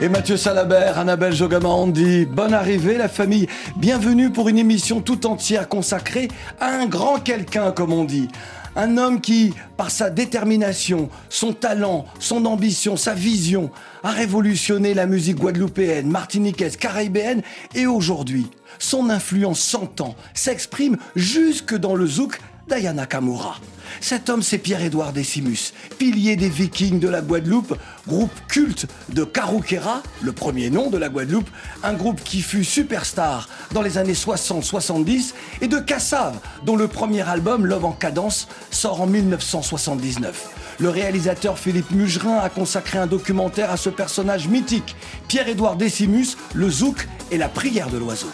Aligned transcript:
Et 0.00 0.08
Mathieu 0.08 0.36
Salabert, 0.36 0.98
Annabelle 0.98 1.32
Jogamandi, 1.32 2.26
bonne 2.26 2.52
arrivée 2.52 2.98
la 2.98 3.08
famille. 3.08 3.46
Bienvenue 3.76 4.30
pour 4.30 4.48
une 4.48 4.58
émission 4.58 5.00
tout 5.00 5.24
entière 5.24 5.68
consacrée 5.68 6.28
à 6.60 6.66
un 6.66 6.86
grand 6.86 7.20
quelqu'un 7.20 7.70
comme 7.70 7.92
on 7.92 8.04
dit. 8.04 8.28
Un 8.76 8.98
homme 8.98 9.20
qui, 9.20 9.54
par 9.76 9.92
sa 9.92 10.10
détermination, 10.10 11.08
son 11.28 11.52
talent, 11.52 12.06
son 12.18 12.44
ambition, 12.44 12.96
sa 12.96 13.14
vision, 13.14 13.70
a 14.02 14.10
révolutionné 14.10 14.94
la 14.94 15.06
musique 15.06 15.36
guadeloupéenne, 15.36 16.10
martiniquaise, 16.10 16.76
caribéenne 16.76 17.42
et 17.74 17.86
aujourd'hui, 17.86 18.48
son 18.80 19.10
influence 19.10 19.60
s'entend, 19.60 20.16
s'exprime 20.34 20.96
jusque 21.14 21.76
dans 21.76 21.94
le 21.94 22.06
zouk 22.06 22.40
d'Ayana 22.68 23.06
Kamura. 23.06 23.60
Cet 24.00 24.28
homme, 24.28 24.42
c'est 24.42 24.58
Pierre-Édouard 24.58 25.12
Décimus, 25.12 25.72
pilier 25.98 26.36
des 26.36 26.48
Vikings 26.48 27.00
de 27.00 27.08
la 27.08 27.20
Guadeloupe, 27.20 27.76
groupe 28.06 28.32
culte 28.48 28.86
de 29.10 29.24
Karoukera, 29.24 30.02
le 30.22 30.32
premier 30.32 30.70
nom 30.70 30.90
de 30.90 30.98
la 30.98 31.08
Guadeloupe, 31.08 31.48
un 31.82 31.94
groupe 31.94 32.22
qui 32.22 32.42
fut 32.42 32.64
superstar 32.64 33.48
dans 33.72 33.82
les 33.82 33.98
années 33.98 34.12
60-70, 34.14 35.34
et 35.60 35.68
de 35.68 35.78
Kassav, 35.78 36.38
dont 36.64 36.76
le 36.76 36.88
premier 36.88 37.22
album, 37.28 37.66
Love 37.66 37.84
en 37.84 37.92
cadence, 37.92 38.48
sort 38.70 39.00
en 39.00 39.06
1979. 39.06 40.48
Le 40.80 40.88
réalisateur 40.88 41.58
Philippe 41.58 41.90
Mugerin 41.92 42.38
a 42.38 42.48
consacré 42.48 42.98
un 42.98 43.06
documentaire 43.06 43.70
à 43.70 43.76
ce 43.76 43.90
personnage 43.90 44.48
mythique, 44.48 44.96
Pierre-Édouard 45.28 45.76
Décimus, 45.76 46.36
le 46.52 46.68
zouk 46.68 47.08
et 47.30 47.38
la 47.38 47.48
prière 47.48 47.88
de 47.90 47.98
l'oiseau. 47.98 48.30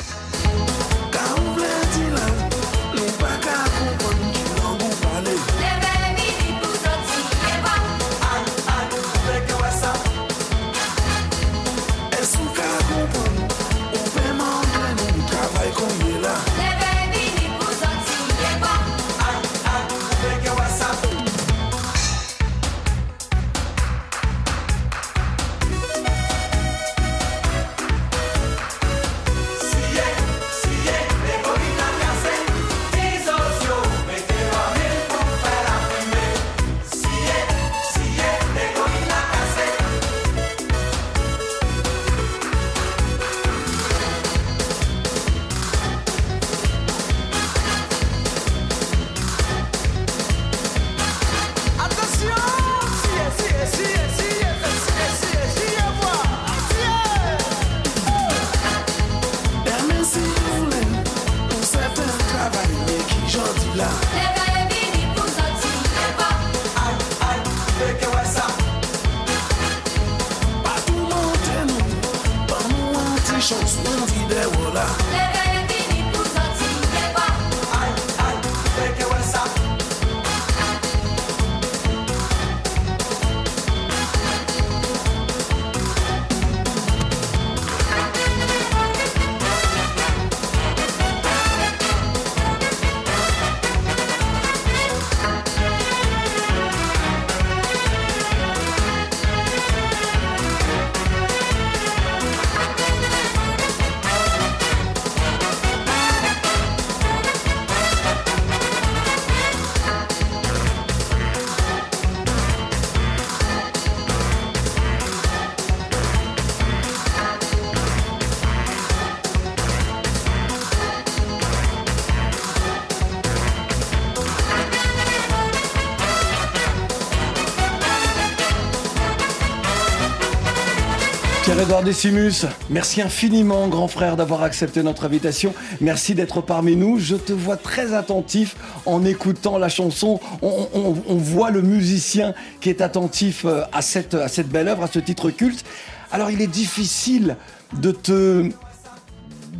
Pierre-Edouard 131.70 131.84
Décimus, 131.84 132.46
merci 132.68 133.00
infiniment, 133.00 133.68
grand 133.68 133.86
frère, 133.86 134.16
d'avoir 134.16 134.42
accepté 134.42 134.82
notre 134.82 135.04
invitation. 135.04 135.54
Merci 135.80 136.16
d'être 136.16 136.40
parmi 136.40 136.74
nous. 136.74 136.98
Je 136.98 137.14
te 137.14 137.32
vois 137.32 137.56
très 137.56 137.94
attentif 137.94 138.56
en 138.86 139.04
écoutant 139.04 139.56
la 139.56 139.68
chanson. 139.68 140.18
On, 140.42 141.14
voit 141.14 141.52
le 141.52 141.62
musicien 141.62 142.34
qui 142.60 142.70
est 142.70 142.80
attentif 142.80 143.44
euh, 143.44 143.62
à 143.70 143.82
cette, 143.82 144.14
à 144.14 144.26
cette 144.26 144.48
belle 144.48 144.66
œuvre, 144.66 144.82
à 144.82 144.88
ce 144.88 144.98
titre 144.98 145.30
culte. 145.30 145.64
Alors, 146.10 146.32
il 146.32 146.42
est 146.42 146.48
difficile 146.48 147.36
de 147.74 147.92
te, 147.92 148.50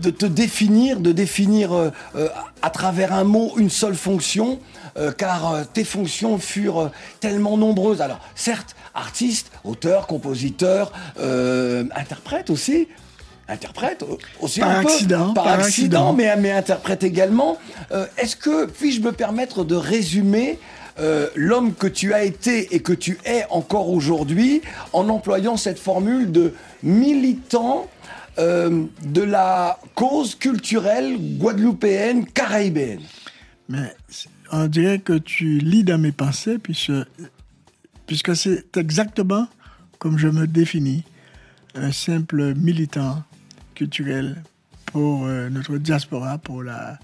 de 0.03 0.10
te 0.10 0.26
définir, 0.26 0.99
de 0.99 1.12
définir 1.12 1.72
euh, 1.72 1.91
euh, 2.16 2.28
à 2.60 2.70
travers 2.70 3.12
un 3.12 3.22
mot 3.22 3.53
une 3.56 3.70
seule 3.70 3.94
fonction, 3.94 4.59
car 5.16 5.54
tes 5.72 5.84
fonctions 5.84 6.38
furent 6.38 6.91
tellement 7.20 7.56
nombreuses. 7.56 8.03
Alors, 8.03 8.19
certes, 8.34 8.75
artiste, 9.00 9.50
auteur, 9.65 10.06
compositeur, 10.06 10.93
euh, 11.19 11.84
interprète 11.97 12.50
aussi. 12.50 12.88
Interprète 13.49 14.05
aussi 14.41 14.61
Par 14.61 14.71
un 14.71 14.83
peu, 14.83 14.88
accident, 14.88 15.34
par, 15.34 15.44
par 15.44 15.53
accident, 15.55 16.11
accident. 16.11 16.12
mais, 16.12 16.37
mais 16.37 16.53
interprète 16.53 17.03
également. 17.03 17.59
Euh, 17.91 18.06
Est-ce 18.16 18.37
que 18.37 18.66
puis-je 18.66 19.00
me 19.00 19.11
permettre 19.12 19.65
de 19.65 19.75
résumer 19.75 20.59
euh, 21.00 21.28
l'homme 21.34 21.75
que 21.75 21.87
tu 21.87 22.15
as 22.15 22.25
été 22.25 22.75
et 22.75 22.81
que 22.81 22.93
tu 22.93 23.19
es 23.25 23.44
encore 23.50 23.88
aujourd'hui 23.88 24.62
en 24.93 25.09
employant 25.09 25.56
cette 25.56 25.78
formule 25.78 26.31
de 26.31 26.55
militant 26.82 27.88
euh, 28.38 28.84
de 29.05 29.22
la 29.22 29.78
cause 29.94 30.34
culturelle 30.34 31.17
guadeloupéenne, 31.38 32.27
caribéenne. 32.27 33.00
Mais 33.69 33.94
on 34.53 34.67
dirait 34.67 34.99
que 34.99 35.14
tu 35.14 35.58
lis 35.58 35.85
dans 35.85 35.99
mes 35.99 36.12
pensées, 36.12 36.58
puisque, 36.58 36.93
puisque 38.10 38.34
c'est 38.34 38.76
exactement 38.76 39.46
comme 40.00 40.18
je 40.18 40.26
me 40.26 40.48
définis, 40.48 41.04
un 41.76 41.92
simple 41.92 42.54
militant 42.56 43.22
culturel 43.76 44.42
pour 44.86 45.26
euh, 45.26 45.48
notre 45.48 45.76
diaspora, 45.78 46.38
pour 46.38 46.64
la, 46.64 46.98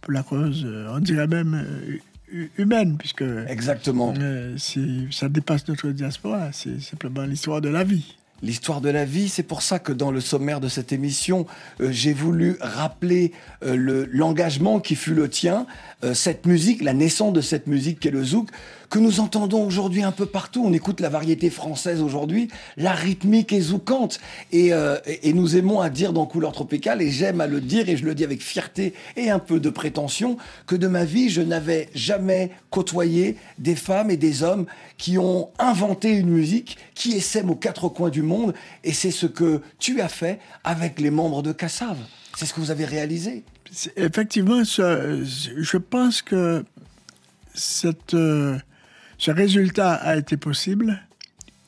pour 0.00 0.12
la 0.12 0.24
cause, 0.24 0.64
euh, 0.64 0.88
on 0.90 0.98
dirait 0.98 1.28
même 1.28 1.54
euh, 1.54 1.98
hu- 2.32 2.50
humaine, 2.58 2.96
puisque 2.98 3.22
Exactement. 3.46 4.14
euh, 4.18 4.56
ça 5.12 5.28
dépasse 5.28 5.68
notre 5.68 5.90
diaspora, 5.90 6.50
c'est 6.50 6.80
simplement 6.80 7.22
l'histoire 7.22 7.60
de 7.60 7.68
la 7.68 7.84
vie. 7.84 8.16
L'histoire 8.42 8.80
de 8.80 8.88
la 8.90 9.04
vie. 9.04 9.28
C'est 9.28 9.42
pour 9.42 9.62
ça 9.62 9.78
que 9.78 9.92
dans 9.92 10.10
le 10.10 10.20
sommaire 10.20 10.60
de 10.60 10.68
cette 10.68 10.92
émission, 10.92 11.46
euh, 11.80 11.88
j'ai 11.92 12.12
voulu 12.12 12.56
rappeler 12.60 13.32
euh, 13.64 13.76
le- 13.76 14.08
l'engagement 14.12 14.80
qui 14.80 14.94
fut 14.96 15.14
le 15.14 15.28
tien, 15.28 15.66
euh, 16.04 16.14
cette 16.14 16.46
musique, 16.46 16.82
la 16.82 16.92
naissance 16.94 17.32
de 17.32 17.40
cette 17.40 17.66
musique 17.66 18.00
qu'est 18.00 18.10
le 18.10 18.24
zouk, 18.24 18.48
que 18.90 18.98
nous 18.98 19.20
entendons 19.20 19.64
aujourd'hui 19.64 20.02
un 20.02 20.12
peu 20.12 20.26
partout. 20.26 20.62
On 20.66 20.72
écoute 20.72 21.00
la 21.00 21.08
variété 21.08 21.48
française 21.48 22.02
aujourd'hui, 22.02 22.48
la 22.76 22.92
rythmique 22.92 23.52
est 23.52 23.60
zoukante. 23.62 24.20
Et, 24.52 24.66
et- 25.06 25.28
et 25.28 25.32
nous 25.32 25.56
aimons 25.56 25.80
à 25.80 25.88
dire 25.88 26.12
dans 26.12 26.26
Couleur 26.26 26.52
Tropicale, 26.52 27.00
et 27.00 27.10
j'aime 27.10 27.40
à 27.40 27.46
le 27.46 27.60
dire, 27.62 27.88
et 27.88 27.96
je 27.96 28.04
le 28.04 28.14
dis 28.14 28.24
avec 28.24 28.42
fierté 28.42 28.92
et 29.16 29.30
un 29.30 29.38
peu 29.38 29.60
de 29.60 29.70
prétention, 29.70 30.36
que 30.66 30.76
de 30.76 30.88
ma 30.88 31.04
vie, 31.06 31.30
je 31.30 31.40
n'avais 31.40 31.88
jamais 31.94 32.50
côtoyé 32.70 33.36
des 33.58 33.76
femmes 33.76 34.10
et 34.10 34.18
des 34.18 34.42
hommes 34.42 34.66
qui 34.98 35.16
ont 35.16 35.48
inventé 35.58 36.10
une 36.10 36.28
musique 36.28 36.76
qui 36.94 37.12
essaime 37.12 37.48
aux 37.48 37.54
quatre 37.56 37.88
coins 37.88 38.10
du 38.10 38.20
monde. 38.22 38.31
Et 38.84 38.92
c'est 38.92 39.10
ce 39.10 39.26
que 39.26 39.60
tu 39.78 40.00
as 40.00 40.08
fait 40.08 40.38
avec 40.64 41.00
les 41.00 41.10
membres 41.10 41.42
de 41.42 41.52
Cassav. 41.52 41.96
C'est 42.36 42.46
ce 42.46 42.54
que 42.54 42.60
vous 42.60 42.70
avez 42.70 42.84
réalisé. 42.84 43.44
Effectivement, 43.96 44.64
ce- 44.64 45.22
je 45.58 45.76
pense 45.78 46.22
que 46.22 46.64
euh, 48.14 48.58
ce 49.18 49.30
résultat 49.30 49.92
a 49.94 50.16
été 50.16 50.36
possible 50.36 50.98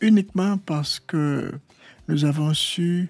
uniquement 0.00 0.58
parce 0.58 1.00
que 1.00 1.52
nous 2.08 2.24
avons 2.24 2.52
su 2.54 3.08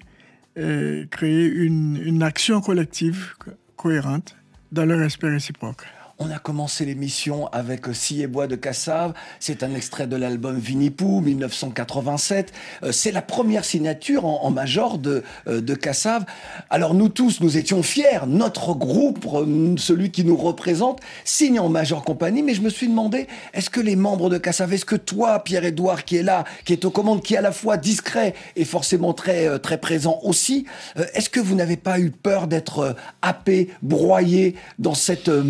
euh, 0.58 1.04
créer 1.10 1.46
une, 1.46 2.22
action 2.22 2.60
collective 2.60 3.34
co- 3.38 3.50
cohérente 3.76 4.36
dans 4.72 4.84
le 4.84 4.96
respect 4.96 5.28
réciproque. 5.30 5.84
On 6.20 6.30
a 6.30 6.38
commencé 6.38 6.84
l'émission 6.84 7.48
avec 7.48 7.86
Scie 7.92 8.22
et 8.22 8.28
Bois 8.28 8.46
de 8.46 8.54
Cassave. 8.54 9.14
C'est 9.40 9.64
un 9.64 9.74
extrait 9.74 10.06
de 10.06 10.14
l'album 10.14 10.56
Vinipou, 10.56 11.20
1987. 11.20 12.52
Euh, 12.84 12.92
C'est 12.92 13.10
la 13.10 13.20
première 13.20 13.64
signature 13.64 14.24
en, 14.24 14.44
en 14.44 14.50
major 14.50 14.98
de, 14.98 15.24
euh, 15.48 15.60
de 15.60 15.74
Cassave. 15.74 16.24
Alors 16.70 16.94
nous 16.94 17.08
tous, 17.08 17.40
nous 17.40 17.58
étions 17.58 17.82
fiers. 17.82 18.26
Notre 18.28 18.74
groupe, 18.74 19.26
euh, 19.34 19.74
celui 19.76 20.12
qui 20.12 20.24
nous 20.24 20.36
représente, 20.36 21.00
signe 21.24 21.58
en 21.58 21.68
major 21.68 22.04
compagnie. 22.04 22.44
Mais 22.44 22.54
je 22.54 22.62
me 22.62 22.70
suis 22.70 22.86
demandé, 22.86 23.26
est-ce 23.52 23.68
que 23.68 23.80
les 23.80 23.96
membres 23.96 24.30
de 24.30 24.38
Cassave, 24.38 24.72
est-ce 24.72 24.84
que 24.84 24.94
toi, 24.94 25.40
Pierre-Édouard, 25.40 26.04
qui 26.04 26.16
est 26.16 26.22
là, 26.22 26.44
qui 26.64 26.72
est 26.74 26.84
aux 26.84 26.90
commandes, 26.90 27.24
qui 27.24 27.34
est 27.34 27.38
à 27.38 27.42
la 27.42 27.50
fois 27.50 27.76
discret 27.76 28.34
et 28.54 28.64
forcément 28.64 29.14
très, 29.14 29.48
euh, 29.48 29.58
très 29.58 29.78
présent 29.78 30.20
aussi, 30.22 30.64
euh, 30.96 31.06
est-ce 31.14 31.28
que 31.28 31.40
vous 31.40 31.56
n'avez 31.56 31.76
pas 31.76 31.98
eu 31.98 32.12
peur 32.12 32.46
d'être 32.46 32.78
euh, 32.78 32.92
happé, 33.20 33.70
broyé 33.82 34.54
dans 34.78 34.94
cette 34.94 35.28
euh, 35.28 35.42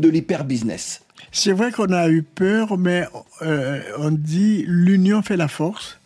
de 0.00 0.08
l'hyper-business 0.08 1.02
C'est 1.32 1.52
vrai 1.52 1.72
qu'on 1.72 1.92
a 1.92 2.08
eu 2.08 2.22
peur, 2.22 2.78
mais 2.78 3.06
euh, 3.42 3.82
on 3.98 4.10
dit 4.10 4.64
l'union 4.66 5.22
fait 5.22 5.36
la 5.36 5.48
force. 5.48 5.98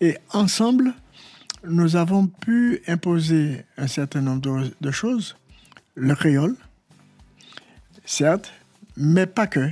Et 0.00 0.16
ensemble, 0.32 0.92
nous 1.64 1.94
avons 1.96 2.26
pu 2.26 2.82
imposer 2.88 3.64
un 3.76 3.86
certain 3.86 4.20
nombre 4.20 4.40
de, 4.40 4.74
de 4.80 4.90
choses. 4.90 5.36
Le 5.94 6.14
créole, 6.14 6.56
certes, 8.04 8.52
mais 8.96 9.26
pas 9.26 9.46
que. 9.46 9.70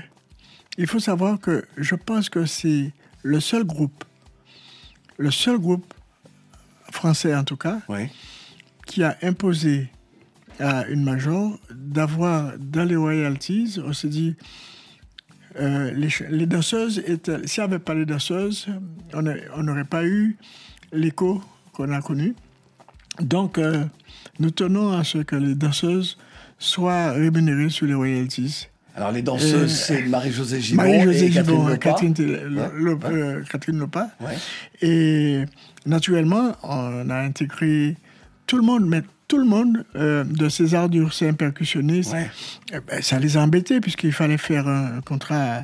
Il 0.79 0.87
faut 0.87 1.01
savoir 1.01 1.41
que 1.41 1.65
je 1.77 1.95
pense 1.95 2.29
que 2.29 2.47
c'est 2.47 2.93
le 3.23 3.41
seul 3.41 3.65
groupe, 3.65 4.05
le 5.19 5.31
seul 5.31 5.59
groupe 5.59 5.93
français 6.93 7.35
en 7.35 7.45
tout 7.45 7.57
cas, 7.57 7.81
Oui. 7.89 8.09
qui 8.87 9.03
a 9.03 9.17
imposé 9.23 9.89
à 10.61 10.87
une 10.89 11.03
major 11.03 11.59
d'avoir 11.75 12.53
dans 12.59 12.85
les 12.85 12.97
royalties, 12.97 13.79
on 13.85 13.93
s'est 13.93 14.09
dit, 14.09 14.37
euh, 15.59 15.91
les, 15.93 16.09
les 16.31 16.47
danseuses, 16.47 17.03
étaient- 17.07 17.47
s'il 17.47 17.63
n'y 17.65 17.69
avait 17.71 17.79
pas 17.79 17.95
les 17.95 18.07
danseuses, 18.07 18.67
on 19.13 19.63
n'aurait 19.63 19.85
pas 19.85 20.05
eu 20.05 20.37
l'écho 20.93 21.43
qu'on 21.73 21.91
a 21.93 22.01
connu. 22.01 22.35
Donc, 23.21 23.59
euh, 23.59 23.85
nous 24.39 24.51
tenons 24.51 24.93
à 24.97 25.03
ce 25.05 25.19
que 25.19 25.37
les 25.37 25.55
danseuses 25.55 26.17
soient 26.59 27.13
rémunérées 27.13 27.71
sur 27.71 27.87
les 27.87 27.95
royalties. 27.95 28.69
Alors 28.97 29.13
les 29.13 29.23
danseuses, 29.23 29.55
Euh, 29.55 29.67
c'est 29.69 30.03
Marie-Josée 30.03 30.61
Gibon 30.61 30.83
Marie-Josée 30.83 31.27
et 31.27 31.31
Catherine 31.31 31.57
Gibon. 31.61 31.77
Catherine, 31.77 32.15
Le- 32.19 32.95
ouais. 32.95 32.99
euh, 33.07 33.43
Catherine 33.51 33.79
Lepas. 33.79 34.09
Ouais. 34.21 34.37
Et 34.83 35.45
naturellement, 35.87 36.53
on 36.63 37.09
a 37.09 37.17
intégré 37.21 37.97
tout 38.47 38.57
le 38.57 38.63
monde, 38.63 38.87
mais 38.87 39.03
tout 39.31 39.39
le 39.39 39.45
monde 39.47 39.85
euh, 39.95 40.25
de 40.25 40.49
César 40.49 40.89
Dursin, 40.89 41.33
percussionniste, 41.35 42.13
Ouais. 42.13 42.29
eh 42.75 42.79
ben, 42.87 43.01
ça 43.01 43.19
les 43.21 43.37
a 43.37 43.41
embêtés 43.43 43.81
puisqu'il 43.81 44.13
fallait 44.13 44.37
faire 44.39 44.67
un 44.67 45.01
contrat. 45.03 45.63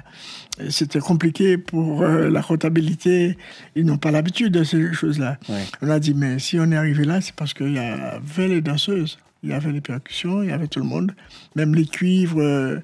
C'était 0.70 1.00
compliqué 1.00 1.58
pour 1.58 2.02
euh, 2.02 2.30
la 2.30 2.42
comptabilité. 2.42 3.36
Ils 3.74 3.84
n'ont 3.84 3.98
pas 3.98 4.12
l'habitude 4.12 4.52
de 4.52 4.62
ces 4.64 4.92
choses-là. 4.92 5.36
Ouais. 5.48 5.64
On 5.82 5.90
a 5.90 5.98
dit, 5.98 6.14
mais 6.14 6.38
si 6.38 6.58
on 6.60 6.70
est 6.70 6.76
arrivé 6.76 7.04
là, 7.04 7.20
c'est 7.20 7.34
parce 7.34 7.52
qu'il 7.54 7.72
y 7.74 7.78
avait 7.78 8.48
les 8.48 8.60
danseuses, 8.60 9.18
il 9.42 9.50
y 9.50 9.52
avait 9.52 9.72
les 9.72 9.80
percussions, 9.80 10.42
il 10.44 10.48
y 10.50 10.52
avait 10.52 10.68
tout 10.68 10.78
le 10.80 10.86
monde, 10.86 11.12
même 11.56 11.74
les 11.74 11.86
cuivres. 11.86 12.40
euh, 12.40 12.78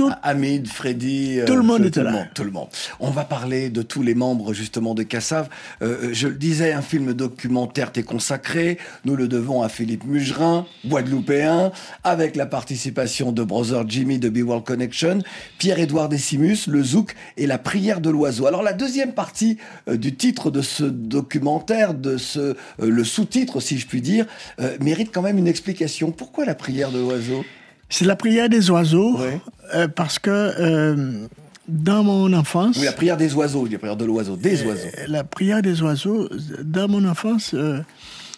tout, 0.00 0.10
Hamid, 0.22 0.66
Freddy, 0.66 1.40
Tout 1.46 1.56
le 1.56 1.62
monde 1.62 1.84
était 1.84 2.02
là. 2.02 2.10
monde, 2.10 2.26
tout 2.34 2.44
le 2.44 2.50
monde. 2.50 2.68
On 3.00 3.10
va 3.10 3.24
parler 3.24 3.68
de 3.68 3.82
tous 3.82 4.02
les 4.02 4.14
membres 4.14 4.54
justement 4.54 4.94
de 4.94 5.02
Cassav. 5.02 5.50
Euh, 5.82 6.08
je 6.12 6.26
le 6.26 6.36
disais, 6.36 6.72
un 6.72 6.80
film 6.80 7.12
documentaire 7.12 7.92
t'est 7.92 8.02
consacré. 8.02 8.78
Nous 9.04 9.14
le 9.14 9.28
devons 9.28 9.60
à 9.60 9.68
Philippe 9.68 10.04
Mugerin, 10.04 10.66
Guadeloupéen, 10.86 11.70
avec 12.02 12.34
la 12.34 12.46
participation 12.46 13.30
de 13.30 13.42
Brother 13.42 13.86
Jimmy 13.86 14.18
de 14.18 14.30
Be 14.30 14.38
World 14.38 14.64
Connection, 14.64 15.18
Pierre-Édouard 15.58 16.08
Decimus, 16.08 16.66
le 16.66 16.82
Zouk 16.82 17.14
et 17.36 17.46
la 17.46 17.58
prière 17.58 18.00
de 18.00 18.08
l'oiseau. 18.08 18.46
Alors 18.46 18.62
la 18.62 18.72
deuxième 18.72 19.12
partie 19.12 19.58
euh, 19.86 19.98
du 19.98 20.16
titre 20.16 20.50
de 20.50 20.62
ce 20.62 20.84
documentaire, 20.84 21.92
de 21.92 22.16
ce 22.16 22.38
euh, 22.40 22.54
le 22.78 23.04
sous-titre 23.04 23.60
si 23.60 23.78
je 23.78 23.86
puis 23.86 24.00
dire, 24.00 24.24
euh, 24.60 24.78
mérite 24.80 25.10
quand 25.12 25.20
même 25.22 25.36
une 25.36 25.48
explication. 25.48 26.10
Pourquoi 26.10 26.46
la 26.46 26.54
prière 26.54 26.90
de 26.90 27.00
l'oiseau? 27.00 27.44
C'est 27.90 28.04
la 28.06 28.16
prière 28.16 28.48
des 28.48 28.70
oiseaux, 28.70 29.18
Ouais. 29.18 29.40
euh, 29.74 29.88
parce 29.88 30.18
que 30.18 30.30
euh, 30.30 31.26
dans 31.68 32.02
mon 32.04 32.32
enfance, 32.32 32.78
Oui, 32.78 32.84
la 32.84 32.92
prière 32.92 33.16
des 33.16 33.34
oiseaux, 33.34 33.66
la 33.66 33.78
prière 33.78 33.96
de 33.96 34.04
l'oiseau, 34.04 34.36
des 34.36 34.62
oiseaux. 34.64 34.86
euh, 34.98 35.04
la 35.08 35.24
prière 35.24 35.60
des 35.60 35.82
oiseaux, 35.82 36.28
dans 36.62 36.88
mon 36.88 37.04
enfance, 37.04 37.54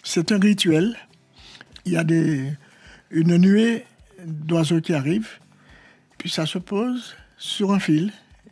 c'est 0.03 0.31
un 0.31 0.39
rituel. 0.39 0.95
Il 1.85 1.93
y 1.93 1.97
a 1.97 2.03
des, 2.03 2.51
une 3.11 3.37
nuée 3.37 3.85
d'oiseaux 4.25 4.81
qui 4.81 4.93
arrivent, 4.93 5.29
puis 6.17 6.29
ça 6.29 6.45
se 6.45 6.57
pose 6.57 7.15
sur 7.37 7.73
un 7.73 7.79
fil, 7.79 8.11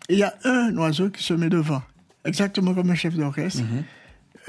et 0.09 0.13
il 0.13 0.19
y 0.19 0.23
a 0.23 0.33
un 0.43 0.75
oiseau 0.77 1.09
qui 1.09 1.23
se 1.23 1.33
met 1.33 1.49
devant, 1.49 1.81
exactement 2.25 2.73
comme 2.73 2.89
un 2.91 2.95
chef 2.95 3.15
d'orchestre. 3.15 3.61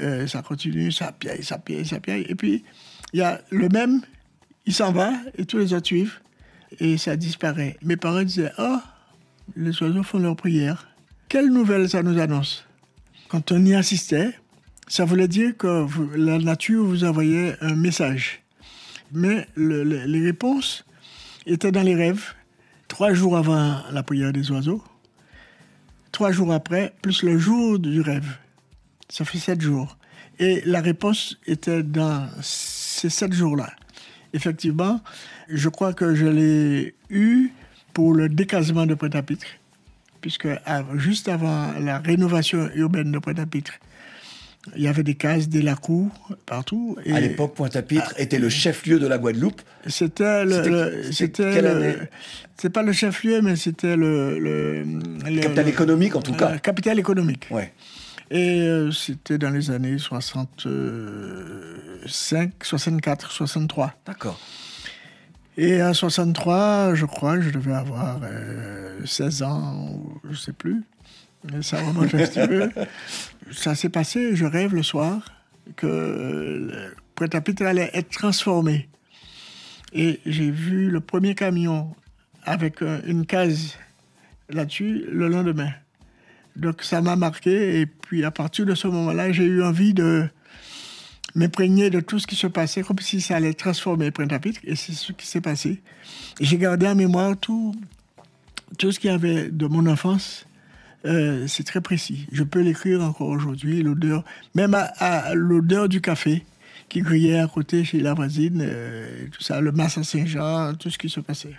Euh, 0.01 0.25
ça 0.27 0.41
continue, 0.41 0.91
ça 0.91 1.11
piaille, 1.11 1.43
ça 1.43 1.57
piaille, 1.59 1.85
ça 1.85 1.99
piaille, 1.99 2.25
et 2.27 2.35
puis 2.35 2.63
il 3.13 3.19
y 3.19 3.21
a 3.23 3.39
le 3.51 3.69
même, 3.69 4.01
il 4.65 4.73
s'en 4.73 4.91
va, 4.91 5.11
et 5.37 5.45
tous 5.45 5.57
les 5.59 5.73
autres 5.73 5.85
suivent, 5.87 6.19
et 6.79 6.97
ça 6.97 7.15
disparaît. 7.15 7.77
Mes 7.83 7.97
parents 7.97 8.23
disaient, 8.23 8.51
oh, 8.57 8.77
les 9.55 9.81
oiseaux 9.81 10.03
font 10.03 10.19
leur 10.19 10.35
prière. 10.35 10.87
Quelle 11.29 11.49
nouvelle 11.49 11.89
ça 11.89 12.03
nous 12.03 12.19
annonce? 12.19 12.65
Quand 13.27 13.51
on 13.51 13.63
y 13.65 13.73
assistait, 13.73 14.37
ça 14.87 15.05
voulait 15.05 15.27
dire 15.27 15.57
que 15.57 15.85
la 16.15 16.37
nature 16.39 16.83
vous 16.83 17.03
envoyait 17.03 17.55
un 17.61 17.75
message. 17.75 18.41
Mais 19.11 19.47
le- 19.55 19.83
le- 19.83 20.05
les 20.05 20.23
réponses 20.23 20.85
étaient 21.45 21.71
dans 21.71 21.81
les 21.83 21.95
rêves, 21.95 22.33
trois 22.87 23.13
jours 23.13 23.37
avant 23.37 23.81
la 23.91 24.03
prière 24.03 24.31
des 24.33 24.51
oiseaux, 24.51 24.83
trois 26.11 26.31
jours 26.31 26.51
après, 26.53 26.93
plus 27.01 27.23
le 27.23 27.37
jour 27.37 27.79
du 27.79 28.01
rêve. 28.01 28.37
Ça 29.09 29.25
fait 29.25 29.39
sept 29.39 29.61
jours. 29.61 29.97
Et 30.39 30.61
la 30.65 30.81
réponse 30.81 31.37
était 31.45 31.83
dans 31.83 32.27
ces 32.41 33.09
sept 33.09 33.33
jours-là. 33.33 33.71
Effectivement, 34.33 34.99
je 35.49 35.69
crois 35.69 35.93
que 35.93 36.15
je 36.15 36.25
l'ai 36.25 36.95
eu 37.09 37.51
pour 37.93 38.13
le 38.13 38.27
décasement 38.29 38.85
de 38.85 38.93
Pointe-à-Pitre, 38.95 39.45
puisque 40.21 40.47
juste 40.95 41.27
avant 41.29 41.73
la 41.79 41.99
rénovation 41.99 42.69
urbaine 42.75 43.11
de 43.11 43.19
Pointe-à-Pitre, 43.19 43.73
il 44.77 44.83
y 44.83 44.87
avait 44.87 45.03
des 45.03 45.15
cases, 45.15 45.49
des 45.49 45.61
lacous 45.61 46.09
partout. 46.45 46.95
Et 47.05 47.11
À 47.13 47.19
l'époque, 47.19 47.53
Pointe-à-Pitre 47.55 48.13
était 48.17 48.39
le 48.39 48.47
chef-lieu 48.49 48.97
de 48.97 49.07
la 49.07 49.17
Guadeloupe. 49.17 49.61
C'était 49.87 50.45
le, 50.45 51.03
C'était- 51.11 51.99
c'est 52.57 52.69
pas 52.69 52.81
le 52.83 52.93
chef-lieu, 52.93 53.41
mais 53.41 53.57
c'était 53.57 53.97
le, 53.97 54.39
le, 54.39 54.83
le- 54.83 55.41
Capital 55.41 55.67
économique, 55.67 56.15
en 56.15 56.21
tout 56.21 56.31
cas. 56.33 56.51
la 56.51 56.59
capitale 56.59 56.97
économique. 56.97 57.47
Ouais. 57.51 57.73
Et 58.31 58.61
euh, 58.61 58.89
c'était 58.91 59.37
dans 59.37 59.49
les 59.49 59.69
années 59.69 59.97
65, 59.97 62.51
64, 62.63 63.31
63. 63.31 63.93
D'accord. 64.07 64.39
Et 65.57 65.83
en 65.83 65.93
63, 65.93 66.95
je 66.95 67.05
crois 67.05 67.39
je 67.39 67.51
devais 67.51 67.73
avoir 67.73 68.19
euh, 68.23 69.05
16 69.05 69.43
ans, 69.43 69.89
ou 69.93 70.19
je 70.29 70.35
sais 70.35 70.53
plus. 70.53 70.83
Mais 71.51 71.61
ça 71.61 71.77
remonte 71.81 72.13
un 72.15 72.17
petit. 72.17 72.39
Ça 73.51 73.75
s'est 73.75 73.89
passé, 73.89 74.35
je 74.35 74.45
rêve 74.45 74.73
le 74.73 74.83
soir 74.83 75.29
que 75.75 75.87
euh, 75.87 76.91
Pointe-à-Pitre 77.15 77.63
allait 77.63 77.91
être 77.93 78.09
transformé. 78.09 78.89
Et 79.93 80.19
j'ai 80.25 80.49
vu 80.49 80.89
le 80.89 80.99
premier 81.01 81.35
camion 81.35 81.93
avec 82.43 82.81
euh, 82.81 83.01
une 83.05 83.25
case 83.25 83.77
là-dessus 84.49 85.05
le 85.11 85.27
lendemain. 85.27 85.71
Donc 86.55 86.83
ça 86.83 87.01
m'a 87.01 87.15
marqué. 87.15 87.81
Et 87.81 87.85
puis 87.85 88.23
à 88.25 88.31
partir 88.31 88.65
de 88.65 88.75
ce 88.75 88.87
moment-là, 88.87 89.31
j'ai 89.31 89.45
eu 89.45 89.63
envie 89.63 89.93
de 89.93 90.27
m'imprégner 91.35 91.89
de 91.89 91.99
tout 91.99 92.19
ce 92.19 92.27
qui 92.27 92.35
se 92.35 92.47
passait, 92.47 92.81
comme 92.83 92.99
si 92.99 93.21
ça 93.21 93.35
allait 93.35 93.53
transformer 93.53 94.11
Pointe-à-Pitre. 94.11 94.61
Et 94.63 94.75
c'est 94.75 94.93
ce 94.93 95.11
qui 95.11 95.27
s'est 95.27 95.41
passé. 95.41 95.81
J'ai 96.39 96.57
gardé 96.57 96.87
en 96.87 96.95
mémoire 96.95 97.35
tout, 97.37 97.75
tout 98.77 98.91
ce 98.91 98.99
qu'il 98.99 99.09
y 99.09 99.13
avait 99.13 99.49
de 99.49 99.65
mon 99.67 99.87
enfance. 99.87 100.45
Euh, 101.05 101.47
c'est 101.47 101.63
très 101.63 101.81
précis. 101.81 102.27
Je 102.31 102.43
peux 102.43 102.61
l'écrire 102.61 103.03
encore 103.03 103.27
aujourd'hui, 103.27 103.83
l'odeur, 103.83 104.23
même 104.55 104.73
à, 104.73 104.83
à 104.99 105.33
l'odeur 105.33 105.89
du 105.89 105.99
café 105.99 106.43
qui 106.87 107.01
grillait 107.01 107.39
à 107.39 107.47
côté 107.47 107.83
chez 107.83 107.99
la 107.99 108.13
voisine, 108.13 108.61
euh, 108.61 109.27
tout 109.31 109.41
ça, 109.41 109.59
le 109.59 109.71
Massa 109.71 110.03
Saint-Jean, 110.03 110.75
tout 110.75 110.89
ce 110.89 110.97
qui 110.97 111.09
se 111.09 111.19
passait. 111.19 111.55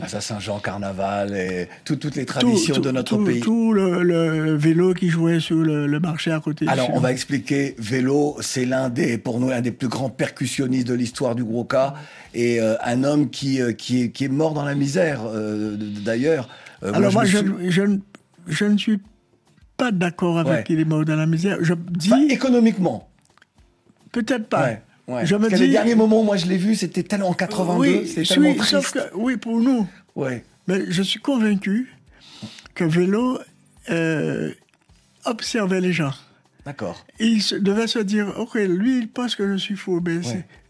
Massa 0.00 0.20
Saint-Jean, 0.20 0.60
Carnaval 0.60 1.34
et 1.36 1.68
tout- 1.84 1.96
toutes 1.96 2.14
les 2.14 2.24
traditions 2.24 2.76
Tout- 2.76 2.80
de 2.80 2.90
notre 2.92 3.16
pays. 3.18 3.40
Tout 3.40 3.72
le, 3.72 4.02
le 4.04 4.54
vélo 4.56 4.94
qui 4.94 5.08
jouait 5.08 5.40
sur 5.40 5.56
le, 5.56 5.86
le 5.88 6.00
marché 6.00 6.30
à 6.30 6.38
côté. 6.38 6.68
Alors, 6.68 6.90
on 6.94 7.00
va 7.00 7.10
expliquer. 7.10 7.74
Vélo, 7.78 8.36
c'est 8.40 8.64
l'un 8.64 8.90
des, 8.90 9.18
pour 9.18 9.40
nous, 9.40 9.48
l'un 9.48 9.60
des 9.60 9.72
plus 9.72 9.88
grands 9.88 10.10
percussionnistes 10.10 10.86
de 10.86 10.94
l'histoire 10.94 11.34
du 11.34 11.42
gros 11.42 11.64
cas. 11.64 11.94
Et 12.32 12.60
euh, 12.60 12.76
un 12.84 13.02
homme 13.02 13.28
qui, 13.30 13.60
euh, 13.60 13.72
qui, 13.72 14.02
est, 14.04 14.10
qui 14.10 14.24
est 14.26 14.28
mort 14.28 14.54
dans 14.54 14.64
la 14.64 14.76
misère, 14.76 15.22
euh, 15.26 15.76
d'ailleurs. 16.04 16.48
Alors 16.82 17.12
moi, 17.12 17.24
je, 17.24 17.38
suis- 17.38 17.98
je 18.46 18.64
ne 18.64 18.76
suis 18.78 19.00
pas 19.76 19.90
d'accord 19.90 20.38
avec 20.38 20.52
Ouais. 20.52 20.62
qu'il 20.64 20.78
est 20.78 20.84
mort 20.84 21.04
dans 21.04 21.16
la 21.16 21.26
misère. 21.26 21.58
Je 21.62 21.74
dis, 21.74 22.12
Enfin, 22.12 22.22
économiquement. 22.28 23.08
peut-être 24.12 24.48
pas. 24.48 24.62
Ouais, 24.62 24.82
ouais. 25.08 25.26
Je 25.26 25.34
me 25.34 25.40
Parce 25.40 25.52
que 25.54 25.56
dis, 25.58 25.62
les 25.66 25.72
derniers 25.72 25.94
moments 25.96 26.20
où 26.20 26.24
moi 26.24 26.36
je 26.36 26.46
l'ai 26.46 26.56
vu, 26.56 26.76
c'était 26.76 27.02
tellement 27.02 27.28
en 27.30 27.34
82, 27.34 27.80
oui, 27.80 28.06
c'était 28.06 28.20
oui, 28.20 28.26
tellement 28.28 28.54
triste. 28.54 28.70
sauf 28.70 28.92
que, 28.92 28.98
oui, 29.14 29.36
pour 29.36 29.58
nous. 29.60 29.86
Ouais. 30.14 30.44
Mais 30.68 30.84
je 30.90 31.02
suis 31.02 31.18
convaincu 31.20 31.92
que 32.74 32.84
Vélo 32.84 33.38
euh, 33.90 34.52
observait 35.24 35.80
les 35.80 35.92
gens. 35.92 36.12
D'accord. 36.64 37.04
Il 37.18 37.42
se- 37.42 37.54
devait 37.54 37.86
se 37.86 37.98
dire, 37.98 38.32
ok, 38.38 38.54
lui, 38.54 38.98
il 38.98 39.08
pense 39.08 39.34
que 39.34 39.50
je 39.50 39.56
suis 39.56 39.76
fou, 39.76 40.00
mais 40.04 40.20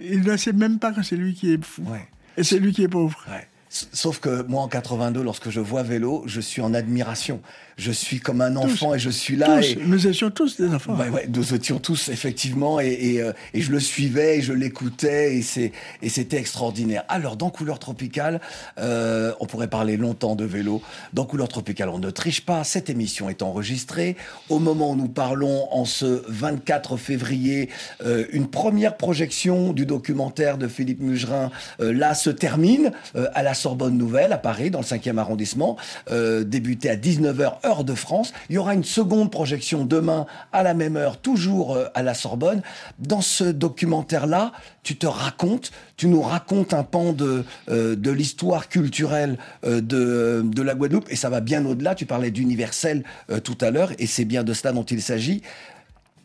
il 0.00 0.22
ne 0.22 0.36
sait 0.36 0.52
même 0.52 0.78
pas 0.78 0.92
que 0.92 1.02
c'est 1.02 1.16
lui 1.16 1.34
qui 1.34 1.52
est 1.52 1.64
fou. 1.64 1.82
Ouais. 1.86 2.06
Et 2.36 2.44
c'est 2.44 2.58
lui 2.60 2.72
qui 2.72 2.84
est 2.84 2.88
pauvre. 2.88 3.18
Ouais. 3.28 3.46
Sauf 3.70 4.18
que 4.18 4.42
moi, 4.48 4.62
en 4.62 4.68
82, 4.68 5.22
lorsque 5.22 5.50
je 5.50 5.60
vois 5.60 5.82
vélo, 5.82 6.22
je 6.26 6.40
suis 6.40 6.62
en 6.62 6.72
admiration. 6.74 7.40
Je 7.76 7.92
suis 7.92 8.18
comme 8.18 8.40
un 8.40 8.56
enfant 8.56 8.94
et 8.94 8.98
je 8.98 9.08
suis 9.10 9.36
là. 9.36 9.58
Tous, 9.58 9.66
et... 9.66 9.78
nous 9.86 10.06
étions 10.08 10.30
tous 10.30 10.60
des 10.60 10.74
enfants. 10.74 10.96
Ouais, 10.96 11.10
ouais, 11.10 11.28
nous 11.32 11.54
étions 11.54 11.78
tous 11.78 12.08
effectivement 12.08 12.80
et, 12.80 12.88
et, 12.88 13.22
euh, 13.22 13.32
et 13.54 13.60
je 13.60 13.70
le 13.70 13.78
suivais 13.78 14.38
et 14.38 14.42
je 14.42 14.52
l'écoutais 14.52 15.36
et 15.36 15.42
c'est 15.42 15.70
et 16.02 16.08
c'était 16.08 16.38
extraordinaire. 16.38 17.04
Alors 17.08 17.36
dans 17.36 17.50
Couleur 17.50 17.78
Tropicale, 17.78 18.40
euh, 18.80 19.32
on 19.38 19.46
pourrait 19.46 19.68
parler 19.68 19.96
longtemps 19.96 20.34
de 20.34 20.44
vélo. 20.44 20.82
Dans 21.12 21.24
Couleur 21.24 21.46
Tropicale, 21.46 21.88
on 21.90 22.00
ne 22.00 22.10
triche 22.10 22.40
pas. 22.40 22.64
Cette 22.64 22.90
émission 22.90 23.28
est 23.28 23.42
enregistrée 23.42 24.16
au 24.48 24.58
moment 24.58 24.90
où 24.90 24.96
nous 24.96 25.08
parlons 25.08 25.72
en 25.72 25.84
ce 25.84 26.24
24 26.26 26.96
février. 26.96 27.68
euh, 28.04 28.24
une 28.32 28.48
première 28.48 28.96
projection 28.96 29.72
du 29.72 29.86
documentaire 29.86 30.58
de 30.58 30.66
Philippe 30.66 31.00
Mugerin 31.00 31.52
là 31.78 32.14
se 32.14 32.30
termine 32.30 32.90
à 33.14 33.42
la 33.44 33.54
Sorbonne 33.58 33.98
Nouvelle 33.98 34.32
à 34.32 34.38
Paris 34.38 34.70
dans 34.70 34.80
le 34.80 34.84
5e 34.84 35.18
arrondissement, 35.18 35.76
euh, 36.10 36.44
débuté 36.44 36.88
à 36.90 36.96
19h 36.96 37.66
heure 37.66 37.84
de 37.84 37.94
France. 37.94 38.32
Il 38.48 38.54
y 38.54 38.58
aura 38.58 38.74
une 38.74 38.84
seconde 38.84 39.30
projection 39.30 39.84
demain 39.84 40.26
à 40.52 40.62
la 40.62 40.74
même 40.74 40.96
heure, 40.96 41.20
toujours 41.20 41.74
euh, 41.74 41.86
à 41.94 42.02
la 42.02 42.14
Sorbonne. 42.14 42.62
Dans 42.98 43.20
ce 43.20 43.44
documentaire-là, 43.44 44.52
tu 44.82 44.96
te 44.96 45.06
racontes, 45.06 45.72
tu 45.96 46.06
nous 46.08 46.22
racontes 46.22 46.72
un 46.72 46.84
pan 46.84 47.12
de, 47.12 47.44
euh, 47.68 47.96
de 47.96 48.10
l'histoire 48.10 48.68
culturelle 48.68 49.38
euh, 49.64 49.80
de, 49.80 50.42
de 50.44 50.62
la 50.62 50.74
Guadeloupe, 50.74 51.10
et 51.10 51.16
ça 51.16 51.28
va 51.28 51.40
bien 51.40 51.64
au-delà. 51.66 51.94
Tu 51.94 52.06
parlais 52.06 52.30
d'universel 52.30 53.04
tout 53.44 53.58
à 53.60 53.70
l'heure, 53.70 53.92
et 53.98 54.06
c'est 54.06 54.24
bien 54.24 54.44
de 54.44 54.52
cela 54.52 54.72
dont 54.72 54.84
il 54.84 55.02
s'agit. 55.02 55.42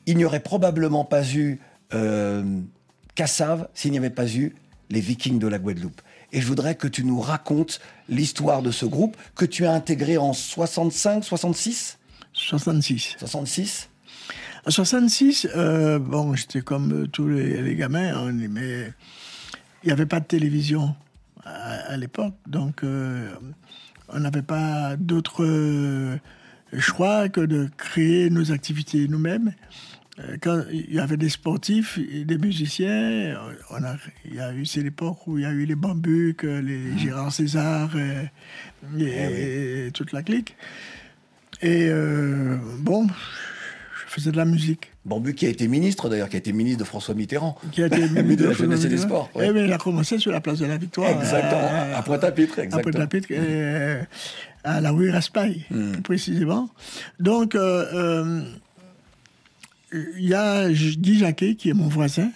Il 0.06 0.18
n'y 0.18 0.26
aurait 0.26 0.42
probablement 0.42 1.06
pas 1.06 1.24
eu 1.24 1.60
Cassave 3.16 3.68
s'il 3.74 3.92
n'y 3.92 3.98
avait 3.98 4.10
pas 4.10 4.28
eu 4.28 4.56
les 4.90 5.00
Vikings 5.00 5.40
de 5.40 5.48
la 5.48 5.60
Guadeloupe. 5.60 6.02
Et 6.34 6.42
je 6.42 6.48
voudrais 6.48 6.76
que 6.76 6.88
tu 6.88 7.06
nous 7.06 7.22
racontes 7.22 7.80
l'histoire 8.10 8.62
de 8.62 8.72
ce 8.72 8.86
groupe 8.86 9.16
que 9.36 9.46
tu 9.46 9.66
as 9.66 9.72
intégré 9.72 10.18
en 10.18 10.34
65, 10.34 11.24
66 11.24 12.00
66. 12.34 13.16
66 13.20 13.90
En 14.66 14.72
66, 14.72 15.48
euh, 15.56 16.00
bon, 16.00 16.34
j'étais 16.34 16.62
comme 16.62 17.04
euh, 17.04 17.08
tous 17.08 17.30
les, 17.30 17.62
les 17.62 17.76
gamins, 17.76 18.16
hein, 18.16 18.32
mais 18.34 18.92
il 19.84 19.88
n'y 19.88 19.92
avait 19.92 20.08
pas 20.08 20.20
de 20.20 20.26
télévision 20.26 20.96
à, 21.46 21.92
à 21.92 21.98
l'époque, 21.98 22.34
donc 22.48 22.84
euh, 22.84 23.30
on 24.10 24.20
n'avait 24.20 24.42
pas 24.42 24.96
d'autre 24.98 25.44
euh, 25.44 26.18
choix 26.80 27.30
que 27.30 27.42
de 27.42 27.70
créer 27.78 28.30
nos 28.30 28.52
activités 28.52 29.08
nous-mêmes. 29.08 29.54
Euh, 30.20 30.38
Quand 30.42 30.62
il 30.72 30.94
y 30.94 31.00
avait 31.00 31.18
des 31.18 31.30
sportifs 31.30 31.98
des 32.00 32.38
musiciens, 32.38 33.36
on 33.72 33.84
a, 33.84 33.96
il 34.26 34.36
y 34.36 34.40
a 34.40 34.54
eu, 34.54 34.66
c'est 34.66 34.82
l'époque 34.82 35.26
où 35.26 35.38
il 35.38 35.44
y 35.44 35.46
a 35.46 35.52
eu 35.52 35.66
les 35.66 35.76
Bambucs, 35.76 36.44
les 36.44 36.98
Gérard 36.98 37.32
César 37.32 37.90
euh, 37.96 38.24
et, 39.00 39.88
et 39.88 39.92
toute 39.92 40.12
la 40.12 40.22
clique. 40.22 40.56
Et 41.62 41.88
euh, 41.90 42.58
bon, 42.80 43.08
je 43.08 44.14
faisais 44.14 44.32
de 44.32 44.38
la 44.38 44.46
musique. 44.46 44.92
Bambu 45.06 45.34
qui 45.34 45.46
a 45.46 45.50
été 45.50 45.68
ministre 45.68 46.10
d'ailleurs, 46.10 46.30
qui 46.30 46.36
a 46.36 46.40
été 46.40 46.54
ministre 46.54 46.80
de 46.80 46.86
François 46.86 47.16
Mitterrand. 47.16 47.58
Qui 47.72 47.84
a 47.84 47.88
été 47.88 48.02
ministre 48.22 48.44
de 48.44 48.50
la 48.50 48.54
Jeunesse 48.54 48.86
et 48.86 48.90
des 48.90 48.98
Sports. 48.98 49.30
Eh 49.36 49.52
bien, 49.52 49.66
il 49.66 49.74
a 49.74 49.78
commencé 49.78 50.18
sur 50.20 50.32
la 50.32 50.42
place 50.42 50.60
de 50.60 50.66
la 50.66 50.78
Victoire. 50.78 51.10
Exactement, 51.10 51.70
à 51.96 52.02
Pointe-à-Pitre, 52.04 52.60
à. 52.60 52.80
Pointe-à-Pitre, 52.80 53.28
euh, 53.32 54.02
à 54.64 54.80
la 54.80 54.92
rue 54.92 55.10
Raspail, 55.10 55.66
plus 55.70 56.02
précisément. 56.02 56.70
Donc, 57.20 57.56
euh, 57.56 57.86
euh, 57.94 58.42
il 59.94 60.28
y 60.28 60.34
a 60.34 60.70
Guy 60.70 61.20
Jacquet, 61.20 61.56
qui 61.56 61.70
est 61.70 61.74
mon 61.74 61.88
voisin, 61.88 62.32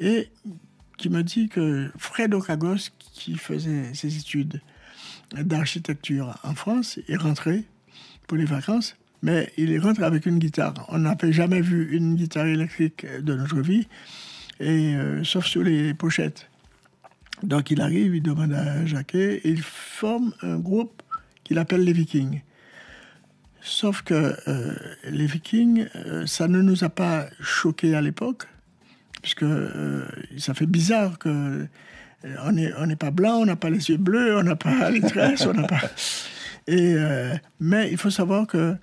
et 0.00 0.28
qui 0.96 1.10
me 1.10 1.22
dit 1.22 1.48
que 1.48 1.90
Fred 1.96 2.34
Ocagos, 2.34 2.90
qui 3.12 3.36
faisait 3.36 3.94
ses 3.94 4.16
études 4.16 4.60
d'architecture 5.32 6.38
en 6.42 6.54
France, 6.54 6.98
est 7.08 7.16
rentré 7.16 7.64
pour 8.26 8.36
les 8.36 8.44
vacances, 8.44 8.96
mais 9.22 9.52
il 9.56 9.72
est 9.72 9.78
rentré 9.78 10.04
avec 10.04 10.26
une 10.26 10.38
guitare. 10.38 10.86
On 10.88 10.98
n'avait 10.98 11.32
jamais 11.32 11.60
vu 11.60 11.96
une 11.96 12.16
guitare 12.16 12.46
électrique 12.46 13.06
de 13.06 13.34
notre 13.34 13.60
vie, 13.60 13.86
et, 14.60 14.96
euh, 14.96 15.22
sauf 15.24 15.46
sur 15.46 15.62
les 15.62 15.94
pochettes. 15.94 16.50
Donc 17.42 17.70
il 17.70 17.80
arrive, 17.80 18.16
il 18.16 18.22
demande 18.22 18.52
à 18.52 18.84
Jacquet, 18.86 19.40
et 19.44 19.50
il 19.50 19.62
forme 19.62 20.34
un 20.42 20.58
groupe 20.58 21.02
qu'il 21.44 21.58
appelle 21.58 21.84
les 21.84 21.92
Vikings. 21.92 22.40
Sauf 23.68 24.00
que 24.00 24.34
euh, 24.48 24.74
les 25.10 25.26
Vikings, 25.26 25.88
euh, 25.94 26.26
ça 26.26 26.48
ne 26.48 26.62
nous 26.62 26.84
a 26.84 26.88
pas 26.88 27.26
choqués 27.38 27.94
à 27.94 28.00
l'époque, 28.00 28.48
puisque 29.20 29.42
euh, 29.42 30.06
ça 30.38 30.54
fait 30.54 30.66
bizarre 30.66 31.18
que 31.18 31.66
on 32.44 32.52
n'est 32.52 32.96
pas 32.96 33.10
blanc, 33.10 33.42
on 33.42 33.44
n'a 33.44 33.56
pas 33.56 33.68
les 33.68 33.90
yeux 33.90 33.98
bleus, 33.98 34.38
on 34.38 34.42
n'a 34.42 34.56
pas 34.56 34.90
les 34.90 35.02
tresses, 35.02 35.44
on 35.44 35.52
n'a 35.52 35.66
pas. 35.68 35.82
Mais 37.60 37.90
il 37.90 37.98
faut 37.98 38.10
savoir 38.10 38.46
que 38.46 38.74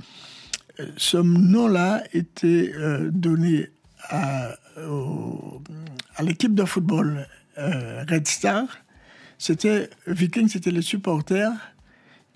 ce 0.98 1.18
nom-là 1.18 2.04
était 2.14 2.72
donné 3.10 3.70
à, 4.08 4.56
à 6.16 6.24
l'équipe 6.24 6.54
de 6.54 6.64
football 6.64 7.28
Red 7.58 8.28
Star. 8.28 8.66
C'était 9.38 9.90
Viking, 10.08 10.48
c'était 10.48 10.72
les 10.72 10.82
supporters 10.84 11.52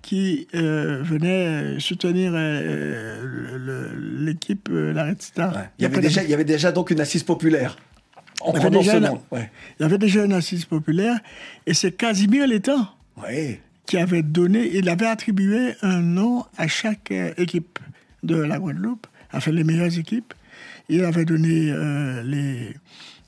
qui 0.01 0.47
euh, 0.55 1.79
soutenir 1.79 2.31
euh, 2.35 3.93
l'équipe, 4.19 4.69
euh, 4.71 4.93
la 4.93 5.05
Red 5.05 5.21
Star. 5.21 5.53
Ouais. 5.55 5.69
Il, 5.77 5.83
y 5.83 5.85
avait 5.85 6.01
déjà, 6.01 6.23
il 6.23 6.29
y 6.29 6.33
avait 6.33 6.45
déjà 6.45 6.71
donc 6.71 6.91
une 6.91 7.01
assise 7.01 7.23
populaire. 7.23 7.77
En 8.41 8.51
Il 8.53 8.57
y 8.57 8.59
avait 8.61 8.69
déjà 8.77 8.91
ce 8.93 8.97
une- 8.97 9.03
nom. 9.03 9.21
Ouais. 9.31 9.51
Il 9.79 9.83
y 9.83 9.85
avait 9.85 9.97
déjà 9.97 10.23
une 10.25 10.33
assise 10.33 10.65
populaire 10.65 11.19
et 11.65 11.73
c'est 11.73 11.91
Casimir 11.91 12.47
Létang 12.47 12.87
Ouais. 13.21 13.59
qui 13.85 13.97
avait 13.97 14.23
donné, 14.23 14.69
il 14.73 14.87
avait 14.89 15.07
attribué 15.07 15.73
un 15.81 15.99
nom 16.01 16.45
à 16.57 16.67
chaque 16.67 17.11
équipe 17.37 17.79
de 18.23 18.35
la 18.37 18.57
Guadeloupe, 18.59 19.07
enfin 19.33 19.51
les 19.51 19.63
meilleures 19.65 19.97
équipes. 19.97 20.33
Il 20.87 21.03
avait 21.03 21.25
donné 21.25 21.69
euh, 21.71 22.23
les, 22.23 22.73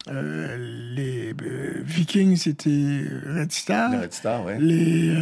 euh, 0.08 0.94
les 0.96 1.34
euh, 1.44 1.82
Vikings, 1.84 2.38
c'était 2.38 3.02
Red 3.28 3.52
Star. 3.52 3.92
Les 3.92 3.98
Red 3.98 4.14
Star, 4.14 4.46
ouais. 4.46 4.58
Les 4.60 5.14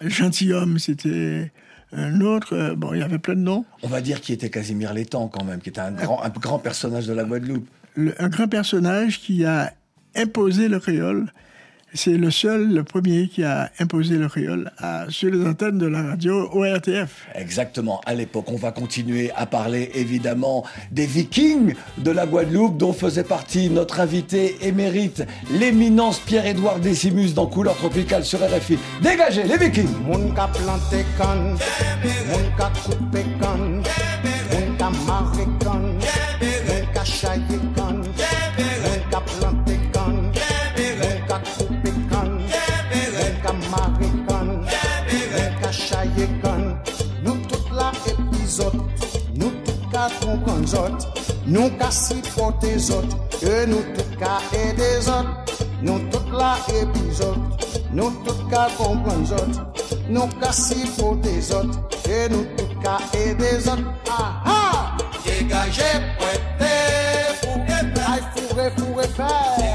Gentilhommes, 0.00 0.78
c'était 0.78 1.52
un 1.92 2.20
autre. 2.20 2.54
Euh, 2.54 2.74
Bon, 2.74 2.92
il 2.94 3.00
y 3.00 3.02
avait 3.02 3.18
plein 3.18 3.34
de 3.34 3.40
noms. 3.40 3.64
On 3.82 3.88
va 3.88 4.00
dire 4.00 4.20
qui 4.20 4.32
était 4.32 4.50
Casimir 4.50 4.94
Létang 4.94 5.28
quand 5.28 5.44
même, 5.44 5.60
qui 5.60 5.68
était 5.70 5.80
un 5.80 5.92
grand, 5.92 6.22
un 6.22 6.28
grand 6.28 6.58
personnage 6.58 7.06
de 7.06 7.12
la 7.12 7.24
Guadeloupe. 7.24 7.68
Le- 7.96 8.14
un 8.22 8.28
grand 8.28 8.48
personnage 8.48 9.20
qui 9.20 9.44
a 9.44 9.72
imposé 10.14 10.68
le 10.68 10.78
créole 10.80 11.32
c'est 11.94 12.16
le 12.16 12.30
seul, 12.30 12.72
le 12.72 12.84
premier 12.84 13.28
qui 13.28 13.44
a 13.44 13.70
imposé 13.78 14.16
le 14.16 14.28
créole 14.28 14.70
à, 14.78 15.06
sur 15.08 15.30
les 15.30 15.46
antennes 15.46 15.78
de 15.78 15.86
la 15.86 16.02
radio 16.02 16.48
ORTF. 16.52 17.26
Exactement, 17.34 18.00
à 18.06 18.14
l'époque. 18.14 18.46
On 18.48 18.56
va 18.56 18.72
continuer 18.72 19.30
à 19.36 19.46
parler 19.46 19.90
évidemment 19.94 20.64
des 20.90 21.06
Vikings 21.06 21.74
de 21.98 22.10
la 22.10 22.26
Guadeloupe 22.26 22.76
dont 22.76 22.92
faisait 22.92 23.24
partie 23.24 23.70
notre 23.70 24.00
invité 24.00 24.56
émérite, 24.66 25.24
l'éminence 25.50 26.20
Pierre-Édouard 26.20 26.78
Décimus 26.80 27.34
dans 27.34 27.46
Couleur 27.46 27.76
Tropicale 27.76 28.24
sur 28.24 28.38
RFI. 28.40 28.78
Dégagez 29.02 29.44
les 29.44 29.56
Vikings 29.56 29.88
Moun 30.06 30.32
ka 30.34 30.48
plante 30.48 31.00
kan, 31.18 31.56
moun 32.30 32.48
ka 32.56 32.70
coupe 32.84 33.22
kan, 33.40 33.58
moun 33.58 34.76
ka 34.78 34.90
mare 35.06 35.57
kompran 50.28 50.66
zot, 50.66 51.06
nou 51.46 51.70
ka 51.80 51.88
sipote 51.90 52.78
zot, 52.78 53.16
E 53.38 53.66
nou 53.70 53.80
tout 53.94 54.16
ka 54.20 54.40
ede 54.52 54.88
zot, 55.00 55.52
nou 55.80 56.00
tout 56.12 56.32
la 56.34 56.56
epizot 56.74 57.38
nou 57.94 58.10
tout 58.26 58.40
ka 58.50 58.66
kompran 58.76 59.24
zot, 59.26 59.60
nou 60.10 60.28
ka 60.42 60.50
sipote 60.52 61.32
zot, 61.40 61.78
E 62.08 62.26
nou 62.32 62.44
tout 62.58 62.76
ka 62.84 62.98
ede 63.16 63.54
zot. 63.64 63.80
Aha! 64.18 64.98
Degaje 65.24 65.90
pwete, 66.20 66.74
fure 67.40 67.80
fure, 67.94 68.30
fure 68.34 68.70
fure 68.76 69.08
fure. 69.16 69.67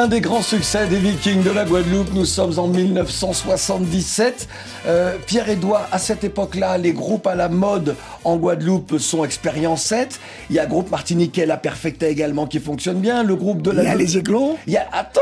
L'un 0.00 0.08
des 0.08 0.22
grands 0.22 0.40
succès 0.40 0.86
des 0.86 0.96
Vikings 0.96 1.42
de 1.42 1.50
la 1.50 1.66
Guadeloupe. 1.66 2.14
Nous 2.14 2.24
sommes 2.24 2.58
en 2.58 2.68
1977. 2.68 4.48
Euh, 4.86 5.16
Pierre-Édouard, 5.26 5.88
à 5.92 5.98
cette 5.98 6.24
époque-là, 6.24 6.78
les 6.78 6.94
groupes 6.94 7.26
à 7.26 7.34
la 7.34 7.50
mode 7.50 7.96
en 8.24 8.38
Guadeloupe 8.38 8.96
sont 8.96 9.26
Expérience 9.26 9.82
7. 9.82 10.18
Il 10.48 10.56
y 10.56 10.58
a 10.58 10.62
le 10.62 10.70
groupe 10.70 10.90
martiniquais 10.90 11.44
La 11.44 11.58
Perfecta 11.58 12.08
également 12.08 12.46
qui 12.46 12.60
fonctionne 12.60 12.98
bien. 12.98 13.22
Le 13.22 13.36
groupe 13.36 13.60
de 13.60 13.72
la... 13.72 13.82
Il 13.82 13.88
y 13.88 13.90
a 13.90 13.94
les 13.94 14.16
Aiglons. 14.16 14.56
Il 14.66 14.72
y 14.72 14.78
a... 14.78 14.88
Attends 14.90 15.20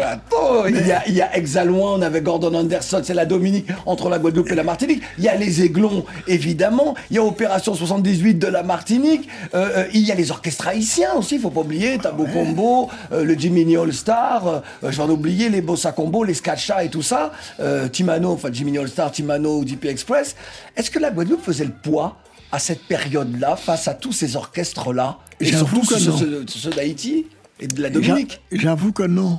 Attends 0.00 0.66
il, 0.68 0.86
y 0.86 0.92
a, 0.92 1.02
il 1.08 1.14
y 1.14 1.22
a 1.22 1.36
Exalouan 1.36 2.02
avec 2.02 2.22
Gordon 2.22 2.54
Anderson, 2.54 3.00
c'est 3.02 3.14
la 3.14 3.26
Dominique 3.26 3.66
entre 3.84 4.08
la 4.08 4.20
Guadeloupe 4.20 4.52
et 4.52 4.54
la 4.54 4.62
Martinique. 4.62 5.02
Il 5.18 5.24
y 5.24 5.28
a 5.28 5.34
les 5.34 5.62
Aiglons, 5.62 6.04
évidemment. 6.28 6.94
Il 7.10 7.16
y 7.16 7.18
a 7.18 7.24
Opération 7.24 7.74
78 7.74 8.34
de 8.34 8.46
la 8.46 8.62
Martinique. 8.62 9.28
Euh, 9.54 9.68
euh, 9.76 9.84
il 9.92 10.02
y 10.02 10.12
a 10.12 10.14
les 10.14 10.30
orchestres 10.30 10.68
haïtiens 10.68 11.14
aussi, 11.18 11.34
il 11.34 11.40
faut 11.40 11.50
pas 11.50 11.62
oublier. 11.62 11.98
Tabo 11.98 12.26
Combo, 12.32 12.88
euh, 13.12 13.24
le 13.24 13.34
Jiminy 13.34 13.55
All 13.64 13.92
Star, 13.92 14.46
euh, 14.46 14.60
je 14.82 15.00
vais 15.00 15.08
oublier, 15.10 15.48
les 15.48 15.62
Bossa 15.62 15.92
Combo, 15.92 16.24
les 16.24 16.34
Skatcha 16.34 16.84
et 16.84 16.90
tout 16.90 17.02
ça. 17.02 17.32
Euh, 17.60 17.88
Timano, 17.88 18.32
enfin 18.32 18.50
Jiminy 18.52 18.78
All 18.78 18.88
Star, 18.88 19.10
Timano, 19.10 19.64
DP 19.64 19.86
Express. 19.86 20.36
Est-ce 20.76 20.90
que 20.90 20.98
la 20.98 21.10
Guadeloupe 21.10 21.42
faisait 21.42 21.64
le 21.64 21.72
poids 21.72 22.16
à 22.52 22.58
cette 22.58 22.84
période-là 22.84 23.56
face 23.56 23.88
à 23.88 23.94
tous 23.94 24.12
ces 24.12 24.36
orchestres-là 24.36 25.18
Et 25.40 25.46
J'avoue 25.46 25.82
surtout 25.82 25.94
que 25.94 25.98
ceux, 26.00 26.10
non. 26.10 26.16
ceux- 26.18 26.44
ceux 26.48 26.70
d'Haïti 26.70 27.26
et 27.58 27.66
de 27.66 27.80
la 27.82 27.90
Dominique 27.90 28.40
J'a- 28.52 28.58
J'avoue 28.60 28.92
que 28.92 29.02
non. 29.02 29.38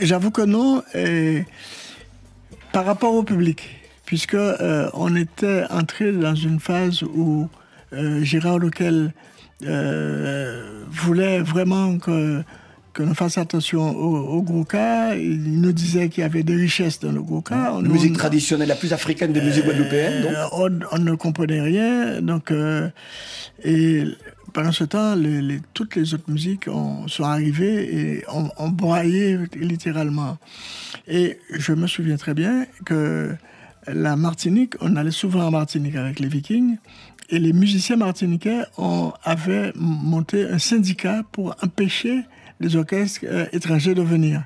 J'avoue 0.00 0.30
que 0.30 0.42
non. 0.42 0.82
Et 0.94 1.44
par 2.72 2.84
rapport 2.86 3.14
au 3.14 3.22
public, 3.22 3.68
puisque 4.06 4.34
euh, 4.34 4.88
on 4.94 5.14
était 5.14 5.64
entré 5.70 6.10
dans 6.12 6.34
une 6.34 6.58
phase 6.58 7.02
où 7.02 7.48
euh, 7.92 8.22
Gérard 8.24 8.58
Lequel 8.58 9.12
euh, 9.66 10.84
voulait 10.90 11.40
vraiment 11.40 11.98
que 11.98 12.42
que 12.92 13.02
l'on 13.02 13.14
fasse 13.14 13.38
attention 13.38 13.90
au, 13.96 14.16
au 14.36 14.42
gros 14.42 14.64
cas. 14.64 15.14
Il 15.14 15.60
nous 15.60 15.72
disait 15.72 16.08
qu'il 16.08 16.22
y 16.22 16.24
avait 16.24 16.42
des 16.42 16.54
richesses 16.56 17.00
dans 17.00 17.12
le 17.12 17.22
gros 17.22 17.40
cas. 17.42 17.72
On- 17.74 17.82
La 17.82 17.88
musique 17.88 18.12
on- 18.12 18.18
traditionnelle 18.18 18.68
la 18.68 18.74
plus 18.76 18.92
africaine 18.92 19.32
des 19.32 19.40
musiques 19.42 19.64
guadeloupéennes. 19.64 20.22
donc. 20.22 20.32
euh, 20.32 20.44
on, 20.52 20.78
on 20.92 20.98
ne 20.98 21.14
comprenait 21.14 21.60
rien. 21.60 22.20
Donc, 22.20 22.50
euh, 22.50 22.88
et 23.64 24.04
pendant 24.52 24.72
ce 24.72 24.84
temps, 24.84 25.14
les- 25.14 25.40
les- 25.42 25.60
toutes 25.74 25.94
les 25.96 26.14
autres 26.14 26.28
musiques 26.30 26.66
ont- 26.68 27.06
sont 27.08 27.24
arrivées 27.24 27.96
et 28.18 28.24
ont, 28.32 28.50
ont 28.58 28.68
broyé 28.70 29.38
littéralement. 29.54 30.38
Et 31.06 31.38
je 31.52 31.72
me 31.72 31.86
souviens 31.86 32.16
très 32.16 32.34
bien 32.34 32.66
que 32.84 33.30
la 33.86 34.16
Martinique, 34.16 34.74
on 34.80 34.96
allait 34.96 35.10
souvent 35.10 35.46
en 35.46 35.50
Martinique 35.50 35.96
avec 35.96 36.20
les 36.20 36.28
Vikings. 36.28 36.76
Et 37.32 37.38
les 37.38 37.52
musiciens 37.52 37.94
martiniquais 37.94 38.62
ont, 38.76 39.12
avaient 39.22 39.72
monté 39.76 40.48
un 40.50 40.58
syndicat 40.58 41.22
pour 41.30 41.54
empêcher 41.62 42.22
les 42.60 42.76
orchestres 42.76 43.20
euh, 43.24 43.46
étrangers 43.52 43.94
de 43.94 44.02
venir. 44.02 44.44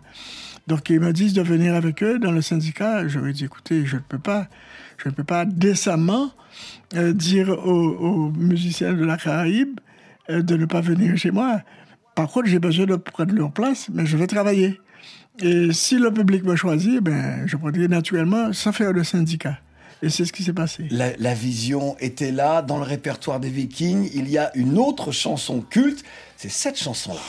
Donc 0.67 0.89
ils 0.89 1.01
me 1.01 1.13
disent 1.13 1.35
de 1.35 1.43
venir 1.43 1.75
avec 1.75 2.03
eux 2.03 2.19
dans 2.19 2.33
le 2.33 2.41
syndicat. 2.41 3.07
Je 3.07 3.19
leur 3.19 3.29
ai 3.29 3.33
dit, 3.33 3.45
écoutez, 3.45 3.85
je 3.85 3.97
ne 3.97 4.01
peux 4.01 4.19
pas, 4.19 4.49
je 4.97 5.09
ne 5.09 5.15
peux 5.15 5.25
pas 5.25 5.45
décemment 5.45 6.31
euh, 6.95 7.13
dire 7.13 7.51
aux, 7.51 8.31
musiciens 8.31 8.95
de 8.95 9.05
la 9.05 9.17
Caraïbe 9.17 9.79
euh, 10.31 10.43
de 10.43 10.57
ne 10.57 10.65
pas 10.65 10.81
venir 10.81 11.17
chez 11.19 11.31
moi. 11.31 11.61
Par 12.15 12.29
contre, 12.29 12.47
j'ai 12.47 12.61
besoin 12.61 12.87
de 12.87 12.97
prendre 12.97 13.35
leur 13.35 13.53
place, 13.53 13.89
mais 13.93 14.07
je 14.07 14.17
vais 14.17 14.29
travailler. 14.29 14.81
Et 15.41 15.73
si 15.73 15.99
le 15.99 16.13
public 16.13 16.45
me 16.45 16.55
choisit, 16.55 17.01
ben, 17.01 17.45
je 17.47 17.57
prendrai 17.57 17.89
naturellement 17.89 18.53
sans 18.53 18.73
faire 18.73 18.95
de 18.95 19.03
syndicat. 19.03 19.59
Et 20.01 20.09
c'est 20.09 20.25
ce 20.25 20.33
qui 20.33 20.45
s'est 20.45 20.53
passé. 20.53 20.87
La 20.91 21.35
vision 21.35 21.97
était 21.99 22.31
là 22.31 22.63
dans 22.63 22.77
le 22.77 22.85
répertoire 22.85 23.41
des 23.41 23.49
Vikings. 23.49 24.11
Il 24.15 24.29
y 24.31 24.39
a 24.39 24.57
une 24.57 24.79
autre 24.79 25.11
chanson 25.11 25.61
culte, 25.61 26.05
c'est 26.37 26.51
cette 26.51 26.79
chanson-là. 26.79 27.21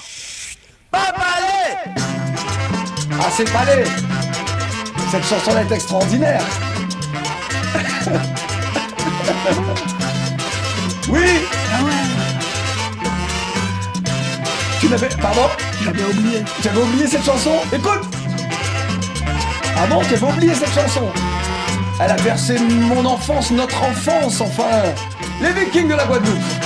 Ah, 3.19 3.29
c'est 3.35 3.51
palais. 3.51 3.83
Cette 5.11 5.25
chanson-là 5.25 5.61
est 5.61 5.71
extraordinaire. 5.71 6.41
Oui. 11.07 11.21
Tu 14.79 14.89
n'avais... 14.89 15.09
Pardon. 15.21 15.47
J'avais 15.83 16.03
oublié. 16.03 16.43
Tu 16.61 16.67
avais 16.67 16.81
oublié 16.81 17.07
cette 17.07 17.23
chanson. 17.23 17.51
Écoute. 17.71 18.01
Ah 19.77 19.85
bon, 19.87 20.01
tu 20.07 20.15
avais 20.15 20.25
oublié 20.25 20.53
cette 20.55 20.73
chanson. 20.73 21.11
Elle 21.99 22.11
a 22.11 22.15
versé 22.15 22.57
mon 22.59 23.05
enfance, 23.05 23.51
notre 23.51 23.81
enfance, 23.83 24.41
enfin. 24.41 24.81
Les 25.41 25.51
Vikings 25.51 25.87
de 25.87 25.95
la 25.95 26.05
Guadeloupe 26.05 26.64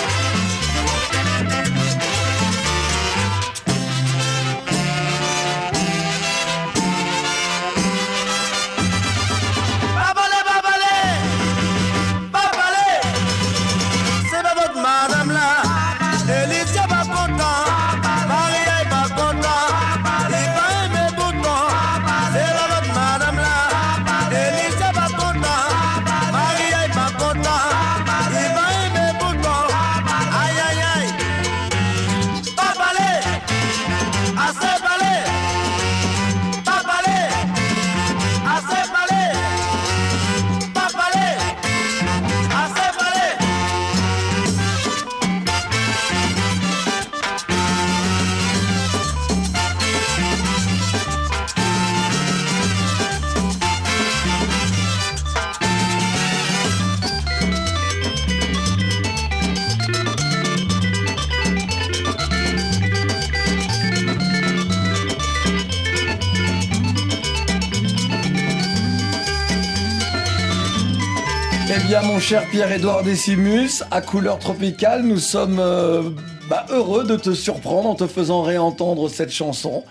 bien, 71.99 72.07
mon 72.07 72.19
cher 72.19 72.45
Pierre-Édouard 72.49 73.03
Décimus, 73.03 73.83
à 73.91 74.01
couleur 74.01 74.39
tropicale, 74.39 75.03
nous 75.03 75.17
sommes 75.17 75.57
euh, 75.59 76.09
bah, 76.49 76.65
heureux 76.69 77.05
de 77.05 77.15
te 77.15 77.33
surprendre 77.33 77.89
en 77.89 77.95
te 77.95 78.07
faisant 78.07 78.41
réentendre 78.41 79.09
cette 79.09 79.31
chanson. 79.31 79.83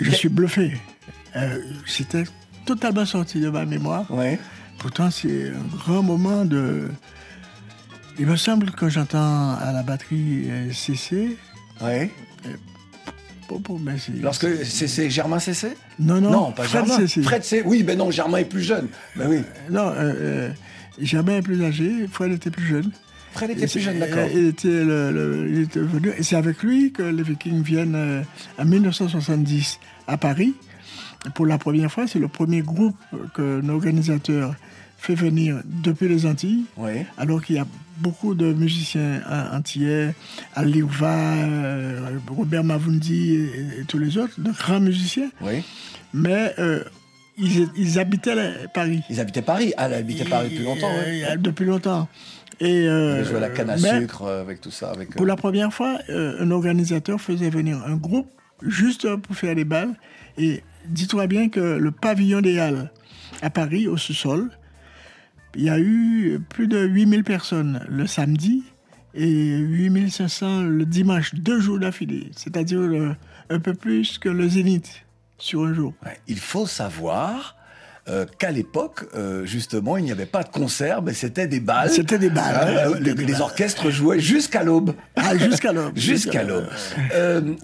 Je 0.00 0.10
suis 0.10 0.28
bluffé. 0.28 0.76
Euh, 1.36 1.58
C'était 1.86 2.24
totalement 2.66 3.04
sorti 3.06 3.40
de 3.40 3.48
ma 3.50 3.64
mémoire. 3.64 4.06
Ouais. 4.10 4.38
Pourtant, 4.78 5.10
c'est 5.10 5.48
un 5.50 5.76
grand 5.76 6.02
moment 6.02 6.44
de. 6.44 6.88
Il 8.18 8.26
me 8.26 8.36
semble 8.36 8.70
que 8.72 8.88
j'entends 8.88 9.54
à 9.56 9.72
la 9.72 9.82
batterie 9.82 10.44
euh, 10.50 10.72
CC. 10.72 11.36
Ouais. 11.82 12.10
Bon, 13.48 13.78
mais 13.78 13.98
c'est- 13.98 14.12
Lorsque 14.22 14.46
c'est 14.64 15.10
Germain 15.10 15.38
Cessé 15.38 15.76
Non, 15.98 16.20
non, 16.20 16.30
Non, 16.30 16.52
pas 16.52 16.64
Fred 16.64 16.86
Germain. 16.86 17.06
CC. 17.06 17.22
Fred 17.22 17.44
C. 17.44 17.62
Oui, 17.64 17.82
ben 17.82 17.96
non, 17.98 18.10
Germain 18.10 18.38
est 18.38 18.44
plus 18.46 18.62
jeune. 18.62 18.88
Ben 19.16 19.26
oui. 19.28 19.42
Non, 19.70 19.88
euh, 19.90 19.94
euh, 20.16 20.50
Germain 21.00 21.38
est 21.38 21.42
plus 21.42 21.62
âgé, 21.64 22.06
Fred 22.10 22.32
était 22.32 22.50
plus 22.50 22.66
jeune. 22.66 22.90
Fred 23.32 23.50
était 23.50 23.66
plus 23.66 23.80
jeune, 23.80 23.98
d'accord. 23.98 24.28
Il 24.32 24.46
était, 24.46 24.68
le- 24.84 25.10
le- 25.10 25.48
il 25.50 25.60
était 25.62 25.80
venu, 25.80 26.10
et 26.16 26.22
c'est 26.22 26.36
avec 26.36 26.62
lui 26.62 26.92
que 26.92 27.02
les 27.02 27.22
Vikings 27.22 27.62
viennent 27.62 27.94
euh, 27.96 28.22
en 28.58 28.64
1970 28.64 29.80
à 30.06 30.16
Paris. 30.16 30.54
Pour 31.34 31.46
la 31.46 31.58
première 31.58 31.90
fois, 31.90 32.06
c'est 32.06 32.18
le 32.18 32.28
premier 32.28 32.60
groupe 32.60 32.96
que 33.34 33.60
l'organisateur 33.64 34.54
fait 34.98 35.14
venir 35.14 35.60
depuis 35.64 36.08
les 36.08 36.26
Antilles, 36.26 36.64
Oui. 36.76 36.92
alors 37.18 37.42
qu'il 37.42 37.56
y 37.56 37.58
a 37.58 37.66
beaucoup 37.98 38.34
de 38.34 38.52
musiciens 38.52 39.20
euh, 39.28 39.56
antillais, 39.56 40.14
Aliouva, 40.54 41.14
euh, 41.34 42.18
Robert 42.28 42.64
Mavundi 42.64 43.34
et, 43.34 43.80
et 43.80 43.84
tous 43.86 43.98
les 43.98 44.16
autres, 44.16 44.40
de 44.40 44.50
grands 44.50 44.80
musiciens, 44.80 45.30
Oui. 45.42 45.62
mais 46.14 46.54
euh, 46.58 46.84
ils, 47.38 47.68
ils 47.76 47.98
habitaient 47.98 48.34
la- 48.34 48.68
Paris. 48.72 49.02
Ils 49.10 49.20
habitaient 49.20 49.42
Paris. 49.42 49.72
Ah, 49.76 49.86
elle 49.86 49.94
habitait 49.94 50.24
Paris 50.24 50.50
depuis 50.50 50.64
longtemps, 50.64 50.90
Euh, 50.92 51.04
oui. 51.10 51.24
euh, 51.24 51.36
Depuis 51.36 51.64
longtemps. 51.64 52.08
Et, 52.60 52.86
euh, 52.88 53.18
Ils 53.20 53.24
jouaient 53.24 53.36
à 53.38 53.40
la 53.40 53.50
canne 53.50 53.70
à 53.70 53.76
sucre 53.78 54.22
euh, 54.22 54.40
avec 54.42 54.60
tout 54.60 54.70
ça. 54.70 54.90
Avec, 54.90 55.10
euh, 55.10 55.14
Pour 55.16 55.26
la 55.26 55.36
première 55.36 55.72
fois, 55.72 55.98
euh, 56.08 56.36
un 56.40 56.50
organisateur 56.50 57.20
faisait 57.20 57.50
venir 57.50 57.82
un 57.86 57.96
groupe 57.96 58.28
juste 58.62 59.12
pour 59.16 59.34
faire 59.36 59.54
les 59.54 59.64
balles. 59.64 59.94
Et 60.38 60.62
dis-toi 60.88 61.26
bien 61.26 61.48
que 61.48 61.60
le 61.60 61.90
pavillon 61.90 62.40
des 62.40 62.58
Halles 62.58 62.90
à 63.42 63.50
Paris, 63.50 63.88
au 63.88 63.96
sous-sol, 63.96 64.50
il 65.56 65.64
y 65.64 65.68
a 65.70 65.78
eu 65.80 66.40
plus 66.48 66.68
de 66.68 66.78
8000 66.78 67.24
personnes 67.24 67.84
le 67.88 68.06
samedi 68.06 68.62
et 69.14 69.56
8500 69.56 70.62
le 70.62 70.84
dimanche, 70.84 71.34
deux 71.34 71.60
jours 71.60 71.78
d'affilée. 71.78 72.30
C'est-à-dire 72.36 72.80
euh, 72.80 73.14
un 73.50 73.58
peu 73.60 73.74
plus 73.74 74.18
que 74.18 74.28
le 74.28 74.48
Zénith 74.48 75.03
sur 75.38 75.64
un 75.64 75.74
jour. 75.74 75.92
Ouais, 76.04 76.18
Il 76.28 76.38
faut 76.38 76.66
savoir 76.66 77.56
euh, 78.06 78.26
qu'à 78.38 78.50
l'époque, 78.50 79.06
euh, 79.14 79.46
justement, 79.46 79.96
il 79.96 80.04
n'y 80.04 80.12
avait 80.12 80.26
pas 80.26 80.42
de 80.42 80.50
concert, 80.50 81.00
mais 81.00 81.14
c'était 81.14 81.46
des 81.46 81.60
balles. 81.60 81.90
C'était 81.90 82.18
des 82.18 82.28
balles, 82.28 82.76
Euh, 82.86 82.98
les, 83.00 83.40
orchestres 83.40 83.90
jouaient 83.90 84.20
jusqu'à 84.20 84.62
l'aube. 84.62 84.94
Ah, 85.16 85.36
jusqu'à 85.38 85.72
l'aube. 85.72 85.92
Jusqu'à 85.96 86.42
l'aube. 86.42 86.66
Euh, 87.14 87.54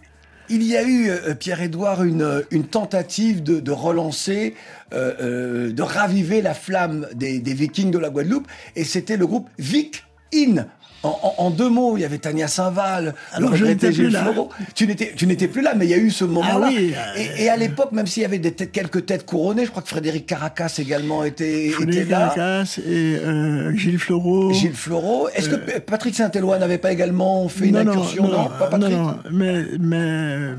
il 0.48 0.62
y 0.62 0.76
a 0.76 0.83
eu, 0.83 1.12
Pierre-Édouard, 1.38 2.02
une, 2.02 2.42
une 2.50 2.64
tentative 2.66 3.42
de, 3.42 3.61
de 3.61 3.70
relancer, 3.70 4.56
de 4.90 5.83
raviver 5.83 6.42
la 6.42 6.54
flamme 6.54 7.06
des, 7.14 7.38
des 7.38 7.54
Vikings 7.54 7.92
de 7.92 7.98
la 7.98 8.11
Guadeloupe, 8.11 8.48
et 8.74 8.83
c'était 8.83 9.16
le 9.16 9.28
groupe 9.28 9.48
Vic 9.59 10.04
In. 10.35 10.66
En, 11.02 11.48
deux 11.50 11.70
mots, 11.70 11.96
il 11.96 12.00
y 12.02 12.04
avait 12.04 12.18
Tania 12.18 12.46
Saint-Val, 12.46 13.14
Alors, 13.32 13.56
je 13.56 13.64
n'étais 13.64 13.86
plus 13.86 13.94
Gilles 14.04 14.10
là. 14.12 14.34
Tu 14.74 14.86
n'étais, 14.86 15.14
tu 15.16 15.26
n'étais 15.26 15.48
plus 15.48 15.62
là, 15.62 15.72
mais 15.74 15.86
il 15.86 15.90
y 15.90 15.94
a 15.94 15.96
eu 15.96 16.10
ce 16.10 16.24
moment-là. 16.26 16.66
Ah 16.68 16.70
oui, 16.76 16.92
euh, 16.94 17.18
et, 17.38 17.44
et 17.44 17.48
à 17.48 17.56
l'époque, 17.56 17.92
même 17.92 18.06
s'il 18.06 18.22
y 18.22 18.26
avait 18.26 18.38
des 18.38 18.52
têtes- 18.52 18.70
quelques 18.70 19.06
têtes 19.06 19.24
couronnées, 19.24 19.64
je 19.64 19.70
crois 19.70 19.82
que 19.82 19.88
Frédéric 19.88 20.26
Caracas 20.26 20.74
également 20.78 21.24
était, 21.24 21.64
était 21.68 21.70
Frédéric 21.72 22.10
là. 22.10 22.18
Caracas 22.34 22.78
et 22.86 23.16
euh, 23.16 23.74
Gilles 23.76 23.98
Fleureau. 23.98 24.52
Gilles 24.52 24.74
Fleureau. 24.74 25.30
Est-ce 25.34 25.48
que 25.48 25.56
P- 25.56 25.80
Patrick 25.80 26.14
Saint-Éloi 26.14 26.58
n'avait 26.58 26.76
pas 26.76 26.92
également 26.92 27.48
fait 27.48 27.68
une 27.68 27.76
Euh, 27.76 27.84
non, 27.84 27.92
incursion? 27.92 28.24
non, 28.28 28.42
Non, 28.42 28.48
pas 28.58 28.66
Patrick 28.66 28.92
non, 28.92 29.02
non, 29.04 29.16
mais, 29.32 29.64
mais 29.78 29.96
euh, 29.96 30.54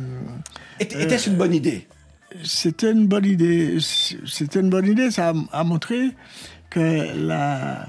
Était- 0.79 1.03
Était-ce 1.03 1.29
une 1.29 1.35
bonne 1.35 1.53
idée? 1.53 1.87
C'était 2.43 2.91
une 2.91 3.05
bonne 3.05 3.25
idée. 3.25 3.77
C'était 4.25 4.59
une 4.59 4.69
bonne 4.71 4.87
idée. 4.87 5.11
Ça 5.11 5.33
a, 5.51 5.59
a 5.59 5.63
montré 5.63 6.11
que 6.71 7.05
la, 7.27 7.85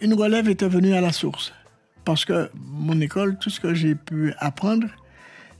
une 0.00 0.14
relève 0.14 0.48
était 0.48 0.68
venue 0.68 0.94
à 0.94 1.00
la 1.00 1.12
source. 1.12 1.52
Parce 2.04 2.24
que 2.24 2.50
mon 2.54 3.00
école, 3.00 3.38
tout 3.38 3.50
ce 3.50 3.60
que 3.60 3.74
j'ai 3.74 3.94
pu 3.94 4.34
apprendre, 4.38 4.88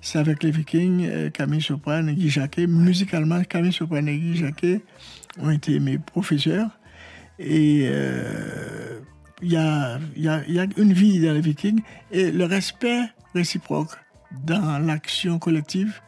c'est 0.01 0.19
avec 0.19 0.43
les 0.43 0.51
Vikings, 0.51 1.07
euh, 1.09 1.31
Camille 1.31 1.63
Soprane 1.63 2.09
et 2.09 2.15
Guy 2.15 2.29
Jacquet. 2.29 2.67
Musicalement, 2.67 3.43
Camille 3.45 3.73
Soprane 3.73 4.09
et 4.09 4.19
Guy 4.19 4.37
Jacquet 4.37 4.81
ont 5.39 5.51
été 5.51 5.79
mes 5.79 5.99
professeurs. 5.99 6.71
Et 7.39 7.83
euh, 7.85 9.01
il 9.41 9.53
y, 9.53 9.57
a, 9.57 9.99
y 10.17 10.29
a 10.29 10.67
une 10.77 10.93
vie 10.93 11.21
dans 11.21 11.33
les 11.33 11.41
Vikings. 11.41 11.83
Et 12.11 12.33
le 12.33 12.45
respect 12.45 13.03
réciproque 13.35 13.93
dans 14.45 14.79
l'action 14.85 15.39
collective, 15.39 16.01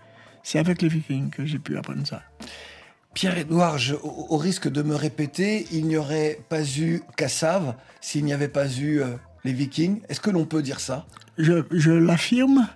c'est 0.42 0.58
avec 0.58 0.82
les 0.82 0.88
Vikings 0.88 1.30
que 1.30 1.46
j'ai 1.46 1.58
pu 1.58 1.76
apprendre 1.76 2.06
ça. 2.06 2.22
Pierre-Édouard, 3.14 3.78
au, 4.02 4.36
risque 4.36 4.68
de 4.68 4.82
me 4.82 4.96
répéter, 4.96 5.66
il 5.72 5.86
n'y 5.86 5.96
aurait 5.96 6.40
pas 6.48 6.64
eu 6.64 7.02
Cassave 7.16 7.74
s'il 8.00 8.24
n'y 8.24 8.32
avait 8.32 8.48
pas 8.48 8.68
eu 8.68 9.00
euh, 9.00 9.14
les 9.44 9.52
Vikings. 9.52 10.00
Est-ce 10.08 10.20
que 10.20 10.30
l'on 10.30 10.44
peut 10.44 10.62
dire 10.62 10.80
ça? 10.80 11.06
Je, 11.38 11.90
l'affirme 11.90 12.68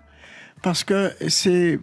parce 0.62 0.84
que 0.84 1.12
c'est 1.28 1.78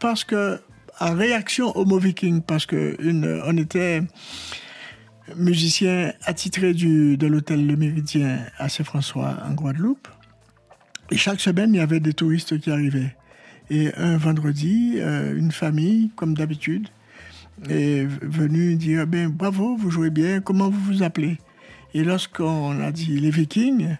parce 0.00 0.24
que 0.24 0.60
en 1.00 1.14
réaction 1.14 1.76
au 1.76 1.84
mot 1.84 1.98
viking, 1.98 2.40
parce 2.42 2.64
que 2.64 2.96
on 3.44 3.56
était 3.56 4.02
musicien 5.36 6.12
attitré 6.24 6.72
de 6.74 7.26
l'hôtel 7.26 7.66
Le 7.66 7.76
Méridien 7.76 8.38
à 8.58 8.68
Saint-François 8.68 9.36
en 9.44 9.52
Guadeloupe. 9.52 10.08
Et 11.10 11.16
chaque 11.16 11.40
semaine, 11.40 11.74
il 11.74 11.78
y 11.78 11.80
avait 11.80 12.00
des 12.00 12.12
touristes 12.12 12.58
qui 12.58 12.70
arrivaient. 12.70 13.14
Et 13.70 13.92
un 13.96 14.16
vendredi, 14.16 14.94
euh, 14.96 15.36
une 15.36 15.52
famille, 15.52 16.10
comme 16.16 16.34
d'habitude, 16.34 16.88
est 17.68 18.06
venue 18.22 18.76
dire 18.76 19.06
ben, 19.06 19.28
Bravo, 19.28 19.76
vous 19.76 19.90
jouez 19.90 20.10
bien, 20.10 20.40
comment 20.40 20.70
vous 20.70 20.80
vous 20.80 21.02
appelez? 21.02 21.38
Et 21.94 22.04
lorsqu'on 22.04 22.80
a 22.80 22.92
dit 22.92 23.18
les 23.18 23.30
Vikings, 23.30 23.96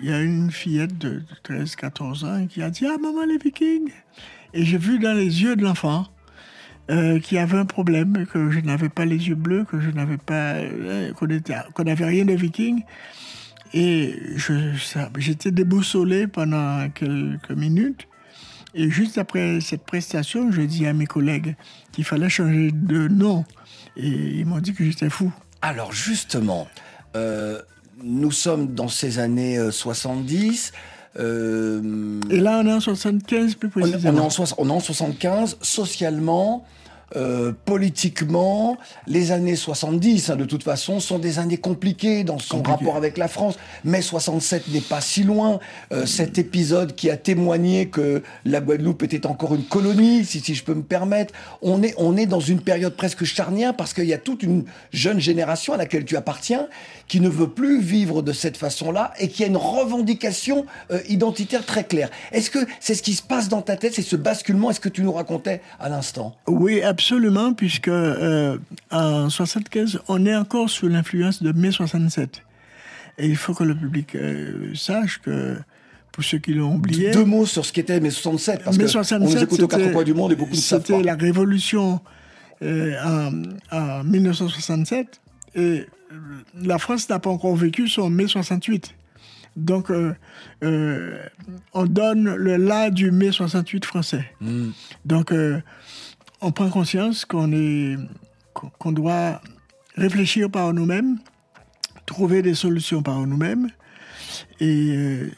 il 0.00 0.06
y 0.06 0.12
a 0.12 0.20
une 0.20 0.50
fillette 0.50 0.98
de 0.98 1.22
13-14 1.48 2.26
ans 2.26 2.46
qui 2.46 2.62
a 2.62 2.70
dit 2.70 2.86
Ah, 2.86 2.98
maman, 2.98 3.24
les 3.24 3.38
Vikings 3.38 3.90
Et 4.54 4.64
j'ai 4.64 4.78
vu 4.78 4.98
dans 4.98 5.14
les 5.14 5.42
yeux 5.42 5.56
de 5.56 5.62
l'enfant 5.62 6.06
euh, 6.88 7.18
qu'il 7.18 7.36
y 7.36 7.40
avait 7.40 7.58
un 7.58 7.64
problème, 7.64 8.26
que 8.26 8.50
je 8.50 8.60
n'avais 8.60 8.88
pas 8.88 9.04
les 9.04 9.28
yeux 9.28 9.34
bleus, 9.34 9.64
que 9.64 9.80
je 9.80 9.90
n'avais 9.90 10.18
pas. 10.18 10.54
euh, 10.54 11.12
qu'on 11.12 11.84
n'avait 11.84 12.04
rien 12.04 12.24
de 12.24 12.34
Viking. 12.34 12.82
Et 13.74 14.14
j'étais 15.18 15.50
déboussolé 15.50 16.28
pendant 16.28 16.88
quelques 16.90 17.50
minutes. 17.50 18.06
Et 18.78 18.90
juste 18.90 19.16
après 19.16 19.60
cette 19.62 19.84
prestation, 19.84 20.52
je 20.52 20.60
dis 20.60 20.86
à 20.86 20.92
mes 20.92 21.06
collègues 21.06 21.56
qu'il 21.92 22.04
fallait 22.04 22.28
changer 22.28 22.70
de 22.72 23.08
nom. 23.08 23.44
Et 23.96 24.06
ils 24.08 24.44
m'ont 24.46 24.58
dit 24.58 24.74
que 24.74 24.84
j'étais 24.84 25.08
fou. 25.08 25.32
Alors 25.62 25.92
justement, 25.92 26.68
euh, 27.16 27.60
nous 28.02 28.30
sommes 28.30 28.74
dans 28.74 28.88
ces 28.88 29.18
années 29.18 29.56
euh, 29.58 29.70
70. 29.70 30.72
euh, 31.18 32.20
Et 32.30 32.38
là, 32.38 32.60
on 32.62 32.66
est 32.66 32.72
en 32.72 32.80
75 32.80 33.54
plus 33.54 33.70
on, 33.74 33.80
on 33.80 33.86
est 33.86 33.90
précisément. 33.92 34.26
en, 34.26 34.44
on 34.58 34.68
est 34.68 34.72
en 34.72 34.80
75, 34.80 35.56
socialement, 35.62 36.66
euh, 37.14 37.52
politiquement, 37.64 38.78
les 39.06 39.30
années 39.30 39.54
70, 39.54 40.30
hein, 40.30 40.36
de 40.36 40.44
toute 40.44 40.64
façon, 40.64 40.98
sont 40.98 41.20
des 41.20 41.38
années 41.38 41.58
compliquées 41.58 42.24
dans 42.24 42.38
son 42.38 42.62
rapport 42.62 42.96
avec 42.96 43.16
la 43.16 43.28
France. 43.28 43.56
Mais 43.84 44.02
67 44.02 44.68
n'est 44.68 44.80
pas 44.80 45.00
si 45.00 45.22
loin. 45.22 45.60
Euh, 45.92 46.04
cet 46.04 46.38
épisode 46.38 46.94
qui 46.96 47.08
a 47.08 47.16
témoigné 47.16 47.88
que 47.88 48.22
la 48.44 48.60
Guadeloupe 48.60 49.04
était 49.04 49.26
encore 49.26 49.54
une 49.54 49.64
colonie, 49.64 50.24
si, 50.24 50.40
si 50.40 50.54
je 50.54 50.64
peux 50.64 50.74
me 50.74 50.82
permettre. 50.82 51.32
On 51.62 51.82
est, 51.82 51.94
on 51.96 52.16
est 52.16 52.26
dans 52.26 52.40
une 52.40 52.60
période 52.60 52.96
presque 52.96 53.24
charnière 53.24 53.74
parce 53.74 53.94
qu'il 53.94 54.06
y 54.06 54.14
a 54.14 54.18
toute 54.18 54.42
une 54.42 54.64
jeune 54.92 55.20
génération 55.20 55.74
à 55.74 55.76
laquelle 55.76 56.04
tu 56.04 56.16
appartiens 56.16 56.66
qui 57.08 57.20
ne 57.20 57.28
veut 57.28 57.48
plus 57.48 57.80
vivre 57.80 58.22
de 58.22 58.32
cette 58.32 58.56
façon-là 58.56 59.12
et 59.18 59.28
qui 59.28 59.44
a 59.44 59.46
une 59.46 59.56
revendication 59.56 60.66
euh, 60.90 61.00
identitaire 61.08 61.64
très 61.64 61.84
claire. 61.84 62.10
Est-ce 62.32 62.50
que 62.50 62.58
c'est 62.80 62.94
ce 62.94 63.02
qui 63.02 63.14
se 63.14 63.22
passe 63.22 63.48
dans 63.48 63.62
ta 63.62 63.76
tête, 63.76 63.94
c'est 63.94 64.02
ce 64.02 64.16
basculement, 64.16 64.70
est-ce 64.70 64.80
que 64.80 64.88
tu 64.88 65.02
nous 65.02 65.12
racontais 65.12 65.60
à 65.78 65.88
l'instant? 65.88 66.34
Oui, 66.46 66.82
absolument, 66.96 67.52
puisque 67.52 67.88
euh, 67.88 68.56
en 68.90 69.28
75, 69.28 70.00
on 70.08 70.24
est 70.24 70.34
encore 70.34 70.70
sous 70.70 70.88
l'influence 70.88 71.42
de 71.42 71.52
mai 71.52 71.70
67. 71.70 72.42
Et 73.18 73.26
il 73.26 73.36
faut 73.36 73.52
que 73.52 73.64
le 73.64 73.74
public 73.74 74.14
euh, 74.14 74.74
sache 74.74 75.20
que, 75.20 75.56
pour 76.10 76.24
ceux 76.24 76.38
qui 76.38 76.54
l'ont 76.54 76.74
oublié, 76.74 77.10
Deux 77.10 77.26
mots 77.26 77.44
sur 77.44 77.66
ce 77.66 77.72
qu'était 77.72 78.00
mai 78.00 78.10
67, 78.10 78.64
parce 78.64 78.78
mai 78.78 78.84
que 78.84 78.90
67, 78.90 79.18
on 79.20 79.24
nous 79.36 79.42
écoute 79.42 79.60
aux 79.60 79.68
quatre 79.68 79.92
coins 79.92 80.04
du 80.04 80.14
monde 80.14 80.32
et 80.32 80.36
beaucoup 80.36 80.52
ne 80.52 80.56
savent 80.56 80.80
C'était 80.86 81.02
la 81.02 81.14
révolution 81.14 82.00
euh, 82.62 82.94
en, 83.04 83.42
en 83.76 84.04
1967 84.04 85.20
et 85.54 85.84
la 86.62 86.78
France 86.78 87.10
n'a 87.10 87.18
pas 87.18 87.30
encore 87.30 87.56
vécu 87.56 87.88
son 87.88 88.08
mai 88.08 88.26
68. 88.26 88.94
Donc, 89.56 89.90
euh, 89.90 90.14
euh, 90.62 91.18
on 91.72 91.86
donne 91.86 92.34
le 92.34 92.56
là 92.56 92.90
du 92.90 93.10
mai 93.10 93.32
68 93.32 93.84
français. 93.84 94.24
Hmm. 94.40 94.70
Donc, 95.04 95.32
euh, 95.32 95.60
on 96.40 96.52
prend 96.52 96.68
conscience 96.70 97.24
qu'on 97.24 97.52
est, 97.52 97.96
qu'on 98.54 98.68
qu'on 98.78 98.92
doit 98.92 99.40
réfléchir 99.96 100.50
par 100.50 100.72
nous-mêmes 100.72 101.18
trouver 102.06 102.40
des 102.40 102.54
solutions 102.54 103.02
par 103.02 103.18
nous-mêmes. 103.26 103.68
Et 104.60 104.92
euh, 104.92 105.30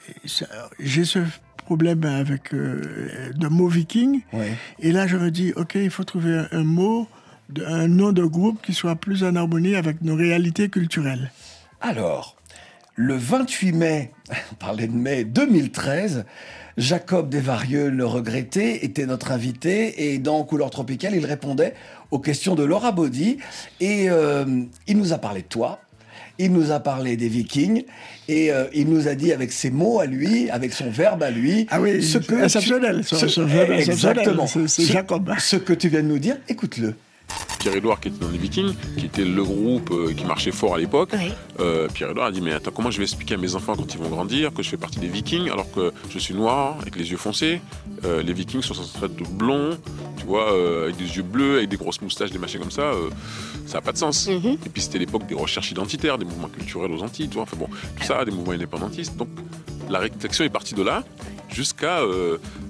j'ai 0.79 1.05
ce 1.05 1.19
problème 1.57 2.05
avec 2.05 2.55
euh, 2.55 3.33
de 3.35 3.49
mot 3.49 3.67
viking. 3.67 4.23
Ouais. 4.33 4.53
Et 4.79 4.93
là, 4.93 5.07
je 5.07 5.17
me 5.17 5.31
dis, 5.31 5.53
OK, 5.57 5.75
il 5.75 5.91
faut 5.91 6.05
trouver 6.05 6.45
un, 6.53 6.65
mot, 6.65 7.09
un 7.67 7.89
nom 7.89 8.13
de 8.13 8.25
groupe 8.25 8.63
qui 8.63 8.75
soit 8.75 8.97
plus 8.97 9.25
en 9.25 9.35
harmonie 9.35 9.75
avec 9.75 10.03
nos 10.03 10.15
réalités 10.15 10.69
culturelles. 10.69 11.33
Alors, 11.81 12.37
le 12.95 13.15
28 13.15 13.73
mai, 13.73 14.13
on 14.53 14.55
parlait 14.55 14.87
de 14.87 14.97
mai 14.97 15.25
2013, 15.25 16.25
Jacob 16.79 17.29
Desvarieux, 17.29 17.91
le 17.91 18.07
regretté, 18.07 18.85
était 18.85 19.05
notre 19.05 19.33
invité 19.33 20.13
et 20.13 20.19
dans 20.19 20.43
Couleur 20.45 20.71
Tropicale, 20.71 21.15
il 21.17 21.27
répondait 21.27 21.75
aux 22.13 22.21
questions 22.21 22.55
de 22.55 22.63
Laura 22.63 22.93
Baudy 22.93 23.39
et 23.81 24.09
euh, 24.09 24.45
il 24.87 24.97
nous 24.97 25.13
a 25.13 25.19
parlé 25.19 25.43
de 25.43 25.47
toi. 25.49 25.81
Il 26.41 26.53
nous 26.53 26.71
a 26.71 26.79
parlé 26.79 27.17
des 27.17 27.29
Vikings 27.29 27.83
et 28.29 28.53
euh, 28.53 28.67
il 28.73 28.89
nous 28.89 29.09
a 29.09 29.17
dit 29.17 29.33
avec 29.33 29.51
ses 29.51 29.71
mots 29.71 29.99
à 29.99 30.07
lui, 30.07 30.49
avec 30.51 30.73
son 30.73 30.89
verbe 30.89 31.25
à 31.25 31.33
lui, 31.33 31.67
Ah 31.69 31.81
oui, 31.81 32.01
ce 32.01 32.19
que 32.19 32.45
exceptionnel, 32.45 33.05
tu- 33.05 33.15
exceptionnel, 33.17 33.73
exactement, 33.73 34.47
Jacob. 34.85 35.35
Ce 35.41 35.57
que 35.57 35.73
tu 35.73 35.89
viens 35.89 36.03
de 36.03 36.07
nous 36.09 36.21
dire, 36.21 36.37
écoute-le. 36.49 36.95
Pierre-Édouard 37.59 37.99
qui 38.01 38.09
était 38.09 38.19
dans 38.25 38.31
les 38.31 38.39
Vikings, 38.39 38.75
qui 38.97 39.07
était 39.07 39.25
le 39.25 39.43
groupe 39.43 39.91
euh, 39.91 40.13
qui 40.15 40.25
marchait 40.25 40.53
fort 40.53 40.75
à 40.77 40.79
l'époque, 40.79 41.11
Oui. 41.13 41.33
euh, 41.61 41.89
Pierre-Édouard 41.93 42.27
a 42.27 42.31
dit 42.33 42.41
mais 42.41 42.53
attends 42.53 42.71
comment 42.71 42.91
je 42.91 42.99
vais 42.99 43.05
expliquer 43.05 43.35
à 43.35 43.37
mes 43.37 43.55
enfants 43.57 43.75
quand 43.77 43.93
ils 43.93 43.99
vont 43.99 44.09
grandir 44.09 44.53
que 44.55 44.63
je 44.63 44.69
fais 44.71 44.77
partie 44.77 45.01
des 45.01 45.09
Vikings 45.09 45.51
alors 45.51 45.71
que 45.73 45.93
je 46.11 46.19
suis 46.19 46.35
noir 46.35 46.77
avec 46.81 46.97
les 46.97 47.11
yeux 47.11 47.17
foncés. 47.17 47.61
Euh, 48.05 48.23
les 48.23 48.33
Vikings 48.33 48.63
sont 48.63 48.75
censés 48.75 49.05
être 49.05 49.17
blonds, 49.33 49.77
tu 50.19 50.25
vois, 50.25 50.53
euh, 50.53 50.85
avec 50.85 50.97
des 50.99 51.17
yeux 51.17 51.23
bleus, 51.25 51.57
avec 51.59 51.69
des 51.69 51.77
grosses 51.77 52.01
moustaches, 52.01 52.31
des 52.31 52.39
machins 52.39 52.61
comme 52.61 52.71
ça. 52.71 52.93
ça 53.67 53.79
n'a 53.79 53.81
pas 53.83 53.93
de 53.93 53.99
sens. 53.99 54.29
Mhm. 54.29 54.57
Et 54.65 54.69
puis 54.73 54.81
c'était 54.81 54.99
l'époque 54.99 55.27
des 55.27 55.35
recherches 55.35 55.73
identitaires, 55.73 56.17
des 56.17 56.25
mouvements 56.25 56.49
culturels 56.49 56.93
aux 56.93 57.03
Antilles, 57.03 57.29
tu 57.29 57.35
vois. 57.35 57.43
Enfin 57.43 57.57
bon, 57.57 57.67
tout 57.99 58.05
ça, 58.05 58.25
des 58.25 58.31
mouvements 58.31 58.53
indépendantistes. 58.53 59.17
Donc 59.17 59.29
la 59.91 59.99
réflexion 59.99 60.45
est 60.45 60.49
partie 60.51 60.75
de 60.75 60.83
là 60.83 61.03
jusqu'à 61.51 62.03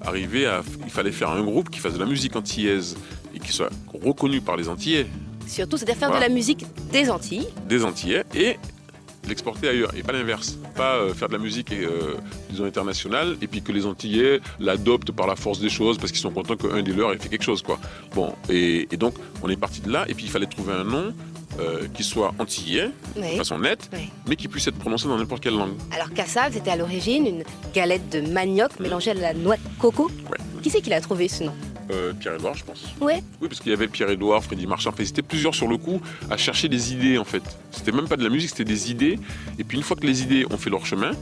arriver 0.02 0.46
à. 0.46 0.62
Il 0.84 0.90
fallait 0.90 1.12
faire 1.12 1.30
un 1.30 1.42
groupe 1.42 1.68
qui 1.68 1.78
fasse 1.78 1.92
de 1.94 1.98
la 1.98 2.06
musique 2.06 2.36
antillaise 2.36 2.96
et 3.34 3.38
qui 3.40 3.52
soit 3.52 3.70
reconnu 4.02 4.40
par 4.40 4.56
les 4.56 4.68
Antillais 4.68 5.06
Surtout, 5.46 5.76
c'est-à-dire 5.78 5.96
faire 5.96 6.08
Voilà. 6.10 6.26
de 6.26 6.30
la 6.30 6.34
musique 6.34 6.64
des 6.92 7.08
Antilles. 7.10 7.46
des 7.66 7.84
Antillais 7.84 8.24
et 8.34 8.56
l'exporter 9.26 9.68
ailleurs 9.68 9.92
et 9.96 10.02
pas 10.02 10.12
l'inverse. 10.12 10.58
Pas 10.74 10.96
euh, 10.96 11.12
faire 11.14 11.28
de 11.28 11.34
la 11.34 11.38
musique 11.38 11.72
euh, 11.72 12.14
disons 12.50 12.64
internationale 12.64 13.36
et 13.42 13.46
puis 13.46 13.60
que 13.62 13.72
les 13.72 13.84
Antillais 13.86 14.40
l'adoptent 14.58 15.12
par 15.12 15.26
la 15.26 15.36
force 15.36 15.60
des 15.60 15.68
choses 15.68 15.98
parce 15.98 16.12
qu'ils 16.12 16.20
sont 16.20 16.30
contents 16.30 16.56
qu'un 16.56 16.82
des 16.82 16.92
leurs 16.92 17.12
ait 17.12 17.18
fait 17.18 17.28
quelque 17.28 17.42
chose 17.44 17.62
quoi. 17.62 17.78
Bon 18.14 18.32
et, 18.48 18.88
et 18.90 18.96
donc 18.96 19.14
on 19.42 19.48
est 19.50 19.56
parti 19.56 19.80
de 19.80 19.90
là 19.90 20.04
et 20.08 20.14
puis 20.14 20.24
il 20.24 20.30
fallait 20.30 20.46
trouver 20.46 20.72
un 20.72 20.84
nom 20.84 21.12
euh, 21.60 21.88
qui 21.92 22.04
soit 22.04 22.32
antillais 22.38 22.90
Oui. 23.16 23.32
de 23.32 23.36
façon 23.38 23.58
nette 23.58 23.90
Oui. 23.92 24.10
mais 24.28 24.36
qui 24.36 24.48
puisse 24.48 24.66
être 24.66 24.78
prononcé 24.78 25.08
dans 25.08 25.18
n'importe 25.18 25.42
quelle 25.42 25.56
langue. 25.56 25.74
Alors 25.94 26.10
Cassav, 26.12 26.52
c'était 26.54 26.70
à 26.70 26.76
l'origine 26.76 27.26
une 27.26 27.42
galette 27.74 28.08
de 28.10 28.20
manioc 28.20 28.78
mélangée 28.80 29.10
à 29.10 29.14
la 29.14 29.34
noix 29.34 29.56
de 29.56 29.62
coco. 29.78 30.10
Ouais. 30.30 30.38
Qui 30.62 30.70
c'est 30.70 30.80
qui 30.80 30.90
l'a 30.90 31.00
trouvé 31.00 31.28
ce 31.28 31.44
nom? 31.44 31.52
Euh, 31.90 32.12
Pierre-Édouard 32.12 32.54
je 32.54 32.64
pense. 32.64 32.84
Ouais. 33.00 33.22
Oui, 33.40 33.48
parce 33.48 33.60
qu'il 33.60 33.70
y 33.70 33.74
avait 33.74 33.88
Pierre-Édouard, 33.88 34.44
Freddy 34.44 34.66
Marchand, 34.66 34.90
enfin, 34.90 35.02
ils 35.02 35.08
étaient 35.08 35.22
plusieurs 35.22 35.54
sur 35.54 35.68
le 35.68 35.78
coup 35.78 36.00
à 36.30 36.36
chercher 36.36 36.68
des 36.68 36.92
idées 36.92 37.18
en 37.18 37.24
fait. 37.24 37.42
C'était 37.70 37.92
même 37.92 38.08
pas 38.08 38.16
de 38.16 38.24
la 38.24 38.30
musique, 38.30 38.50
c'était 38.50 38.64
des 38.64 38.90
idées. 38.90 39.18
Et 39.58 39.64
puis 39.64 39.78
une 39.78 39.84
fois 39.84 39.96
que 39.96 40.06
les 40.06 40.22
idées 40.22 40.46
ont 40.50 40.58
fait 40.58 40.70
leur 40.70 40.84
chemin, 40.84 41.12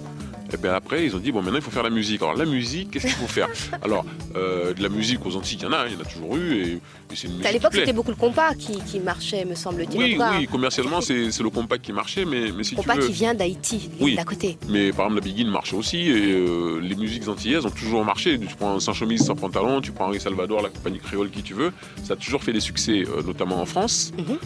et 0.53 0.57
ben 0.57 0.73
après 0.75 1.05
ils 1.05 1.15
ont 1.17 1.19
dit 1.19 1.33
bon 1.33 1.43
maintenant 1.43 1.59
il 1.59 1.63
faut 1.63 1.71
faire 1.71 1.83
la 1.83 1.91
musique. 1.91 2.23
Alors 2.23 2.35
la 2.37 2.45
musique, 2.45 2.91
qu'est-ce 2.91 3.07
qu'il 3.07 3.15
faut 3.17 3.27
faire 3.27 3.49
Alors 3.83 4.05
euh, 4.37 4.73
de 4.75 4.83
la 4.83 4.89
musique 4.89 5.25
aux 5.27 5.37
Antilles, 5.37 5.59
il 5.61 5.65
y 5.65 5.67
en 5.67 5.73
a, 5.73 5.87
il 5.87 5.95
y 5.95 5.97
en 5.97 6.01
a 6.01 6.05
toujours 6.05 6.37
eu 6.37 6.55
et, 6.55 6.73
et 6.73 6.81
c'est 7.15 7.27
une 7.27 7.33
musique 7.35 7.47
À 7.47 7.53
l'époque, 7.53 7.73
c'était 7.75 7.93
beaucoup 7.93 8.11
le 8.11 8.17
compas 8.17 8.55
qui, 8.55 8.79
qui 8.83 9.01
marchait, 9.01 9.45
me 9.45 9.55
semble-t-il. 9.55 9.99
Oui, 9.99 10.19
oui, 10.39 10.47
commercialement 10.47 11.01
c'est 11.01 11.31
c'est 11.31 11.43
le 11.43 11.51
compact 11.51 11.85
qui 11.85 11.93
marchait, 11.93 12.25
mais, 12.25 12.53
mais 12.57 12.65
si 12.65 12.75
compas 12.75 12.95
tu 12.95 13.01
veux. 13.01 13.07
qui 13.09 13.13
vient 13.13 13.35
d'Haïti, 13.35 13.91
Oui. 14.01 14.15
d'à 14.17 14.25
côté. 14.25 14.59
Mais 14.69 14.91
par 14.93 15.07
exemple, 15.07 15.15
la 15.17 15.21
biguine 15.21 15.49
marche 15.51 15.73
aussi, 15.75 15.99
et 16.09 16.33
euh, 16.33 16.79
les 16.81 16.95
musiques 16.97 17.27
antillaises 17.29 17.67
ont 17.67 17.71
toujours 17.71 18.05
marché. 18.05 18.39
Tu 18.39 18.55
prends 18.57 18.79
Sans 18.81 18.93
chemise, 18.93 19.23
sans 19.25 19.35
pantalon, 19.35 19.81
tu 19.81 19.93
prends 19.93 20.07
Henri 20.07 20.21
Salvador, 20.21 20.63
la 20.63 20.69
compagnie 20.69 20.99
créole, 20.99 21.31
qui 21.31 21.43
tu 21.43 21.55
veux. 21.55 21.73
Ça 22.05 22.15
a 22.15 22.17
toujours 22.17 22.43
fait 22.43 22.53
des 22.53 22.61
succès, 22.61 23.05
euh, 23.07 23.23
notamment 23.23 23.61
en 23.61 23.67
France. 23.67 24.13
Mhm. 24.19 24.39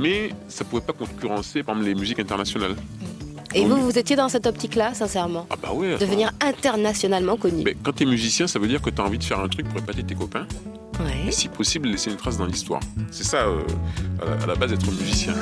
Mais 0.00 0.30
ça 0.48 0.64
pouvait 0.64 0.82
pas 0.82 0.92
concurrencer, 0.92 1.62
par 1.62 1.74
exemple, 1.74 1.88
les 1.90 1.94
musiques 1.94 2.18
internationales. 2.18 2.74
Et 3.54 3.60
Oui. 3.62 3.66
vous, 3.68 3.76
vous 3.82 3.98
étiez 3.98 4.16
dans 4.16 4.28
cette 4.28 4.46
optique-là, 4.46 4.92
sincèrement 4.94 5.46
Ah 5.50 5.54
bah 5.60 5.68
attends. 5.70 5.98
Devenir 5.98 6.32
internationalement 6.40 7.36
connu. 7.36 7.62
Mais 7.64 7.76
quand 7.82 7.92
tu 7.92 8.02
es 8.02 8.06
musicien, 8.06 8.46
ça 8.46 8.58
veut 8.58 8.68
dire 8.68 8.82
que 8.82 8.90
tu 8.90 9.00
as 9.00 9.04
envie 9.04 9.18
de 9.18 9.24
faire 9.24 9.40
un 9.40 9.48
truc 9.48 9.68
pour 9.68 9.78
épater 9.78 10.02
tes 10.02 10.14
copains. 10.14 10.46
Ouais. 11.00 11.28
Et 11.28 11.32
si 11.32 11.48
possible, 11.48 11.88
laisser 11.88 12.10
une 12.10 12.16
trace 12.16 12.38
dans 12.38 12.46
l'histoire. 12.46 12.80
C'est 13.10 13.24
ça, 13.24 13.38
euh, 13.46 13.60
à, 14.22 14.24
la, 14.38 14.42
à 14.42 14.46
la 14.46 14.54
base, 14.54 14.72
être 14.72 14.90
musicien. 14.90 15.34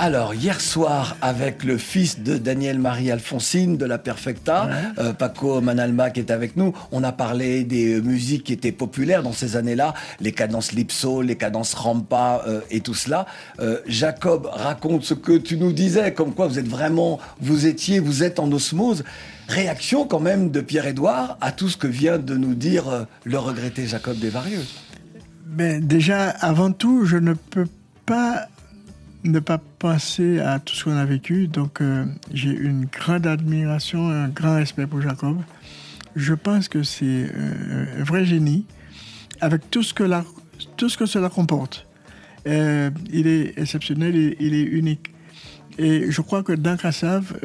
Alors, 0.00 0.32
hier 0.32 0.60
soir, 0.60 1.16
avec 1.20 1.64
le 1.64 1.76
fils 1.76 2.20
de 2.20 2.38
Daniel-Marie 2.38 3.10
Alphonsine 3.10 3.76
de 3.76 3.84
la 3.84 3.98
Perfecta, 3.98 4.70
euh, 4.98 5.12
Paco 5.12 5.60
Manalma 5.60 6.10
qui 6.10 6.20
est 6.20 6.30
avec 6.30 6.56
nous, 6.56 6.72
on 6.92 7.02
a 7.02 7.10
parlé 7.10 7.64
des 7.64 7.94
euh, 7.94 8.00
musiques 8.00 8.44
qui 8.44 8.52
étaient 8.52 8.70
populaires 8.70 9.24
dans 9.24 9.32
ces 9.32 9.56
années-là, 9.56 9.94
les 10.20 10.30
cadences 10.30 10.70
Lipso, 10.70 11.20
les 11.20 11.34
cadences 11.34 11.74
Rampa 11.74 12.44
euh, 12.46 12.60
et 12.70 12.78
tout 12.78 12.94
cela. 12.94 13.26
Euh, 13.58 13.78
Jacob 13.88 14.48
raconte 14.52 15.02
ce 15.02 15.14
que 15.14 15.36
tu 15.36 15.56
nous 15.56 15.72
disais, 15.72 16.14
comme 16.14 16.32
quoi 16.32 16.46
vous 16.46 16.60
êtes 16.60 16.68
vraiment, 16.68 17.18
vous 17.40 17.66
étiez, 17.66 17.98
vous 17.98 18.22
êtes 18.22 18.38
en 18.38 18.52
osmose. 18.52 19.02
Réaction 19.48 20.06
quand 20.06 20.20
même 20.20 20.52
de 20.52 20.60
Pierre-Édouard 20.60 21.38
à 21.40 21.50
tout 21.50 21.68
ce 21.68 21.76
que 21.76 21.88
vient 21.88 22.18
de 22.18 22.36
nous 22.36 22.54
dire 22.54 23.06
le 23.24 23.38
regretté 23.38 23.88
Jacob 23.88 24.16
Desvarieux. 24.16 24.64
Mais 25.48 25.80
déjà, 25.80 26.28
avant 26.28 26.70
tout, 26.70 27.04
je 27.04 27.16
ne 27.16 27.32
peux 27.32 27.66
pas 28.06 28.46
ne 29.28 29.40
pas 29.40 29.58
penser 29.78 30.40
à 30.40 30.58
tout 30.58 30.74
ce 30.74 30.84
qu'on 30.84 30.96
a 30.96 31.04
vécu. 31.04 31.48
Donc, 31.48 31.80
euh, 31.80 32.04
j'ai 32.32 32.50
une 32.50 32.86
grande 32.86 33.26
admiration, 33.26 34.08
un 34.08 34.28
grand 34.28 34.56
respect 34.56 34.86
pour 34.86 35.00
Jacob. 35.00 35.38
Je 36.16 36.34
pense 36.34 36.68
que 36.68 36.82
c'est 36.82 37.04
euh, 37.34 38.00
un 38.00 38.04
vrai 38.04 38.24
génie, 38.24 38.66
avec 39.40 39.70
tout 39.70 39.82
ce 39.82 39.94
que, 39.94 40.02
la- 40.02 40.24
tout 40.76 40.88
ce 40.88 40.96
que 40.98 41.06
cela 41.06 41.28
comporte. 41.28 41.86
Euh, 42.46 42.90
il 43.12 43.26
est 43.26 43.58
exceptionnel, 43.58 44.14
il, 44.40 44.54
est 44.54 44.62
unique. 44.62 45.12
Et 45.78 46.10
je 46.10 46.20
crois 46.22 46.42
que 46.42 46.52
dans 46.52 46.76
Kassav, 46.76 47.38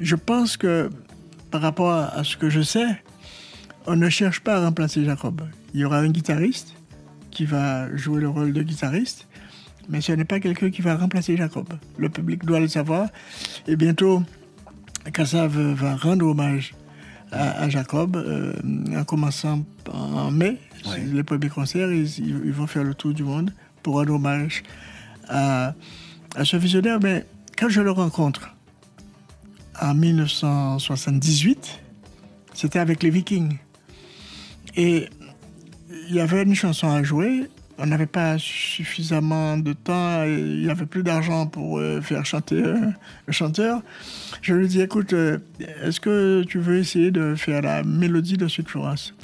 je 0.00 0.16
pense 0.16 0.56
que 0.56 0.88
par 1.50 1.60
rapport 1.60 1.92
à 1.92 2.24
ce 2.24 2.36
que 2.36 2.48
je 2.48 2.62
sais, 2.62 3.02
on 3.86 3.96
ne 3.96 4.08
cherche 4.08 4.40
pas 4.40 4.56
à 4.56 4.64
remplacer 4.64 5.04
Jacob. 5.04 5.42
Il 5.74 5.80
y 5.80 5.84
aura 5.84 5.98
un 5.98 6.08
guitariste 6.08 6.74
qui 7.30 7.44
va 7.44 7.94
jouer 7.96 8.20
le 8.20 8.28
rôle 8.28 8.52
de 8.52 8.62
guitariste, 8.62 9.26
mais 9.88 10.00
ce 10.00 10.12
n'est 10.12 10.24
pas 10.24 10.40
quelqu'un 10.40 10.70
qui 10.70 10.82
va 10.82 10.96
remplacer 10.96 11.36
Jacob. 11.36 11.68
Le 11.98 12.08
public 12.08 12.44
doit 12.44 12.60
le 12.60 12.68
savoir. 12.68 13.08
Et 13.66 13.76
bientôt, 13.76 14.22
Kassav 15.12 15.56
va 15.56 15.96
rendre 15.96 16.26
hommage 16.26 16.74
à, 17.32 17.62
à 17.62 17.68
Jacob, 17.68 18.16
euh, 18.16 18.52
en 18.96 19.04
commençant 19.04 19.64
en 19.92 20.30
mai. 20.30 20.58
Ouais. 20.86 21.04
Les 21.12 21.22
premiers 21.22 21.48
concerts, 21.48 21.92
ils, 21.92 22.52
vont 22.52 22.66
faire 22.66 22.84
le 22.84 22.94
tour 22.94 23.12
du 23.12 23.24
monde 23.24 23.52
pour 23.82 23.96
rendre 23.96 24.14
hommage 24.14 24.62
à, 25.28 25.74
à 26.34 26.44
ce 26.44 26.56
visionnaire. 26.56 26.98
Mais 27.02 27.26
quand 27.56 27.68
je 27.68 27.80
le 27.80 27.90
rencontre 27.90 28.54
en 29.80 29.94
1978, 29.94 31.80
c'était 32.54 32.78
avec 32.78 33.02
les 33.02 33.10
Vikings. 33.10 33.58
Et 34.76 35.08
il 36.08 36.14
y 36.14 36.20
avait 36.20 36.42
une 36.42 36.54
chanson 36.54 36.88
à 36.90 37.02
jouer. 37.02 37.48
On 37.78 37.86
n'avait 37.86 38.06
pas 38.06 38.36
suffisamment 38.38 39.56
de 39.58 39.72
temps. 39.72 40.22
et 40.24 40.32
Il 40.38 40.62
n'y 40.64 40.70
avait 40.70 40.86
plus 40.86 41.02
d'argent 41.02 41.46
pour 41.46 41.78
euh, 41.78 42.00
faire 42.00 42.24
chanter 42.24 42.62
euh, 42.62 42.76
le 43.26 43.32
chanteur. 43.32 43.82
Je 44.42 44.54
lui 44.54 44.68
dis, 44.68 44.80
écoute, 44.80 45.12
euh, 45.12 45.38
est-ce 45.82 45.98
que 46.00 46.44
tu 46.44 46.58
veux 46.60 46.78
essayer 46.78 47.10
de 47.10 47.34
faire 47.34 47.62
la 47.62 47.82
mélodie 47.82 48.36
de 48.36 48.46
Florence? 48.68 49.14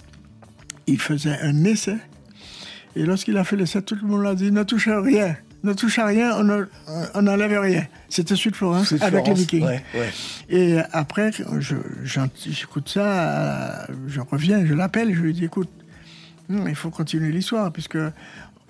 Il 0.89 1.01
faisait 1.01 1.39
un 1.43 1.63
essai. 1.65 1.97
Et 2.97 3.05
lorsqu'il 3.05 3.37
a 3.39 3.45
fait 3.45 3.55
l'essai, 3.57 3.83
tout 3.83 3.97
le 4.03 4.09
monde 4.09 4.25
l'a 4.25 4.35
dit, 4.35 4.51
ne 4.51 4.65
touche 4.65 4.89
à 4.89 5.01
rien. 5.01 5.37
Ne 5.63 5.73
touche 5.75 5.99
à 5.99 6.07
rien, 6.07 6.33
on 6.39 6.43
ne- 6.43 6.65
on 7.15 7.23
n'enlève 7.23 7.61
rien. 7.61 7.87
C'était 8.09 8.35
Sud 8.35 8.57
Florence 8.57 8.95
avec 9.01 9.27
les 9.29 9.35
Vikings. 9.35 9.63
ouais, 9.63 9.83
ouais. 9.95 10.11
Et 10.49 10.79
après, 10.93 11.31
j'écoute 12.01 12.89
ça, 12.89 13.87
je 14.09 14.21
reviens, 14.21 14.65
je 14.65 14.73
l'appelle, 14.75 15.15
je 15.15 15.21
lui 15.21 15.35
dis 15.35 15.45
écoute, 15.45 15.69
hmm, 16.51 16.69
il 16.69 16.75
faut 16.75 16.91
continuer 16.91 17.33
l'histoire, 17.33 17.73
puisque 17.73 17.99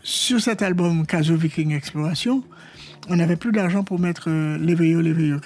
sur 0.02 0.40
cet 0.40 0.62
album 0.62 1.06
Caso 1.06 1.34
Viking 1.34 1.72
Exploration, 1.74 2.42
on 3.08 3.16
n'avait 3.16 3.36
plus 3.36 3.52
d'argent 3.52 3.82
pour 3.82 3.98
mettre 3.98 4.28
euh, 4.28 4.58
Léveilleux, 4.58 5.00
Léveilleux, 5.00 5.40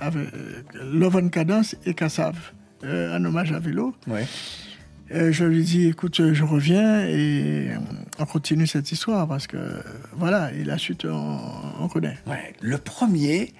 avec 0.00 0.28
euh, 0.34 0.62
Love 0.92 1.16
and 1.16 1.28
Cadence 1.30 1.74
et 1.84 1.94
Kassav, 1.94 2.36
euh, 2.84 3.16
en 3.18 3.24
hommage 3.24 3.52
à 3.52 3.58
Vélo. 3.58 3.94
Ouais. 4.06 4.26
Euh, 5.10 5.32
je 5.32 5.44
lui 5.46 5.64
dis 5.64 5.86
écoute, 5.86 6.20
euh, 6.20 6.34
je 6.34 6.44
reviens 6.44 7.00
et 7.06 7.70
euh, 7.70 7.78
on 8.18 8.26
continue 8.26 8.66
cette 8.66 8.92
histoire, 8.92 9.26
parce 9.26 9.46
que 9.46 9.56
euh, 9.56 9.80
voilà, 10.12 10.52
et 10.52 10.64
la 10.64 10.76
suite, 10.76 11.06
on, 11.06 11.38
on 11.80 11.88
connaît. 11.88 12.18
Ouais, 12.26 12.52
le 12.60 12.76
premier 12.78 13.54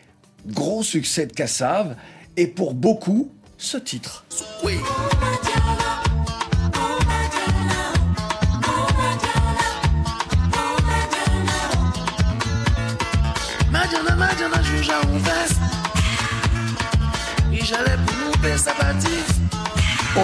gros 0.47 0.83
succès 0.83 1.27
de 1.27 1.33
Kassav 1.33 1.97
et 2.37 2.47
pour 2.47 2.75
beaucoup 2.75 3.33
ce 3.57 3.79
titre. 3.79 4.25
Majana, 4.63 5.98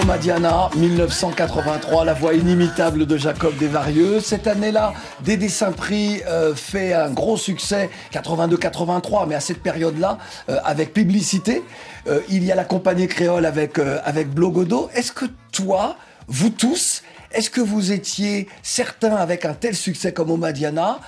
Madiana, 0.07 0.71
1983, 0.77 2.05
la 2.05 2.15
voix 2.15 2.35
inimitable 2.35 3.05
de 3.07 3.17
Jacob 3.17 3.55
Desvarieux. 3.59 4.21
Cette 4.21 4.47
année-là, 4.47 4.95
Dédé 5.21 5.49
Saint-Prix 5.49 6.23
euh, 6.27 6.55
fait 6.55 6.93
un 6.93 7.11
gros 7.11 7.37
succès, 7.37 7.91
82-83, 8.13 9.27
mais 9.29 9.35
à 9.35 9.41
cette 9.41 9.63
période-là, 9.63 10.19
euh, 10.49 10.59
avec 10.65 10.93
publicité. 10.93 11.63
Euh, 12.07 12.21
il 12.29 12.45
y 12.45 12.53
a 12.53 12.55
la 12.55 12.65
compagnie 12.65 13.09
créole 13.09 13.45
avec, 13.45 13.79
avec 13.79 14.31
Blogodo. 14.31 14.89
Est-ce 14.95 15.13
que 15.13 15.27
toi, 15.53 15.97
vous 16.29 16.51
tous, 16.51 17.03
est-ce 17.33 17.51
que 17.51 17.61
vous 17.61 17.93
étiez 17.93 18.49
certains, 18.63 19.17
avec 19.17 19.45
un 19.45 19.55
tel 19.55 19.75
succès 19.75 20.13
comme 20.13 20.31
Omadiana, 20.31 21.01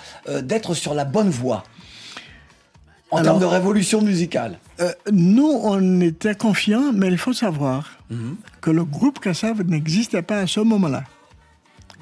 d'être 0.42 0.74
sur 0.74 0.94
la 0.94 1.04
bonne 1.04 1.30
voie? 1.30 1.64
En 3.10 3.22
termes 3.22 3.40
de 3.40 3.44
révolution 3.44 4.02
musicale 4.02 4.58
euh, 4.80 4.92
Nous, 5.12 5.48
on 5.62 6.00
était 6.00 6.34
confiants, 6.34 6.92
mais 6.92 7.08
il 7.08 7.18
faut 7.18 7.32
savoir 7.32 7.98
mhm. 8.10 8.36
que 8.60 8.70
le 8.70 8.84
groupe 8.84 9.20
Kassav 9.20 9.62
n'existait 9.62 10.22
pas 10.22 10.38
à 10.38 10.46
ce 10.46 10.60
moment-là. 10.60 11.04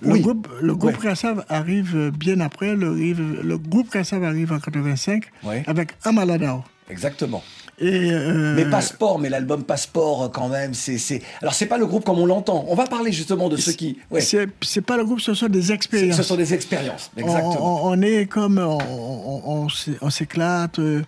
Le 0.00 0.18
groupe, 0.18 0.48
le 0.60 0.74
groupe 0.74 0.98
Kassav 0.98 1.44
arrive 1.48 2.10
bien 2.10 2.40
après. 2.40 2.74
Le, 2.74 2.94
le 2.94 3.58
groupe 3.58 3.90
Kassav 3.90 4.22
arrive 4.22 4.52
en 4.52 4.58
85 4.58 5.24
avec 5.66 5.92
Amaladao. 6.04 6.62
Exactement. 6.90 7.42
Et 7.78 8.10
euh, 8.12 8.54
Mais 8.54 8.64
Passeport, 8.66 9.18
mais 9.18 9.28
l'album 9.28 9.64
Passeport, 9.64 10.30
quand 10.32 10.48
même, 10.48 10.74
c'est. 10.74 11.20
Alors, 11.42 11.54
c'est 11.54 11.66
pas 11.66 11.78
le 11.78 11.87
groupe 11.87 12.04
comme 12.04 12.18
on 12.18 12.26
l'entend. 12.26 12.64
On 12.68 12.74
va 12.74 12.87
parler 12.87 13.10
justement 13.10 13.48
de 13.48 13.56
ceux 13.56 13.72
qui. 13.72 13.98
Ouais. 14.10 14.20
C'est 14.20 14.80
pas 14.80 14.96
le 14.96 15.04
groupe, 15.04 15.20
ce 15.20 15.34
sont 15.34 15.48
des 15.48 15.72
expériences. 15.72 16.16
Ce 16.16 16.22
sont 16.22 16.37
des 16.37 16.54
expériences, 16.54 17.10
exactement. 17.16 17.87
On, 17.87 18.00
est 18.00 18.26
comme. 18.26 18.58
On, 18.58 19.66
on 20.00 20.10
s'éclate, 20.10 20.78
euh, 20.78 21.02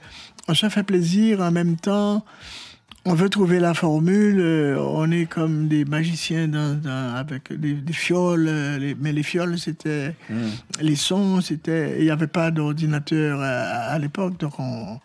on 0.49 0.55
se 0.55 0.69
fait 0.69 0.83
plaisir 0.83 1.41
en 1.41 1.53
même 1.53 1.77
temps. 1.77 2.25
On 3.09 3.15
veut 3.15 3.29
trouver 3.29 3.61
la 3.61 3.73
formule. 3.73 4.41
Euh, 4.41 4.77
on 4.81 5.13
est 5.13 5.27
comme 5.27 5.69
des 5.69 5.85
magiciens 5.85 6.51
avec 7.15 7.53
des, 7.53 7.93
fioles. 7.93 8.51
mais 9.01 9.13
les 9.13 9.23
fioles, 9.23 9.57
c'était. 9.61 10.17
Hmm. 10.29 10.49
Les 10.81 10.97
sons, 10.97 11.41
c'était. 11.41 11.99
Il 11.99 12.05
n'y 12.05 12.11
avait 12.11 12.27
pas 12.27 12.51
d'ordinateur 12.51 13.41
à, 13.41 13.93
à 13.93 13.99
l'époque, 14.01 14.37
donc 14.41 14.59
on 14.59 14.99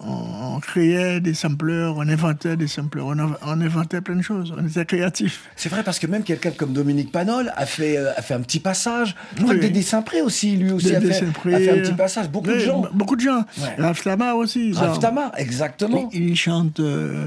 on, 0.00 0.60
créait 0.60 1.20
des 1.20 1.34
sampleurs, 1.34 1.96
on 1.96 2.08
inventait 2.08 2.56
des 2.56 2.68
sampleurs, 2.68 3.06
on, 3.06 3.60
inventait 3.60 4.00
plein 4.00 4.16
de 4.16 4.22
choses, 4.22 4.54
on 4.56 4.66
était 4.66 4.84
créatifs. 4.84 5.48
C'est 5.56 5.68
vrai 5.68 5.82
parce 5.82 5.98
que 5.98 6.06
même 6.06 6.22
quelqu'un 6.22 6.50
comme 6.50 6.72
Dominique 6.72 7.12
Panol 7.12 7.52
a 7.56 7.66
fait, 7.66 7.96
euh, 7.96 8.12
a 8.16 8.22
fait 8.22 8.34
un 8.34 8.40
petit 8.40 8.60
passage. 8.60 9.16
Oui. 9.40 9.58
Des 9.58 9.70
dessins 9.70 10.02
près 10.02 10.20
aussi, 10.20 10.56
lui 10.56 10.72
aussi 10.72 10.94
a, 10.94 11.00
fait, 11.00 11.24
un 11.24 11.32
petit 11.32 11.94
passage. 11.94 12.28
Beaucoup 12.28 12.48
de 12.48 12.58
gens. 12.58 12.86
Beaucoup 12.92 13.16
de 13.16 13.20
gens. 13.20 13.44
Raf 13.78 14.02
Tama 14.02 14.34
aussi. 14.34 14.72
Raf 14.72 14.98
Tama, 15.00 15.32
exactement. 15.36 16.08
Il, 16.12 16.36
chante 16.36 16.80
euh, 16.80 17.26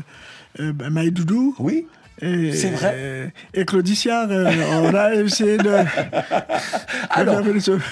euh, 0.59 0.73
Maïdoudou. 0.89 1.55
Oui. 1.59 1.87
C'est 2.21 2.69
vrai. 2.69 3.33
Et 3.53 3.65
Claudicia, 3.65 4.27
euh, 4.29 4.51
on 4.83 4.93
a 4.93 5.15
essayé 5.15 5.57
de. 5.57 5.71
alors, 7.09 7.41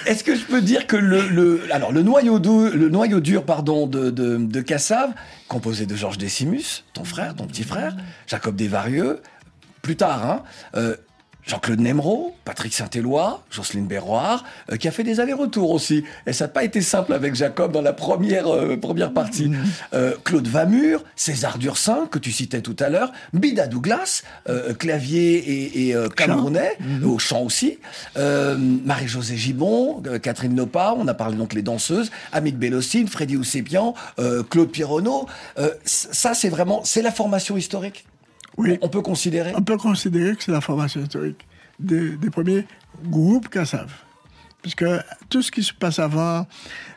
est-ce 0.05 0.23
que 0.23 0.35
je 0.35 0.43
peux 0.45 0.61
dire 0.61 0.85
que 0.85 0.95
le, 0.95 1.27
le, 1.29 1.61
alors, 1.71 1.91
le, 1.91 2.03
noyau, 2.03 2.39
dur, 2.39 2.69
le 2.75 2.89
noyau 2.89 3.19
dur 3.19 3.43
pardon, 3.43 3.87
de, 3.87 4.11
de, 4.11 4.37
de 4.37 4.61
Cassave, 4.61 5.11
composé 5.47 5.85
de 5.85 5.95
Georges 5.95 6.19
Décimus, 6.19 6.83
ton 6.93 7.03
frère, 7.03 7.35
ton 7.35 7.47
petit 7.47 7.63
frère, 7.63 7.95
Jacob 8.27 8.55
Desvarieux, 8.55 9.21
plus 9.81 9.95
tard, 9.95 10.25
hein, 10.29 10.43
euh, 10.75 10.95
Jean-Claude 11.49 11.79
Nemro, 11.79 12.35
Patrick 12.45 12.73
Saint-Éloi, 12.75 13.43
Jocelyne 13.49 13.87
Berroir, 13.87 14.45
euh, 14.71 14.77
qui 14.77 14.87
a 14.87 14.91
fait 14.91 15.03
des 15.03 15.19
allers-retours 15.19 15.71
aussi. 15.71 16.03
Et 16.27 16.33
ça 16.33 16.45
n'a 16.45 16.49
pas 16.49 16.63
été 16.63 16.79
simple 16.81 17.11
avec 17.11 17.33
Jacob 17.33 17.71
dans 17.71 17.81
la 17.81 17.91
première, 17.91 18.47
euh, 18.47 18.77
première 18.77 19.11
partie. 19.11 19.47
Mm-hmm. 19.47 19.55
Euh, 19.95 20.13
Claude 20.23 20.47
Vamur, 20.47 21.03
César 21.15 21.57
Dursin, 21.57 22.07
que 22.11 22.19
tu 22.19 22.31
citais 22.31 22.61
tout 22.61 22.75
à 22.79 22.89
l'heure, 22.89 23.11
Bida 23.33 23.65
Douglas, 23.65 24.21
clavier 24.77 25.37
et, 25.37 25.89
et 25.89 25.95
camerounais, 26.15 26.77
mm-hmm. 26.81 27.03
au 27.05 27.17
chant 27.17 27.41
aussi, 27.41 27.79
Marie-Josée 28.15 29.37
Gibon, 29.37 30.03
Catherine 30.21 30.53
Nopa, 30.53 30.93
on 30.97 31.07
a 31.07 31.13
parlé 31.13 31.35
donc 31.35 31.53
les 31.53 31.61
danseuses, 31.61 32.11
Amit 32.31 32.51
Bellocine, 32.51 33.07
Freddy 33.07 33.37
Oussépian, 33.37 33.93
Claude 34.49 34.71
Pironneau. 34.71 35.27
ça, 35.85 36.33
c'est 36.33 36.49
vraiment, 36.49 36.81
c'est 36.83 37.01
la 37.01 37.11
formation 37.11 37.57
historique 37.57 38.05
oui. 38.59 38.77
On 38.81 38.89
peut 38.89 39.01
considérer 39.01 39.53
On 39.55 39.61
peut 39.61 39.77
considérer 39.77 40.35
que 40.35 40.43
c'est 40.43 40.51
la 40.51 40.61
formation 40.61 41.01
historique 41.01 41.47
des, 41.79 42.29
premiers 42.29 42.65
groupes 43.05 43.47
Kassav. 43.49 43.89
Puisque 44.61 44.85
tout 45.29 45.41
ce 45.41 45.51
qui 45.51 45.63
se 45.63 45.73
passe 45.73 45.99
avant, 45.99 46.45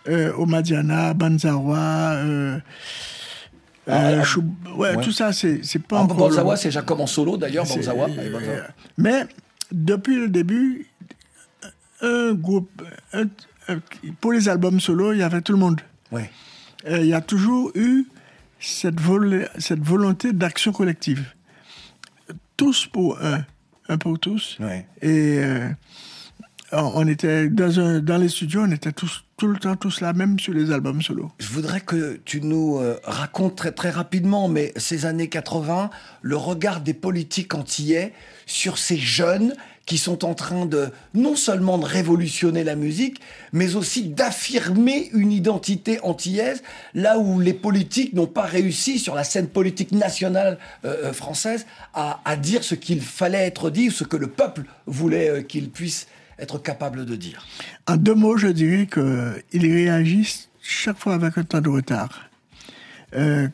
euh, 0.08 0.32
au 0.32 0.46
Madiana, 0.46 1.14
Banzawa, 1.14 2.14
euh, 2.14 2.58
ah, 3.86 4.08
euh, 4.08 4.22
ouais, 4.76 5.00
tout 5.00 5.12
ça, 5.12 5.32
c'est 5.32 5.60
pas 5.86 5.98
ah, 5.98 6.02
encore. 6.02 6.28
Banzawa, 6.28 6.56
c'est 6.56 6.72
Jacob 6.72 7.00
en 7.00 7.06
solo 7.06 7.36
d'ailleurs, 7.36 7.64
Banzawa. 7.64 8.08
mais 8.98 9.26
depuis 9.70 10.16
le 10.16 10.28
début, 10.28 10.88
un 12.00 12.32
groupe, 12.34 12.82
pour 14.20 14.32
les 14.32 14.48
albums 14.48 14.80
solo, 14.80 15.12
il 15.12 15.20
y 15.20 15.22
avait 15.22 15.40
tout 15.40 15.52
le 15.52 15.58
monde. 15.58 15.80
Ouais. 16.10 16.28
il 16.90 17.06
y 17.06 17.14
a 17.14 17.20
toujours 17.20 17.70
eu 17.76 18.06
cette, 18.58 18.98
cette 19.58 19.80
volonté 19.80 20.32
d'action 20.32 20.72
collective 20.72 21.24
tous 22.56 22.86
pour 22.86 23.20
un, 23.22 23.44
un 23.88 23.98
pour 23.98 24.18
tous. 24.18 24.58
Et 25.00 25.38
euh, 25.38 25.68
on 26.72 27.06
était 27.06 27.48
dans, 27.48 27.78
un, 27.78 28.00
dans 28.00 28.16
les 28.16 28.28
studios, 28.28 28.62
on 28.62 28.70
était 28.70 28.92
tous, 28.92 29.24
tout 29.36 29.46
le 29.46 29.58
temps 29.58 29.76
tous 29.76 30.00
là, 30.00 30.12
même 30.12 30.38
sur 30.38 30.54
les 30.54 30.70
albums 30.70 31.02
solo. 31.02 31.30
Je 31.38 31.48
voudrais 31.48 31.80
que 31.80 32.20
tu 32.24 32.40
nous 32.40 32.78
euh, 32.78 32.98
racontes 33.04 33.56
très, 33.56 33.72
très 33.72 33.90
rapidement, 33.90 34.48
mais 34.48 34.72
ces 34.76 35.04
années 35.04 35.28
80, 35.28 35.90
le 36.22 36.36
regard 36.36 36.80
des 36.80 36.94
politiques 36.94 37.54
antillais 37.54 38.12
sur 38.46 38.78
ces 38.78 38.96
jeunes 38.96 39.54
qui 39.86 39.98
sont 39.98 40.24
en 40.24 40.34
train 40.34 40.66
de 40.66 40.90
non 41.14 41.34
seulement 41.34 41.78
de 41.78 41.84
révolutionner 41.84 42.64
la 42.64 42.76
musique, 42.76 43.20
mais 43.52 43.74
aussi 43.74 44.08
d'affirmer 44.08 45.10
une 45.12 45.32
identité 45.32 45.98
antillaise, 46.02 46.62
là 46.94 47.18
où 47.18 47.40
les 47.40 47.52
politiques 47.52 48.12
n'ont 48.12 48.26
pas 48.26 48.42
réussi 48.42 48.98
sur 48.98 49.14
la 49.14 49.24
scène 49.24 49.48
politique 49.48 49.92
nationale 49.92 50.58
euh, 50.84 51.08
euh, 51.08 51.12
française 51.12 51.66
à, 51.94 52.36
dire 52.36 52.64
ce 52.64 52.74
qu'il 52.74 53.00
fallait 53.00 53.46
être 53.46 53.70
dit, 53.70 53.90
ce 53.90 54.04
que 54.04 54.16
le 54.16 54.28
peuple 54.28 54.64
voulait 54.86 55.28
euh, 55.28 55.42
qu'il 55.42 55.70
puisse 55.70 56.06
être 56.38 56.58
capable 56.58 57.04
de 57.04 57.16
dire. 57.16 57.46
En 57.86 57.96
deux 57.96 58.14
mots, 58.14 58.36
je 58.36 58.48
dirais 58.48 58.86
qu'ils 58.86 59.72
réagissent 59.72 60.48
chaque 60.62 60.98
fois 60.98 61.14
avec 61.14 61.36
un 61.38 61.44
temps 61.44 61.60
de 61.60 61.68
retard. 61.68 62.30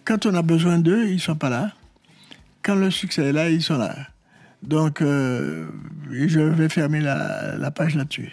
quand 0.05 0.27
on 0.27 0.35
a 0.35 0.43
besoin 0.43 0.79
d'eux, 0.79 1.09
ils 1.09 1.21
sont 1.21 1.35
pas 1.35 1.51
là. 1.51 1.73
Quand 2.63 2.77
le 2.77 2.91
succès 2.91 3.23
est 3.23 3.33
là, 3.33 3.51
ils 3.51 3.63
sont 3.63 3.79
là. 3.79 3.97
Donc, 4.63 5.03
euh, 5.03 5.67
je 6.11 6.41
vais 6.41 6.69
fermer 6.69 7.01
la, 7.01 7.57
la 7.57 7.71
page 7.71 7.95
là-dessus. 7.95 8.33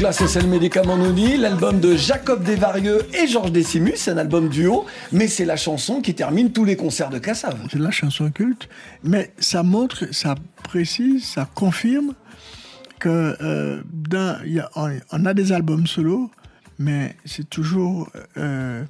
Là, 0.00 0.12
c'est 0.12 0.40
le 0.40 0.48
médicament 0.48 0.96
l'album 1.38 1.80
de 1.80 1.96
Jacob 1.96 2.44
Desvarieux 2.44 3.00
et 3.14 3.26
Georges 3.26 3.50
Décimus, 3.50 3.96
c'est 3.96 4.12
un 4.12 4.18
album 4.18 4.48
duo, 4.48 4.86
mais 5.12 5.26
c'est 5.26 5.44
la 5.44 5.56
chanson 5.56 6.00
qui 6.00 6.14
termine 6.14 6.52
tous 6.52 6.64
les 6.64 6.76
concerts 6.76 7.10
de 7.10 7.18
Cassav. 7.18 7.56
C'est 7.70 7.78
la 7.78 7.90
chanson 7.90 8.30
culte, 8.30 8.68
mais 9.02 9.32
ça 9.38 9.62
montre, 9.62 10.12
ça 10.12 10.36
précise, 10.62 11.24
ça 11.24 11.48
confirme 11.52 12.14
que 13.00 13.36
euh, 13.40 13.82
a, 14.14 14.88
on, 15.12 15.26
a 15.26 15.34
des 15.34 15.52
albums 15.52 15.86
solo, 15.86 16.30
mais 16.78 17.16
c'est 17.24 17.48
toujours 17.48 18.08
euh, 18.36 18.84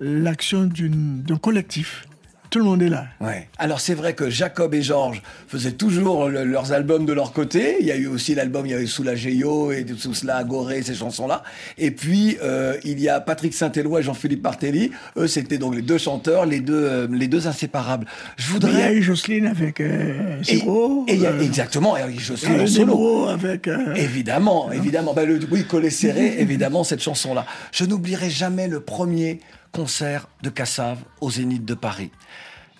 l'action 0.00 0.64
d'un 0.66 1.36
collectif 1.36 2.06
tout 2.50 2.58
le 2.58 2.64
monde 2.64 2.82
est 2.82 2.88
là. 2.88 3.06
Ouais. 3.20 3.48
Alors 3.58 3.80
c'est 3.80 3.94
vrai 3.94 4.14
que 4.14 4.30
Jacob 4.30 4.74
et 4.74 4.82
Georges 4.82 5.22
faisaient 5.48 5.72
toujours 5.72 6.28
le- 6.28 6.44
leurs 6.44 6.72
albums 6.72 7.04
de 7.06 7.12
leur 7.12 7.32
côté. 7.32 7.76
Il 7.80 7.86
y 7.86 7.92
a 7.92 7.96
eu 7.96 8.06
aussi 8.06 8.34
l'album, 8.34 8.66
il 8.66 8.70
y 8.70 8.74
avait 8.74 8.86
Soulagéo 8.86 9.72
et 9.72 9.84
tout 9.84 10.14
cela, 10.14 10.36
Agoré, 10.36 10.82
ces 10.82 10.94
chansons-là. 10.94 11.42
Et 11.76 11.90
puis 11.90 12.36
euh, 12.42 12.76
il 12.84 13.00
y 13.00 13.08
a 13.08 13.20
Patrick 13.20 13.54
Saint-Éloi 13.54 14.00
et 14.00 14.02
Jean-Philippe 14.02 14.42
Martelly. 14.42 14.90
Eux, 15.16 15.26
c'était 15.26 15.58
donc 15.58 15.74
les 15.74 15.82
deux 15.82 15.98
chanteurs, 15.98 16.46
les 16.46 16.60
deux, 16.60 16.74
euh, 16.74 17.06
les 17.10 17.28
deux 17.28 17.46
inséparables. 17.46 18.06
Je 18.36 18.44
Il 18.44 18.46
y 18.46 18.50
a 18.50 18.52
voudrais. 18.54 18.94
eu 18.94 19.02
Jocelyne 19.02 19.46
avec 19.46 19.80
euh, 19.80 20.38
Et, 20.40 20.56
Zéro. 20.58 21.04
et 21.08 21.14
il 21.14 21.20
y 21.20 21.26
a 21.26 21.30
euh, 21.32 21.40
exactement, 21.40 21.96
et 21.96 22.18
Jocelyne 22.18 22.60
euh, 22.60 22.64
en 22.64 22.66
solo. 22.66 23.26
Avec. 23.28 23.68
Évidemment, 23.96 24.72
évidemment. 24.72 25.12
Bah, 25.14 25.24
le, 25.24 25.38
oui, 25.50 25.64
Collet 25.64 25.90
serré, 25.90 26.36
évidemment, 26.38 26.84
cette 26.84 27.02
chanson-là. 27.02 27.44
Je 27.72 27.84
n'oublierai 27.84 28.30
jamais 28.30 28.68
le 28.68 28.80
premier 28.80 29.40
concert 29.72 30.28
de 30.42 30.50
Cassave 30.50 30.98
au 31.20 31.30
Zénith 31.30 31.64
de 31.64 31.74
Paris. 31.74 32.10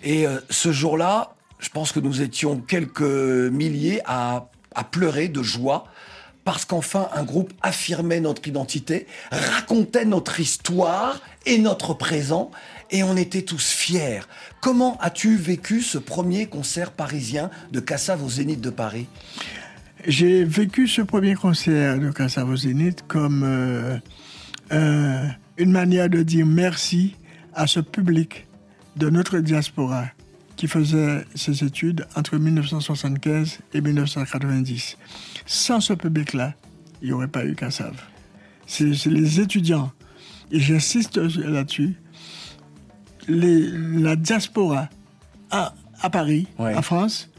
Et 0.03 0.25
euh, 0.25 0.39
ce 0.49 0.71
jour-là, 0.71 1.35
je 1.59 1.69
pense 1.69 1.91
que 1.91 1.99
nous 1.99 2.21
étions 2.21 2.59
quelques 2.59 3.01
milliers 3.01 4.01
à, 4.05 4.49
à 4.75 4.83
pleurer 4.83 5.27
de 5.27 5.43
joie. 5.43 5.85
Parce 6.45 6.65
qu'enfin, 6.65 7.09
un 7.13 7.23
groupe 7.23 7.53
affirmait 7.61 8.21
notre 8.21 8.47
identité, 8.47 9.05
racontait 9.29 10.05
notre 10.05 10.39
histoire 10.39 11.21
et 11.45 11.59
notre 11.59 11.93
présent, 11.93 12.49
et 12.89 13.03
on 13.03 13.17
était 13.17 13.43
tous 13.43 13.69
fiers. 13.69 14.21
Comment 14.61 14.97
as-tu 14.99 15.35
vécu 15.35 15.81
ce 15.81 15.99
premier 15.99 16.47
concert 16.47 16.91
parisien 16.91 17.51
de 17.71 17.79
Cassave 17.79 18.23
au 18.23 18.29
Zénith 18.29 18.61
de 18.61 18.71
Paris? 18.71 19.07
J'ai 20.07 20.43
vécu 20.45 20.87
ce 20.87 21.01
premier 21.01 21.35
concert 21.35 21.99
de 21.99 22.09
Cassavo 22.09 22.55
Zénith 22.55 23.03
comme 23.07 23.43
euh, 24.71 25.27
une 25.59 25.71
manière 25.71 26.09
de 26.09 26.23
dire 26.23 26.45
merci 26.45 27.15
à 27.53 27.67
ce 27.67 27.79
public 27.79 28.47
de 28.95 29.09
notre 29.09 29.37
diaspora 29.39 30.05
qui 30.55 30.67
faisait 30.67 31.23
ses 31.35 31.63
études 31.63 32.05
entre 32.15 32.37
1975 32.37 33.59
et 33.73 33.81
1990. 33.81 34.97
Sans 35.45 35.79
ce 35.79 35.93
public-là, 35.93 36.53
il 37.01 37.07
n'y 37.09 37.13
aurait 37.13 37.27
pas 37.27 37.45
eu 37.45 37.55
Cassave. 37.55 38.01
C'est 38.65 39.05
les 39.05 39.39
étudiants, 39.39 39.91
et 40.51 40.59
j'insiste 40.59 41.17
là-dessus, 41.17 41.95
la 43.27 44.15
diaspora 44.15 44.89
à, 45.51 45.73
à 46.01 46.09
Paris, 46.09 46.47
Ouais. 46.57 46.75
en 46.75 46.81
France, 46.81 47.29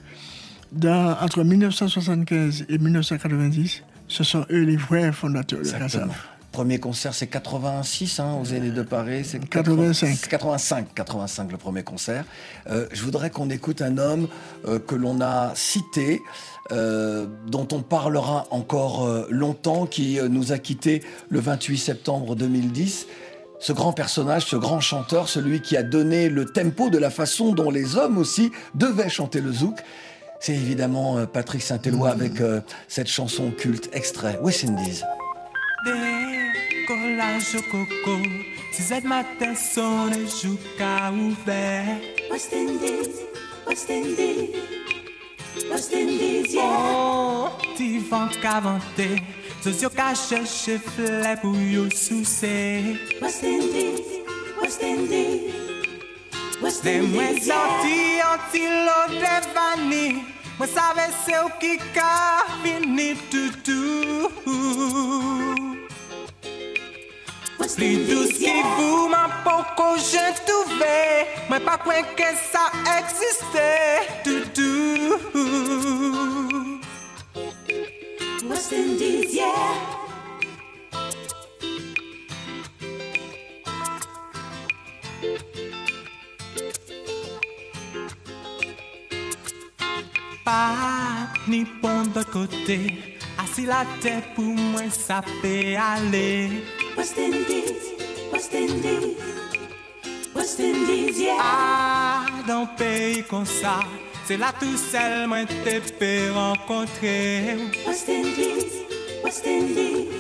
dans- 0.73 1.17
entre 1.21 1.43
1975 1.45 2.67
et 2.69 2.79
1990, 2.79 3.83
ce 4.09 4.25
sont 4.25 4.47
eux 4.51 4.63
les 4.63 4.77
vrais 4.77 5.13
fondateurs 5.13 5.61
de 5.61 5.65
Exactement. 5.69 6.13
Premier 6.53 6.81
concert, 6.81 7.15
c'est 7.15 7.29
86 7.29 8.19
hein, 8.19 8.37
aux 8.41 8.45
Zénith 8.45 8.75
de 8.75 8.83
Paris. 8.83 9.25
C'est 9.25 9.39
85. 9.39 10.29
85, 10.29 10.95
85 10.95 11.53
le 11.53 11.57
premier 11.59 11.85
concert. 11.85 12.25
Euh, 12.69 12.87
je 12.93 13.03
voudrais 13.05 13.31
qu'on 13.31 13.51
écoute 13.51 13.83
un 13.83 13.99
homme 13.99 14.29
euh, 14.67 14.81
que 14.81 14.97
l'on 14.97 15.21
a 15.21 15.53
cité, 15.55 16.21
euh, 16.73 17.27
dont 17.47 17.69
on 17.73 17.83
parlera 17.83 18.49
encore 18.51 19.09
longtemps, 19.31 19.87
qui 19.87 20.19
nous 20.29 20.51
a 20.51 20.59
quittés 20.59 21.05
le 21.29 21.39
28 21.39 21.79
septembre 21.79 22.35
2010. 22.35 23.07
Ce 23.61 23.73
grand 23.73 23.93
personnage, 23.93 24.47
ce 24.47 24.57
grand 24.57 24.81
chanteur, 24.81 25.29
celui 25.29 25.61
qui 25.61 25.77
a 25.77 25.83
donné 25.85 26.29
le 26.29 26.47
tempo 26.47 26.91
de 26.91 26.99
la 26.99 27.11
façon 27.11 27.53
dont 27.53 27.71
les 27.71 27.97
hommes 27.97 28.19
aussi 28.19 28.51
devaient 28.75 29.11
chanter 29.11 29.41
le 29.41 29.53
zouk. 29.53 29.79
C'est 30.41 30.55
évidemment 30.55 31.27
Patrick 31.27 31.61
Saint-Éloi 31.61 32.09
avec 32.09 32.41
euh, 32.41 32.63
cette 32.89 33.09
chanson 33.09 33.51
culte 33.51 33.91
extrait 33.93 34.39
West 34.43 34.65
Indies. 34.65 35.03
Décollage 35.85 37.55
au 37.57 37.63
coco, 37.71 38.19
6 38.73 38.93
heures 38.93 39.05
matin, 39.05 39.55
sonne 39.55 40.15
jusqu'à 40.27 41.11
ouvert. 41.11 41.97
West 42.31 42.53
Indies, 42.53 43.11
West 43.67 43.91
Indies, 43.91 44.51
West 45.71 45.93
Indies, 45.95 46.53
yeah. 46.53 46.93
Oh, 46.93 47.49
ti 47.77 47.99
vent 47.99 48.29
qu'avanté, 48.43 49.23
Zozio 49.63 49.89
qu'a 49.91 50.15
cherché 50.15 50.79
flè 50.79 51.37
pour 51.41 51.57
yo 51.57 51.89
soucer. 51.91 52.97
West 53.21 53.43
Indies, 53.43 54.03
West 54.61 54.83
Indies, 54.83 55.53
West 56.63 56.85
De 56.85 56.91
Indies, 56.91 57.47
yeah. 57.47 58.33
an 58.33 58.39
ti 58.53 58.67
lo 58.67 59.19
devani, 59.19 60.25
Mas 60.61 60.69
sabe 60.75 61.01
se 61.25 61.33
o 61.39 61.49
que 61.59 61.79
finito 62.63 63.39
tu 63.65 64.29
Plus 67.57 67.77
qui 68.37 68.63
vous 68.77 69.09
m'a 69.09 69.31
poco 69.43 69.97
j'ai 69.97 70.35
trouvé 70.45 71.27
Mais 71.49 71.61
pas 71.61 71.79
quoi 71.79 72.03
que 72.03 72.31
ça 72.53 72.71
existait 72.99 74.07
du 74.23 74.43
tout 74.51 75.19
West 78.47 78.71
Indies, 78.75 79.35
yeah 79.35 80.00
Pa 90.51 91.31
ni 91.47 91.61
pon 91.81 92.09
de 92.15 92.23
kote 92.35 92.79
Asi 93.39 93.67
la 93.71 93.85
te 94.03 94.17
pou 94.35 94.51
mwen 94.73 94.89
sape 94.91 95.77
ale 95.79 96.25
West 96.97 97.19
Indies, 97.23 97.85
West 98.33 98.57
Indies, 98.59 99.15
West 100.35 100.59
Indies, 100.59 101.21
yeah. 101.23 101.39
Ah, 101.39 102.27
dans 102.49 102.67
peyi 102.67 103.23
kon 103.31 103.47
sa 103.47 103.77
Se 104.27 104.35
la 104.43 104.51
tou 104.59 104.75
sel 104.91 105.29
mwen 105.31 105.47
te 105.63 105.77
pe 106.01 106.11
renkontre 106.35 107.15
West 107.87 108.11
Indies, 108.11 108.83
West 109.23 109.47
Indies, 109.47 110.11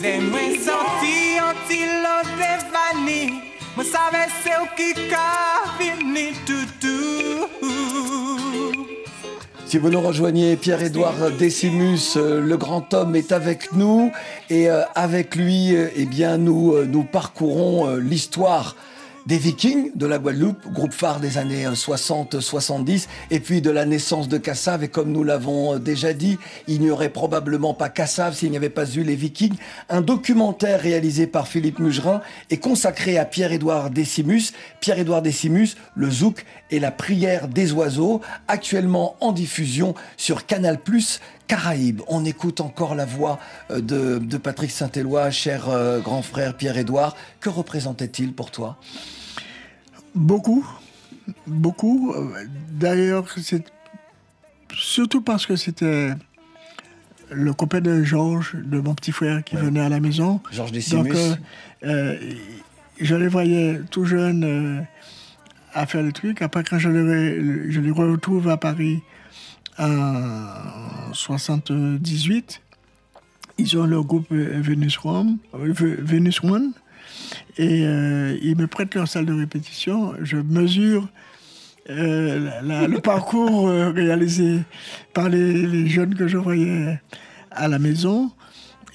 Le 0.00 0.14
mwen 0.30 0.56
sorti 0.64 1.16
an 1.44 1.60
ti 1.68 1.82
lo 2.00 2.16
devani 2.40 3.22
Mwen 3.76 3.86
save 3.92 4.24
se 4.40 4.56
ou 4.62 4.72
ki 4.80 4.94
ka 5.12 5.28
vini 5.76 6.30
toutou 6.48 6.93
Si 9.74 9.80
vous 9.80 9.90
nous 9.90 10.00
rejoignez, 10.00 10.54
Pierre-Édouard 10.54 11.32
Décimus, 11.36 12.14
euh, 12.16 12.40
le 12.40 12.56
grand 12.56 12.94
homme, 12.94 13.16
est 13.16 13.32
avec 13.32 13.72
nous. 13.72 14.12
Et 14.48 14.70
euh, 14.70 14.82
avec 14.94 15.34
lui, 15.34 15.74
euh, 15.74 15.88
eh 15.96 16.04
bien, 16.04 16.38
nous, 16.38 16.84
nous 16.84 17.02
parcourons 17.02 17.96
l'histoire 17.96 18.76
des 19.26 19.38
Vikings 19.38 19.90
de 19.94 20.06
la 20.06 20.18
Guadeloupe, 20.18 20.70
groupe 20.72 20.92
phare 20.92 21.20
des 21.20 21.38
années 21.38 21.66
60-70, 21.66 23.06
et 23.30 23.40
puis 23.40 23.60
de 23.60 23.70
la 23.70 23.86
naissance 23.86 24.28
de 24.28 24.38
Cassave. 24.38 24.84
Et 24.84 24.88
comme 24.88 25.12
nous 25.12 25.24
l'avons 25.24 25.74
euh, 25.74 25.78
déjà 25.78 26.12
dit, 26.12 26.38
il 26.68 26.80
n'y 26.80 26.90
aurait 26.90 27.08
probablement 27.08 27.74
pas 27.74 27.88
Cassave 27.88 28.34
s'il 28.34 28.50
n'y 28.50 28.56
avait 28.56 28.68
pas 28.68 28.86
eu 28.86 29.02
les 29.02 29.16
Vikings. 29.16 29.56
Un 29.88 30.02
documentaire 30.02 30.80
réalisé 30.80 31.26
par 31.26 31.48
Philippe 31.48 31.78
Mugerin 31.78 32.20
est 32.50 32.58
consacré 32.58 33.18
à 33.18 33.24
Pierre-Édouard 33.24 33.90
Décimus. 33.90 34.52
Pierre-Édouard 34.80 35.22
Décimus, 35.22 35.76
le 35.94 36.10
zouk 36.10 36.44
et 36.70 36.80
la 36.80 36.90
prière 36.90 37.48
des 37.48 37.72
oiseaux, 37.72 38.20
actuellement 38.48 39.16
en 39.20 39.32
diffusion 39.32 39.94
sur 40.16 40.46
Canal+. 40.46 40.78
Caraïbes. 41.46 42.00
On 42.08 42.24
écoute 42.24 42.60
encore 42.60 42.94
la 42.94 43.04
voix 43.04 43.38
euh, 43.70 43.80
de, 43.80 44.36
Patrick 44.38 44.70
Saint-Éloi, 44.70 45.30
cher 45.30 45.68
euh, 45.68 46.00
grand 46.00 46.22
frère 46.22 46.56
Pierre-Édouard. 46.56 47.16
Que 47.40 47.50
représentait-il 47.50 48.32
pour 48.32 48.50
toi? 48.50 48.78
Beaucoup, 50.14 50.64
beaucoup. 51.46 52.14
D'ailleurs, 52.70 53.26
c'est 53.36 53.64
surtout 54.72 55.20
parce 55.22 55.46
que 55.46 55.56
c'était 55.56 56.10
le 57.30 57.52
copain 57.52 57.80
de 57.80 58.02
Georges, 58.04 58.54
de 58.54 58.78
mon 58.80 58.94
petit 58.94 59.12
frère, 59.12 59.42
qui 59.42 59.56
venait 59.56 59.80
à 59.80 59.88
la 59.88 60.00
maison. 60.00 60.40
Georges 60.52 60.72
Décimus. 60.72 61.02
Donc, 61.08 61.14
euh, 61.14 61.34
euh, 61.84 62.18
je 63.00 63.14
les 63.16 63.28
voyais 63.28 63.80
tout 63.90 64.04
jeunes 64.04 64.44
euh, 64.44 64.80
à 65.72 65.86
faire 65.86 66.02
le 66.02 66.12
truc. 66.12 66.42
Après, 66.42 66.62
quand 66.62 66.78
je 66.78 66.88
les, 66.90 67.72
je 67.72 67.80
les 67.80 67.90
retrouve 67.90 68.48
à 68.48 68.56
Paris 68.56 69.00
en 69.78 71.12
78, 71.12 72.60
ils 73.58 73.76
ont 73.78 73.86
leur 73.86 74.04
groupe 74.04 74.26
Venus 74.30 74.98
One, 75.04 75.38
euh, 75.54 75.72
Ve- 75.72 76.00
Venus 76.00 76.42
One 76.44 76.72
et 77.56 77.86
euh, 77.86 78.36
ils 78.42 78.56
me 78.56 78.66
prêtent 78.66 78.94
leur 78.94 79.06
salle 79.06 79.26
de 79.26 79.32
répétition. 79.32 80.14
Je 80.20 80.36
mesure 80.36 81.08
euh, 81.90 82.60
le 82.62 82.98
parcours 82.98 83.68
euh, 83.68 83.90
réalisé 83.90 84.60
par 85.12 85.28
les, 85.28 85.86
jeunes 85.86 86.14
que 86.14 86.26
je 86.26 86.36
voyais 86.36 87.00
à 87.50 87.68
la 87.68 87.78
maison. 87.78 88.32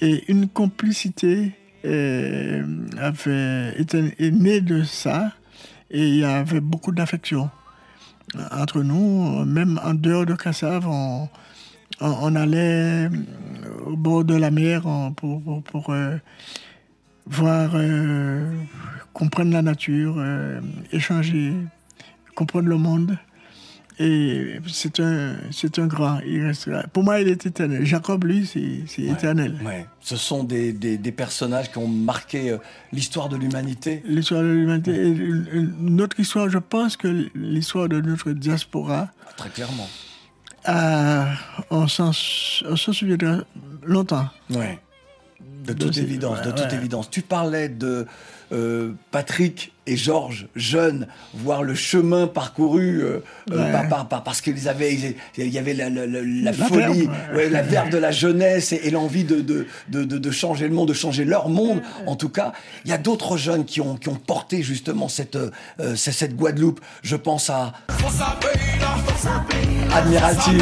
Et 0.02 0.30
une 0.30 0.48
complicité 0.48 1.52
est 1.84 2.62
née 4.32 4.60
de 4.60 4.82
ça. 4.82 5.32
Et 5.90 6.06
il 6.06 6.16
y 6.16 6.24
avait 6.24 6.60
beaucoup 6.60 6.92
d'affection 6.92 7.50
entre 8.52 8.82
nous, 8.82 9.44
même 9.44 9.80
en 9.82 9.92
dehors 9.94 10.24
de 10.24 10.34
Cassave, 10.34 10.86
on, 10.88 12.36
allait 12.36 13.10
au 13.86 13.96
bord 13.96 14.24
de 14.24 14.36
la 14.36 14.52
mer 14.52 14.82
pour, 15.16 15.62
pour, 15.64 15.92
voir, 17.26 17.70
euh, 17.74 18.44
comprendre 19.12 19.52
la 19.52 19.62
nature, 19.62 20.16
euh, 20.18 20.60
échanger 20.92 21.52
comprendre 22.34 22.68
le 22.68 22.76
monde. 22.76 23.18
Et 24.02 24.58
c'est 24.66 24.98
un, 25.00 25.34
c'est 25.50 25.78
un 25.78 25.86
grand. 25.86 26.20
Il 26.20 26.42
restera. 26.46 26.84
Pour 26.84 27.04
moi, 27.04 27.20
il 27.20 27.28
est 27.28 27.44
éternel. 27.44 27.84
Jacob, 27.84 28.24
lui, 28.24 28.46
c'est, 28.46 29.02
éternel. 29.02 29.58
Ouais. 29.62 29.84
Ce 30.00 30.16
sont 30.16 30.42
des, 30.42 30.72
des- 30.72 30.96
des 30.96 31.12
personnages 31.12 31.70
qui 31.70 31.76
ont 31.76 31.86
marqué 31.88 32.50
euh, 32.50 32.56
l'histoire 32.92 33.28
de 33.28 33.36
l'humanité. 33.36 34.02
L'histoire 34.06 34.40
de 34.40 34.46
l'humanité. 34.48 34.92
Une- 35.06 35.74
Notre 35.80 36.18
histoire, 36.18 36.48
je 36.48 36.56
pense 36.56 36.96
que 36.96 37.28
l'histoire 37.34 37.90
de 37.90 38.00
notre 38.00 38.30
diaspora, 38.32 39.10
Très 39.36 39.50
clairement. 39.50 39.88
on, 41.70 41.86
s'en, 41.88 42.10
on 42.64 42.76
s'en 42.76 42.92
souviendra 42.94 43.38
longtemps. 43.84 44.28
Ouais. 44.50 44.78
De 45.74 45.84
toute 45.84 45.96
évidence, 45.98 46.42
de 46.42 46.50
toute 46.50 46.60
ouais. 46.70 46.74
évidence. 46.74 47.10
Tu 47.10 47.22
parlais 47.22 47.68
de 47.68 48.06
euh, 48.52 48.92
Patrick 49.12 49.72
et 49.86 49.96
Georges, 49.96 50.48
jeunes, 50.56 51.06
voir 51.34 51.62
le 51.62 51.74
chemin 51.74 52.26
parcouru 52.26 53.00
euh, 53.02 53.22
euh, 53.52 53.56
Ouais. 53.64 53.72
par- 53.72 53.88
par- 53.88 54.08
par- 54.08 54.22
parce 54.24 54.40
qu'ils 54.40 54.68
avaient, 54.68 54.92
il 55.38 55.48
y 55.48 55.58
avait 55.58 55.72
la, 55.74 55.88
la- 55.88 56.06
la- 56.06 56.20
la 56.22 56.50
La 56.50 56.52
folie, 56.52 57.08
la 57.50 57.62
verve 57.62 57.90
de 57.90 57.98
la 57.98 58.10
jeunesse 58.10 58.72
et, 58.72 58.80
et 58.84 58.90
l'envie 58.90 59.24
de, 59.24 59.66
changer 60.30 60.66
le 60.68 60.74
monde, 60.74 60.88
de 60.88 60.94
changer 60.94 61.24
leur 61.24 61.48
monde. 61.48 61.80
En 62.06 62.16
tout 62.16 62.28
cas, 62.28 62.52
il 62.84 62.90
y 62.90 62.94
a 62.94 62.98
d'autres 62.98 63.36
jeunes 63.36 63.64
qui 63.64 63.80
ont, 63.80 63.96
qui 63.96 64.08
ont 64.08 64.16
porté 64.16 64.62
justement 64.62 65.08
cette, 65.08 65.36
euh, 65.36 65.94
Guadeloupe. 66.34 66.80
Je 67.02 67.16
pense 67.16 67.50
à 67.50 67.72
Admiralty, 69.94 70.58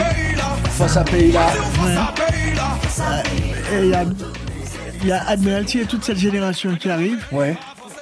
Fossa 0.70 1.04
Peila. 1.04 1.46
Et 3.72 3.78
il 3.82 3.88
y 3.90 3.94
a, 3.94 4.04
il 5.00 5.08
y 5.08 5.12
a 5.12 5.26
Admiralty 5.28 5.80
et 5.80 5.84
toute 5.86 6.04
cette 6.04 6.18
génération 6.18 6.74
qui 6.76 6.90
arrive. 6.90 7.24
Ouais. 7.32 7.56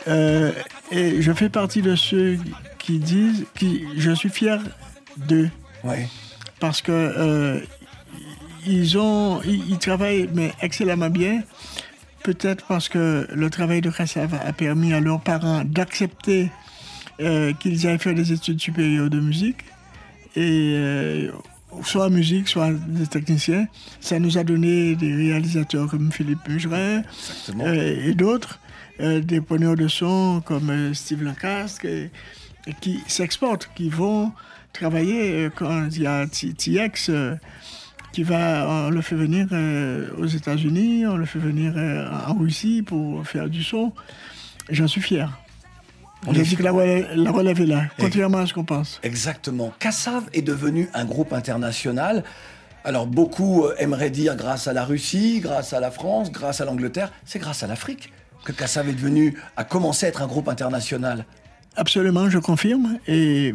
Euh, 0.09 0.53
et 0.91 1.21
je 1.21 1.33
fais 1.33 1.49
partie 1.49 1.83
de 1.83 1.97
ceux 1.97 2.39
qui 2.79 2.99
disent, 2.99 3.45
qui, 3.57 3.85
je 3.97 4.13
suis 4.13 4.29
fier 4.29 4.61
d'eux. 5.17 5.51
Ouais. 5.85 6.09
Parce 6.61 6.81
que 6.83 6.93
euh, 6.93 7.61
ils 8.67 8.99
ont, 8.99 9.41
ils, 9.43 9.71
ils 9.71 9.79
travaillent 9.79 10.29
mais 10.33 10.53
excellemment 10.63 11.11
bien. 11.11 11.43
Peut-être 12.23 12.65
parce 12.67 12.89
que 12.89 13.27
le 13.33 13.51
travail 13.51 13.81
de 13.81 13.91
Kassav 13.91 14.35
a 14.35 14.53
permis 14.53 14.93
à 14.93 15.01
leurs 15.01 15.21
parents 15.21 15.63
d'accepter 15.65 16.51
euh, 17.21 17.53
qu'ils 17.53 17.87
aillent 17.87 17.99
faire 17.99 18.15
des 18.15 18.33
études 18.33 18.61
supérieures 18.61 19.11
de 19.11 19.21
musique. 19.21 19.59
Et 20.35 21.29
soit 21.85 22.09
musique, 22.11 22.49
soit 22.49 22.71
des 22.73 23.07
techniciens. 23.07 23.67
Ça 24.01 24.19
nous 24.19 24.39
a 24.39 24.45
donné 24.45 24.95
des 24.97 25.15
réalisateurs 25.15 25.89
comme 25.89 26.11
Philippe 26.13 26.41
Exactement. 26.49 27.65
euh, 27.67 28.09
et 28.09 28.15
d'autres, 28.15 28.59
euh, 29.01 29.21
des 29.21 29.41
preneurs 29.41 29.77
de 29.77 29.89
son 29.89 30.43
comme 30.45 30.71
euh, 30.71 30.95
Steve 30.95 31.23
Lancastre, 31.23 31.85
et- 31.85 32.11
et 32.67 32.73
qui 32.81 33.01
s'exportent, 33.07 33.71
qui 33.75 33.89
vont 33.89 34.33
travailler 34.73 35.33
euh, 35.47 35.51
quand 35.55 35.89
il 35.93 36.03
y 36.03 36.07
a 36.07 36.27
TX 36.27 37.11
qui 38.13 38.23
va, 38.23 38.67
on 38.69 38.91
le 38.91 39.03
fait 39.03 39.15
venir 39.17 39.47
euh, 39.53 40.09
aux 40.17 40.27
États-Unis, 40.27 41.07
on 41.07 41.17
le 41.17 41.27
fait 41.27 41.39
venir 41.39 41.75
euh, 41.77 42.09
en 42.27 42.35
Russie 42.35 42.83
pour 42.83 43.27
faire 43.29 43.49
du 43.51 43.63
son. 43.63 43.93
J'en 44.71 44.89
suis 44.89 45.03
fier. 45.03 45.31
Est 46.35 46.43
dis 46.43 46.57
que 46.57 46.63
la 46.63 46.73
relève, 46.73 47.09
la 47.15 47.31
relève 47.31 47.61
est 47.61 47.67
là, 47.67 47.83
contrairement 47.99 48.39
à 48.39 48.47
ce 48.47 48.55
qu'on 48.55 48.65
pense. 48.65 49.01
Exactement. 49.03 49.73
Kassav 49.79 50.25
est 50.33 50.43
devenu 50.43 50.89
un 50.95 51.05
groupe 51.05 51.33
international. 51.33 52.25
Alors 52.85 53.07
beaucoup 53.07 53.65
euh, 53.65 53.75
aimeraient 53.79 54.11
dire 54.11 54.37
grâce 54.37 54.69
à 54.69 54.73
la 54.73 54.85
Russie, 54.85 55.41
grâce 55.41 55.73
à 55.73 55.81
la 55.81 55.91
France, 55.91 56.31
grâce 56.31 56.61
à 56.61 56.65
l'Angleterre. 56.65 57.13
C'est 57.25 57.39
grâce 57.39 57.63
à 57.63 57.67
l'Afrique 57.67 58.13
que 58.45 58.53
Kassav 58.53 58.89
est 58.89 58.93
devenu, 58.93 59.35
a 59.57 59.65
commencé 59.65 60.07
à 60.07 60.09
être 60.09 60.23
un 60.23 60.29
groupe 60.29 60.49
international. 60.49 61.25
Absolument, 61.75 62.31
je 62.31 62.39
confirme. 62.39 62.99
Et 63.09 63.53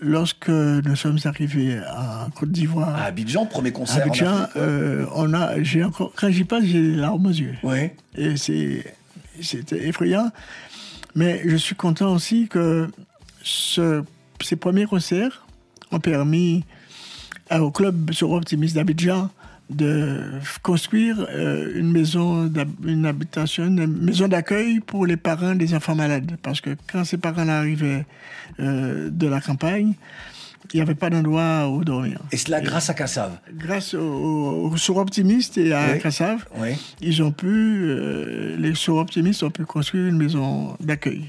lorsque 0.00 0.48
nous 0.48 0.96
sommes 0.96 1.18
arrivés 1.24 1.80
en 1.80 2.30
Côte 2.30 2.52
d'Ivoire, 2.52 2.94
À 2.94 3.06
Abidjan, 3.06 3.46
premier 3.46 3.72
concert 3.72 4.04
en 4.04 4.08
Abidjan, 4.08 4.40
ouais. 4.40 4.46
euh, 4.56 5.06
on 5.14 5.34
a, 5.34 5.60
j'ai 5.62 5.82
encore, 5.82 6.12
quand 6.16 6.30
j'y 6.30 6.44
passe, 6.44 6.64
j'ai 6.64 6.80
les 6.80 6.96
larmes 6.96 7.26
aux 7.26 7.30
yeux. 7.30 7.56
Ouais. 7.64 7.96
Et 8.16 8.36
c'est, 8.36 8.84
c'était 9.42 9.88
effrayant. 9.88 10.30
Mais 11.14 11.42
je 11.44 11.56
suis 11.56 11.74
content 11.74 12.12
aussi 12.14 12.48
que 12.48 12.88
ce- 13.42 14.02
ces 14.42 14.56
premiers 14.56 14.86
concerts 14.86 15.46
ont 15.90 16.00
permis 16.00 16.64
à- 17.48 17.62
au 17.62 17.70
club 17.70 18.12
sur 18.12 18.30
Optimiste 18.30 18.74
d'Abidjan 18.76 19.30
de 19.70 20.20
construire 20.62 21.26
euh, 21.30 21.72
une 21.78 21.92
maison, 21.92 22.50
une 22.84 23.06
habitation, 23.06 23.66
une 23.66 23.86
maison 23.86 24.26
d'accueil 24.26 24.80
pour 24.80 25.06
les 25.06 25.16
parents 25.16 25.54
des 25.54 25.74
enfants 25.74 25.94
malades. 25.94 26.36
Parce 26.42 26.60
que 26.60 26.70
quand 26.90 27.04
ces 27.04 27.18
parents-là 27.18 27.58
arrivaient 27.60 28.04
euh, 28.58 29.10
de 29.10 29.26
la 29.28 29.40
campagne, 29.40 29.94
il 30.72 30.76
n'y 30.76 30.82
avait 30.82 30.94
pas 30.94 31.10
d'endroit 31.10 31.68
où 31.68 31.82
dormir. 31.84 32.18
Et 32.32 32.36
cela 32.36 32.60
grâce 32.60 32.90
à 32.90 32.94
Kassav. 32.94 33.32
Grâce 33.54 33.94
au, 33.94 34.00
au, 34.72 34.76
sur 34.76 34.96
Optimiste 34.98 35.58
et 35.58 35.72
à 35.72 35.92
Oui. 35.94 35.98
Kassav, 36.00 36.44
Oui. 36.58 36.70
ils 37.00 37.22
ont 37.22 37.32
pu, 37.32 37.46
euh, 37.88 38.56
les 38.58 38.74
sur 38.74 38.96
Optimistes 38.96 39.42
ont 39.42 39.50
pu 39.50 39.64
construire 39.64 40.06
une 40.06 40.16
maison 40.16 40.76
d'accueil. 40.80 41.24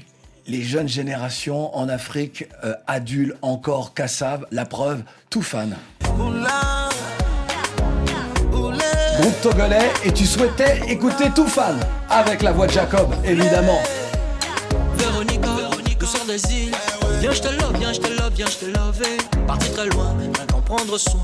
Les 0.46 0.62
jeunes 0.62 0.88
générations 0.88 1.76
en 1.76 1.88
Afrique 1.88 2.46
euh, 2.64 2.74
adulent 2.86 3.36
encore 3.42 3.94
Kassav. 3.94 4.44
La 4.50 4.64
preuve, 4.64 5.02
tout 5.30 5.42
fan. 5.42 5.76
Groupe 9.20 9.40
togolais 9.42 9.90
et 10.04 10.12
tu 10.12 10.24
souhaitais 10.24 10.80
écouter 10.88 11.26
tout 11.34 11.46
fan 11.46 11.76
avec 12.10 12.42
la 12.42 12.52
voix 12.52 12.66
de 12.66 12.72
Jacob, 12.72 13.14
évidemment. 13.24 13.80
Sort 16.04 16.26
des 16.26 16.34
îles. 16.52 16.74
Viens, 17.20 17.30
je 17.30 17.40
te 17.40 17.48
love, 17.48 17.78
viens, 17.78 17.92
je 17.92 18.00
te 18.00 18.08
love, 18.08 18.21
viens, 18.42 18.50
je 18.50 18.66
te 18.66 18.70
love. 18.76 19.02
Parti 19.46 19.70
très 19.70 19.86
loin, 19.86 20.14
rien 20.18 20.30
qu'en 20.50 20.60
prendre 20.60 20.98
soin. 20.98 21.20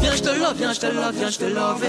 Viens, 0.00 0.14
je 0.14 0.22
te 0.22 0.28
love, 0.28 0.54
viens, 0.56 0.72
je 0.72 0.80
te 0.80 0.86
love, 0.86 1.14
viens, 1.14 1.30
je 1.30 1.38
te 1.38 1.44
love. 1.44 1.84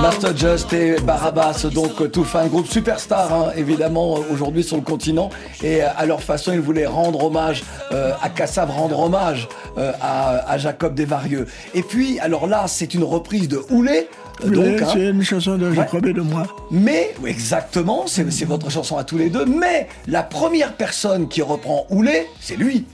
Master 0.00 0.36
Just 0.36 0.72
et 0.72 0.96
Barabas, 1.00 1.66
donc 1.72 2.00
euh, 2.00 2.08
tout 2.08 2.24
fan, 2.24 2.48
groupe 2.48 2.66
superstar, 2.66 3.32
hein, 3.32 3.52
évidemment, 3.56 4.16
euh, 4.16 4.20
aujourd'hui 4.32 4.64
sur 4.64 4.76
le 4.76 4.82
continent. 4.82 5.30
Et 5.62 5.82
euh, 5.82 5.88
à 5.96 6.04
leur 6.06 6.22
façon, 6.22 6.52
ils 6.52 6.60
voulaient 6.60 6.86
rendre 6.86 7.22
hommage 7.24 7.62
euh, 7.92 8.12
à 8.22 8.28
Kassav, 8.28 8.70
rendre 8.70 8.98
hommage 8.98 9.48
euh, 9.78 9.92
à, 10.00 10.50
à 10.50 10.58
Jacob 10.58 10.94
Desvarieux. 10.94 11.46
Et 11.74 11.82
puis, 11.82 12.18
alors 12.18 12.46
là, 12.46 12.64
c'est 12.66 12.94
une 12.94 13.04
reprise 13.04 13.48
de 13.48 13.60
Oulé. 13.70 14.08
Euh, 14.44 14.50
donc, 14.50 14.82
hein. 14.82 14.86
c'est 14.92 15.06
une 15.08 15.22
chanson 15.22 15.56
de 15.56 15.72
et 16.08 16.12
de 16.12 16.20
moi. 16.20 16.46
Mais, 16.70 17.14
exactement, 17.26 18.04
c'est 18.06 18.44
votre 18.44 18.70
chanson 18.70 18.96
à 18.96 19.04
tous 19.04 19.18
les 19.18 19.30
deux. 19.30 19.46
Mais 19.46 19.88
la 20.06 20.22
première 20.22 20.74
personne 20.74 21.28
qui 21.28 21.42
reprend 21.42 21.86
Oulé, 21.90 22.26
c'est 22.40 22.56
lui. 22.56 22.84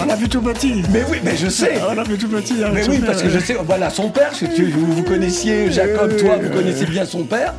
On 0.00 0.06
l'a 0.06 0.14
vu 0.16 0.28
tout 0.28 0.40
petit. 0.40 0.82
Mais 0.92 1.02
oui, 1.10 1.18
mais 1.22 1.36
je 1.36 1.48
sais 1.48 1.74
On 1.90 1.94
l'a 1.94 2.02
vu 2.02 2.16
tout 2.16 2.28
petit. 2.28 2.62
avec 2.64 2.74
Mais 2.74 2.88
oui, 2.88 2.98
père, 2.98 3.06
parce 3.10 3.22
que 3.22 3.28
je 3.28 3.38
sais, 3.38 3.56
voilà, 3.66 3.90
son 3.90 4.08
père, 4.08 4.30
tu- 4.32 4.64
vous, 4.64 4.92
vous 4.92 5.02
connaissiez 5.02 5.70
Jacob, 5.70 6.16
toi, 6.16 6.36
vous 6.42 6.50
connaissez 6.50 6.86
bien 6.86 7.04
son 7.04 7.24
père. 7.24 7.54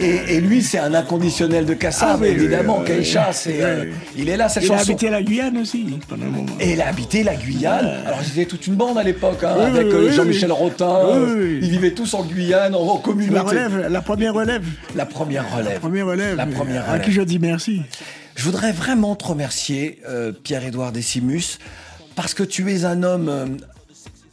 Et, 0.00 0.36
et 0.36 0.40
lui, 0.40 0.62
c'est 0.62 0.78
un 0.78 0.92
inconditionnel 0.94 1.64
de 1.64 1.74
Kassav, 1.74 2.20
Ah 2.22 2.26
évidemment. 2.26 2.80
Keisha, 2.80 3.28
c'est, 3.32 3.62
euh, 3.62 3.84
il 4.16 4.28
est 4.28 4.36
là, 4.36 4.48
cette 4.48 4.64
Il 4.64 4.72
a 4.72 4.78
chanson. 4.78 4.90
habité 4.90 5.10
la 5.10 5.22
Guyane 5.22 5.56
aussi 5.58 5.86
pendant 6.08 6.24
un 6.26 6.30
moment. 6.30 6.46
Et 6.60 6.72
il 6.72 6.80
a 6.82 6.88
habité 6.88 7.22
la 7.22 7.34
Guyane. 7.36 7.90
Alors, 8.06 8.18
ils 8.24 8.40
étaient 8.40 8.48
toute 8.50 8.66
une 8.66 8.74
bande 8.74 8.98
à 8.98 9.02
l'époque, 9.02 9.42
hein, 9.44 9.54
avec 9.60 9.86
euh, 9.86 10.10
Jean-Michel. 10.10 10.52
Rotin. 10.52 10.98
Ils 11.62 11.70
vivaient 11.70 11.92
tous 11.92 12.12
en 12.14 12.24
Guyane, 12.24 12.74
en, 12.74 12.80
en 12.80 12.96
communauté. 12.98 13.34
La 13.34 13.42
relève, 13.42 13.88
la 13.90 14.00
première 14.02 14.34
relève. 14.34 14.64
La 14.96 15.06
première 15.06 15.44
relève. 15.54 15.72
La 15.74 15.78
première 15.80 16.06
relève. 16.06 16.36
La 16.36 16.46
première 16.46 16.82
À 16.88 16.92
relève. 16.92 17.04
qui 17.04 17.12
je 17.12 17.22
dis 17.22 17.38
merci. 17.38 17.82
Je 18.34 18.44
voudrais 18.44 18.72
vraiment 18.72 19.14
te 19.14 19.24
remercier, 19.26 20.00
euh, 20.08 20.32
Pierre-Édouard 20.32 20.92
Décimus, 20.92 21.58
parce 22.16 22.34
que 22.34 22.42
tu 22.42 22.72
es 22.72 22.84
un 22.84 23.02
homme 23.02 23.28
euh, 23.28 23.46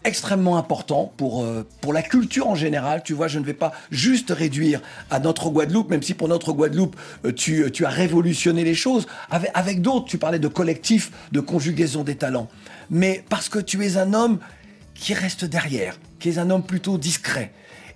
extrêmement 0.04 0.58
important 0.58 1.14
pour, 1.18 1.44
euh, 1.44 1.68
pour 1.82 1.92
la 1.92 2.02
culture 2.02 2.48
en 2.48 2.56
général. 2.56 3.04
Tu 3.04 3.14
vois, 3.14 3.28
je 3.28 3.40
ne 3.40 3.46
vais 3.46 3.54
pas 3.54 3.74
juste 3.92 4.32
réduire 4.32 4.82
à 5.12 5.20
notre 5.20 5.50
Guadeloupe, 5.50 5.90
même 5.90 6.02
si 6.02 6.14
pour 6.14 6.28
notre 6.28 6.54
Guadeloupe, 6.54 6.96
tu, 7.36 7.70
tu 7.72 7.86
as 7.86 7.90
révolutionné 7.90 8.64
les 8.64 8.76
choses. 8.76 9.06
Avec, 9.30 9.52
avec 9.54 9.82
d'autres, 9.82 10.06
tu 10.06 10.18
parlais 10.18 10.40
de 10.40 10.48
collectif, 10.48 11.12
de 11.32 11.42
conjugaison 11.42 12.04
des 12.04 12.16
talents. 12.16 12.48
Mais 12.90 13.24
parce 13.30 13.50
que 13.50 13.60
tu 13.60 13.86
es 13.86 13.98
un 13.98 14.14
homme 14.14 14.40
qui 14.96 15.14
reste 15.14 15.46
derrière, 15.46 15.98
qui 16.20 16.30
est 16.30 16.38
un 16.38 16.50
homme 16.50 16.64
plutôt 16.64 16.98
discret. 16.98 17.52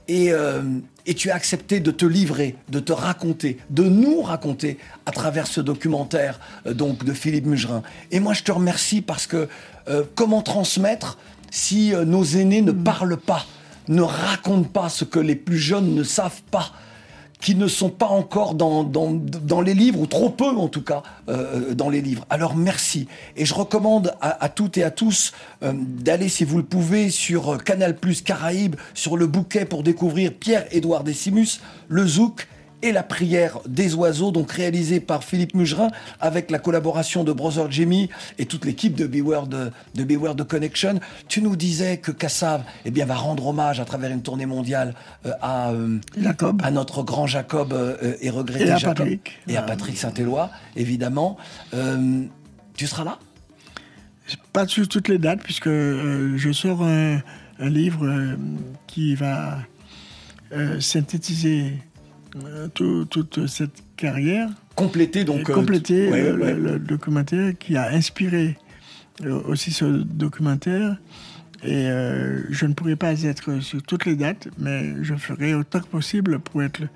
Et, 0.08 0.32
euh, 0.32 0.62
et 1.06 1.14
tu 1.14 1.32
as 1.32 1.36
accepté 1.36 1.80
de 1.80 1.92
te 1.92 2.06
livrer, 2.06 2.56
de 2.70 2.80
te 2.80 2.92
raconter, 2.92 3.58
de 3.70 3.84
nous 3.84 4.22
raconter 4.22 4.78
à 5.06 5.12
travers 5.12 5.48
ce 5.48 5.62
documentaire 5.62 6.40
euh, 6.66 6.74
donc 6.74 7.06
de 7.06 7.14
Philippe 7.14 7.46
Mugerin. 7.46 7.84
Et 8.12 8.20
moi, 8.20 8.34
je 8.34 8.44
te 8.44 8.52
remercie 8.52 9.02
parce 9.02 9.28
que 9.28 9.48
euh, 9.88 10.04
comment 10.16 10.42
transmettre 10.42 11.18
si 11.52 11.94
nos 12.06 12.24
aînés 12.24 12.64
ne 12.64 12.72
parlent 12.72 13.18
pas, 13.18 13.46
ne 13.88 14.02
racontent 14.02 14.68
pas 14.68 14.90
ce 14.90 15.06
que 15.06 15.20
les 15.20 15.36
plus 15.36 15.60
jeunes 15.60 15.94
ne 15.94 16.04
savent 16.04 16.42
pas? 16.50 16.72
Qui 17.44 17.56
ne 17.56 17.68
sont 17.68 17.90
pas 17.90 18.08
encore 18.08 18.56
dans, 18.56 19.62
les 19.62 19.74
livres, 19.74 20.00
ou 20.00 20.08
trop 20.08 20.30
peu 20.30 20.48
en 20.48 20.70
tout 20.70 20.82
cas, 20.82 21.04
euh, 21.28 21.74
dans 21.76 21.90
les 21.90 22.02
livres. 22.02 22.26
Alors 22.30 22.56
merci. 22.56 23.08
Et 23.36 23.46
je 23.46 23.54
recommande 23.54 24.16
à, 24.22 24.44
à 24.44 24.48
toutes 24.48 24.78
et 24.78 24.84
à 24.84 24.92
tous 24.92 25.34
euh, 25.62 25.74
d'aller, 25.76 26.30
si 26.30 26.46
vous 26.46 26.58
le 26.58 26.64
pouvez, 26.64 27.10
sur 27.10 27.62
Canal 27.62 27.98
Plus 27.98 28.22
Caraïbes, 28.22 28.78
sur 28.94 29.18
le 29.18 29.28
bouquet 29.28 29.66
pour 29.66 29.84
découvrir 29.84 30.34
Pierre-Édouard 30.34 31.04
Décimus, 31.04 31.60
le 31.90 32.08
Zouk 32.08 32.48
et 32.84 32.92
la 32.92 33.02
prière 33.02 33.58
des 33.68 33.96
oiseaux, 33.96 34.32
donc 34.32 34.52
réalisé 34.52 35.00
par 35.00 35.24
Philippe 35.24 35.56
Mugerin 35.56 35.88
avec 36.20 36.52
la 36.52 36.60
collaboration 36.60 37.24
de 37.24 37.32
Brother 37.32 37.72
Jimmy 37.72 38.10
et 38.38 38.46
toute 38.46 38.66
l'équipe 38.66 38.94
de 38.94 39.08
Beware 39.08 39.48
de, 39.48 39.72
de 39.96 40.04
Beware 40.04 40.36
de 40.36 40.44
Connection. 40.44 41.00
Tu 41.30 41.42
nous 41.42 41.56
disais 41.56 41.98
que 41.98 42.12
Kassav 42.12 42.62
eh 42.86 42.92
bien, 42.92 43.06
va 43.06 43.16
rendre 43.16 43.48
hommage 43.48 43.80
à 43.80 43.86
travers 43.86 44.12
une 44.12 44.22
tournée 44.22 44.46
mondiale 44.46 44.94
euh, 45.26 45.32
à, 45.42 45.72
euh, 45.72 45.98
Jacob. 46.18 46.62
à 46.64 46.72
notre 46.72 47.04
grand 47.04 47.26
Jacob 47.26 47.72
euh, 47.74 48.16
et 48.22 48.30
regretté 48.30 48.66
Et 48.68 48.72
à 48.72 48.78
Jacob. 48.78 48.98
Patrick. 48.98 49.40
Et 49.48 49.58
à 49.58 49.62
Ah. 49.62 49.66
Patrick 49.66 49.98
Saint-Éloi, 49.98 50.52
évidemment. 50.76 51.38
Tu 52.76 52.86
seras 52.86 53.06
là? 53.06 53.18
Pas 54.52 54.68
sur 54.68 54.88
toutes 54.90 55.08
les 55.08 55.18
dates, 55.20 55.42
puisque 55.42 55.70
je 55.70 56.50
sors 56.54 56.84
un, 56.84 57.22
un 57.60 57.70
livre 57.70 58.36
qui 58.88 59.16
va 59.16 59.60
synthétiser 60.80 61.74
tout- 62.74 63.06
toute 63.06 63.48
cette 63.48 63.84
carrière. 63.96 64.50
Compléter 64.76 65.24
donc. 65.24 65.50
Euh, 65.50 65.54
compléter 65.54 66.10
ouais, 66.10 66.32
le, 66.32 66.38
ouais. 66.42 66.54
le- 66.54 66.60
le 66.74 66.80
documentaire 66.80 67.54
qui 67.58 67.78
a 67.78 67.90
inspiré 67.90 68.58
euh, 69.24 69.40
aussi 69.48 69.72
ce 69.72 69.86
documentaire. 69.86 70.98
Et 71.66 71.88
euh, 71.90 72.42
je 72.50 72.66
ne 72.66 72.74
pourrai 72.74 72.96
pas 72.98 73.22
être 73.24 73.62
sur 73.62 73.82
toutes 73.84 74.06
les 74.06 74.16
dates, 74.16 74.50
mais 74.58 75.02
je 75.02 75.16
ferai 75.16 75.54
autant 75.54 75.80
que 75.80 75.88
possible 75.88 76.40
pour 76.40 76.62
être 76.64 76.80
le, 76.80 76.90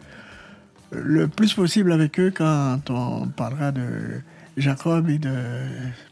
le 1.04 1.28
plus 1.28 1.54
possible 1.54 1.92
avec 1.94 2.20
eux 2.20 2.34
quand 2.36 2.82
on 2.90 3.28
parlera 3.28 3.72
de 3.72 3.86
Jacob 4.58 5.10
et 5.10 5.20
de 5.20 5.32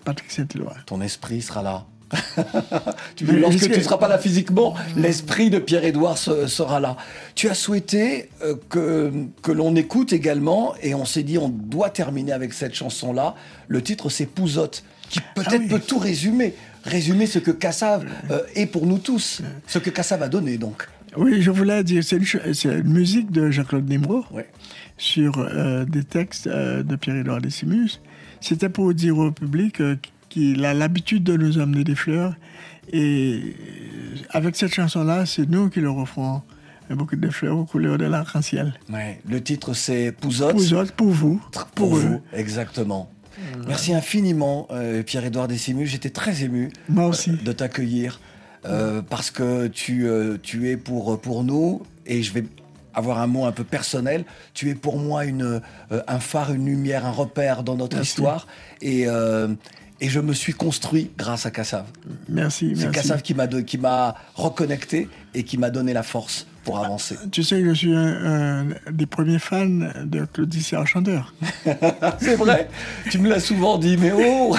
Patrick 0.05 0.31
Saint-Éloi. 0.31 0.73
Ton 0.85 1.01
esprit 1.01 1.41
sera 1.41 1.63
là. 1.63 1.85
tu, 3.15 3.25
lorsque 3.25 3.71
tu 3.71 3.77
ne 3.77 3.83
seras 3.83 3.97
pas 3.97 4.07
là 4.07 4.17
physiquement, 4.17 4.75
l'esprit 4.95 5.49
de 5.49 5.59
Pierre-Édouard 5.59 6.17
se- 6.17 6.47
sera 6.47 6.79
là. 6.79 6.97
Tu 7.33 7.49
as 7.49 7.53
souhaité 7.53 8.29
euh, 8.43 8.55
que, 8.69 9.11
que 9.41 9.51
l'on 9.51 9.75
écoute 9.75 10.13
également, 10.13 10.75
et 10.81 10.93
on 10.95 11.05
s'est 11.05 11.23
dit 11.23 11.37
on 11.37 11.49
doit 11.49 11.89
terminer 11.89 12.31
avec 12.31 12.53
cette 12.53 12.75
chanson-là. 12.75 13.35
Le 13.67 13.81
titre 13.81 14.09
c'est 14.09 14.25
Pouzotte, 14.25 14.83
qui 15.09 15.19
peut-être 15.35 15.67
peut 15.67 15.79
tout 15.79 15.97
résumer. 15.99 16.53
Résumer 16.83 17.25
ce 17.25 17.39
que 17.39 17.49
Kassav 17.49 18.05
euh, 18.29 18.41
est 18.53 18.67
pour 18.67 18.85
nous 18.85 18.99
tous, 18.99 19.41
ce 19.65 19.79
que 19.79 19.89
Kassav 19.89 20.21
a 20.21 20.27
donné 20.29 20.57
donc. 20.59 20.87
Oui, 21.17 21.41
je 21.41 21.49
voulais 21.49 21.83
dire, 21.83 22.03
c'est 22.03 22.17
une, 22.17 22.83
musique 22.83 23.31
de 23.31 23.49
Jean-Claude 23.49 23.89
Nimro 23.89 24.25
Ouais. 24.31 24.47
sur 24.97 25.39
euh, 25.39 25.85
des 25.85 26.03
textes 26.03 26.45
euh, 26.47 26.83
de 26.83 26.95
Pierre-Édouard 26.95 27.41
Décimus. 27.41 27.99
C'était 28.41 28.69
pour 28.69 28.93
dire 28.93 29.17
au 29.17 29.31
public 29.31 29.81
qu'il 30.35 30.65
a 30.65 30.73
l'habitude 30.73 31.23
de 31.23 31.37
nous 31.37 31.59
amener 31.59 31.83
des 31.85 31.95
fleurs. 31.95 32.35
Et 32.91 33.55
avec 34.31 34.55
cette 34.57 34.73
chanson-là, 34.73 35.25
c'est 35.25 35.49
nous 35.49 35.69
qui 35.69 35.79
leur 35.79 35.97
offrons 35.97 36.41
beaucoup 36.89 37.15
de 37.15 37.29
fleurs 37.29 37.57
aux 37.57 37.65
couleurs 37.65 37.97
de 37.97 38.05
l'arc-en-ciel. 38.05 38.73
Ouais. 38.91 39.19
Le 39.27 39.41
titre 39.41 39.73
c'est 39.73 40.11
Pouzotte. 40.11 40.59
Eux, 40.59 40.85
pour 40.95 41.09
vous, 41.11 41.41
Pour, 41.51 41.65
pour, 41.67 41.97
eux. 41.97 42.01
vous, 42.01 42.21
exactement. 42.33 43.09
Merci 43.67 43.93
infiniment, 43.93 44.67
euh, 44.71 45.03
Pierre-Édouard 45.03 45.47
Décimus. 45.47 45.87
J'étais 45.87 46.09
très 46.09 46.43
ému 46.43 46.71
Moi 46.89 47.07
aussi. 47.07 47.31
euh, 47.31 47.37
de 47.43 47.51
t'accueillir 47.53 48.19
euh, 48.65 49.01
parce 49.01 49.31
que 49.31 49.67
tu, 49.67 50.05
tu 50.43 50.69
es 50.69 50.75
pour, 50.77 51.19
pour 51.21 51.43
nous, 51.43 51.81
et 52.05 52.21
je 52.23 52.33
vais 52.33 52.43
avoir 52.93 53.19
un 53.19 53.27
mot 53.27 53.45
un 53.45 53.51
peu 53.51 53.63
personnel, 53.65 54.23
tu 54.53 54.69
es 54.69 54.75
pour 54.75 54.97
moi 54.99 55.25
une, 55.25 55.59
euh, 55.91 56.01
un 56.07 56.19
phare, 56.19 56.53
une 56.53 56.65
lumière, 56.65 57.05
un 57.05 57.11
repère 57.11 57.63
dans 57.63 57.75
notre 57.75 57.97
Merci. 57.97 58.11
histoire. 58.11 58.47
Et, 58.81 59.03
euh, 59.07 59.47
et 60.01 60.09
je 60.09 60.19
me 60.19 60.33
suis 60.33 60.53
construit 60.53 61.11
grâce 61.17 61.45
à 61.45 61.51
Kassav. 61.51 61.85
Merci, 62.29 62.73
C'est 62.75 62.85
merci. 62.85 62.99
Kassav 63.01 63.21
qui 63.21 63.33
m'a 63.33 63.47
qui 63.47 63.77
m'a 63.77 64.15
reconnecté 64.35 65.07
et 65.33 65.43
qui 65.43 65.57
m'a 65.57 65.69
donné 65.69 65.93
la 65.93 66.03
force 66.03 66.47
pour 66.63 66.79
avancer. 66.79 67.15
Tu 67.31 67.43
sais 67.43 67.61
que 67.61 67.69
je 67.69 67.73
suis 67.73 67.95
un, 67.95 68.65
un 68.65 68.65
des 68.91 69.05
premiers 69.05 69.39
fans 69.39 69.65
de 69.67 70.25
Claudicia 70.25 70.83
Chanteur. 70.85 71.33
C'est 72.19 72.35
vrai, 72.35 72.69
tu 73.09 73.19
me 73.19 73.29
l'as 73.29 73.39
souvent 73.39 73.77
dit, 73.77 73.97
mais 73.97 74.11
oh 74.11 74.55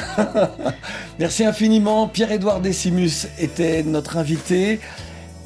Merci 1.19 1.45
infiniment. 1.45 2.09
Pierre-Édouard 2.09 2.61
Décimus 2.61 3.27
était 3.39 3.83
notre 3.83 4.17
invité. 4.17 4.81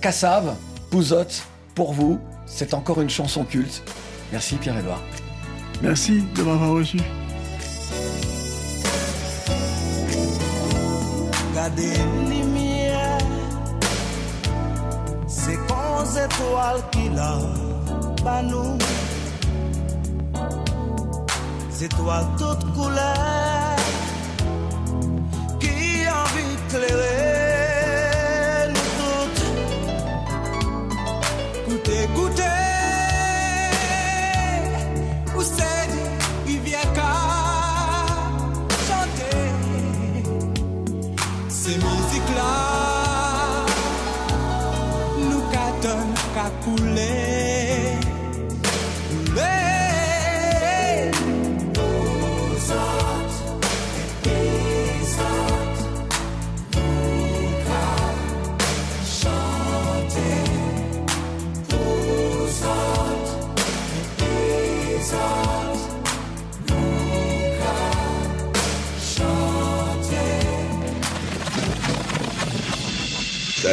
Kassav, 0.00 0.54
Pouzotte, 0.90 1.46
pour 1.74 1.92
vous, 1.92 2.20
c'est 2.46 2.74
encore 2.74 3.00
une 3.00 3.10
chanson 3.10 3.44
culte. 3.44 3.82
Merci 4.32 4.56
Pierre-Édouard. 4.56 5.02
Merci 5.82 6.22
de 6.36 6.42
m'avoir 6.42 6.72
reçu. 6.72 6.98
gade 11.60 11.92
mlimye 12.04 13.18
Se 15.26 15.54
kon 15.68 16.06
zetwal 16.12 16.78
ki 16.92 17.04
la 17.16 17.32
banou 18.24 18.78
Zetwal 21.78 22.24
tout 22.38 22.62
koule. 22.76 23.12
Ki 25.62 25.76
anvi 26.20 26.46
klere 26.70 27.12
nou 28.76 29.20
tout. 29.36 29.44
Koute 31.66 32.00
koute. 32.16 32.59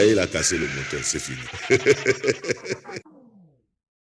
Il 0.04 0.20
a 0.20 0.28
cassé 0.28 0.58
le 0.58 0.68
moteur, 0.68 1.00
c'est 1.04 1.20
fini. 1.20 1.40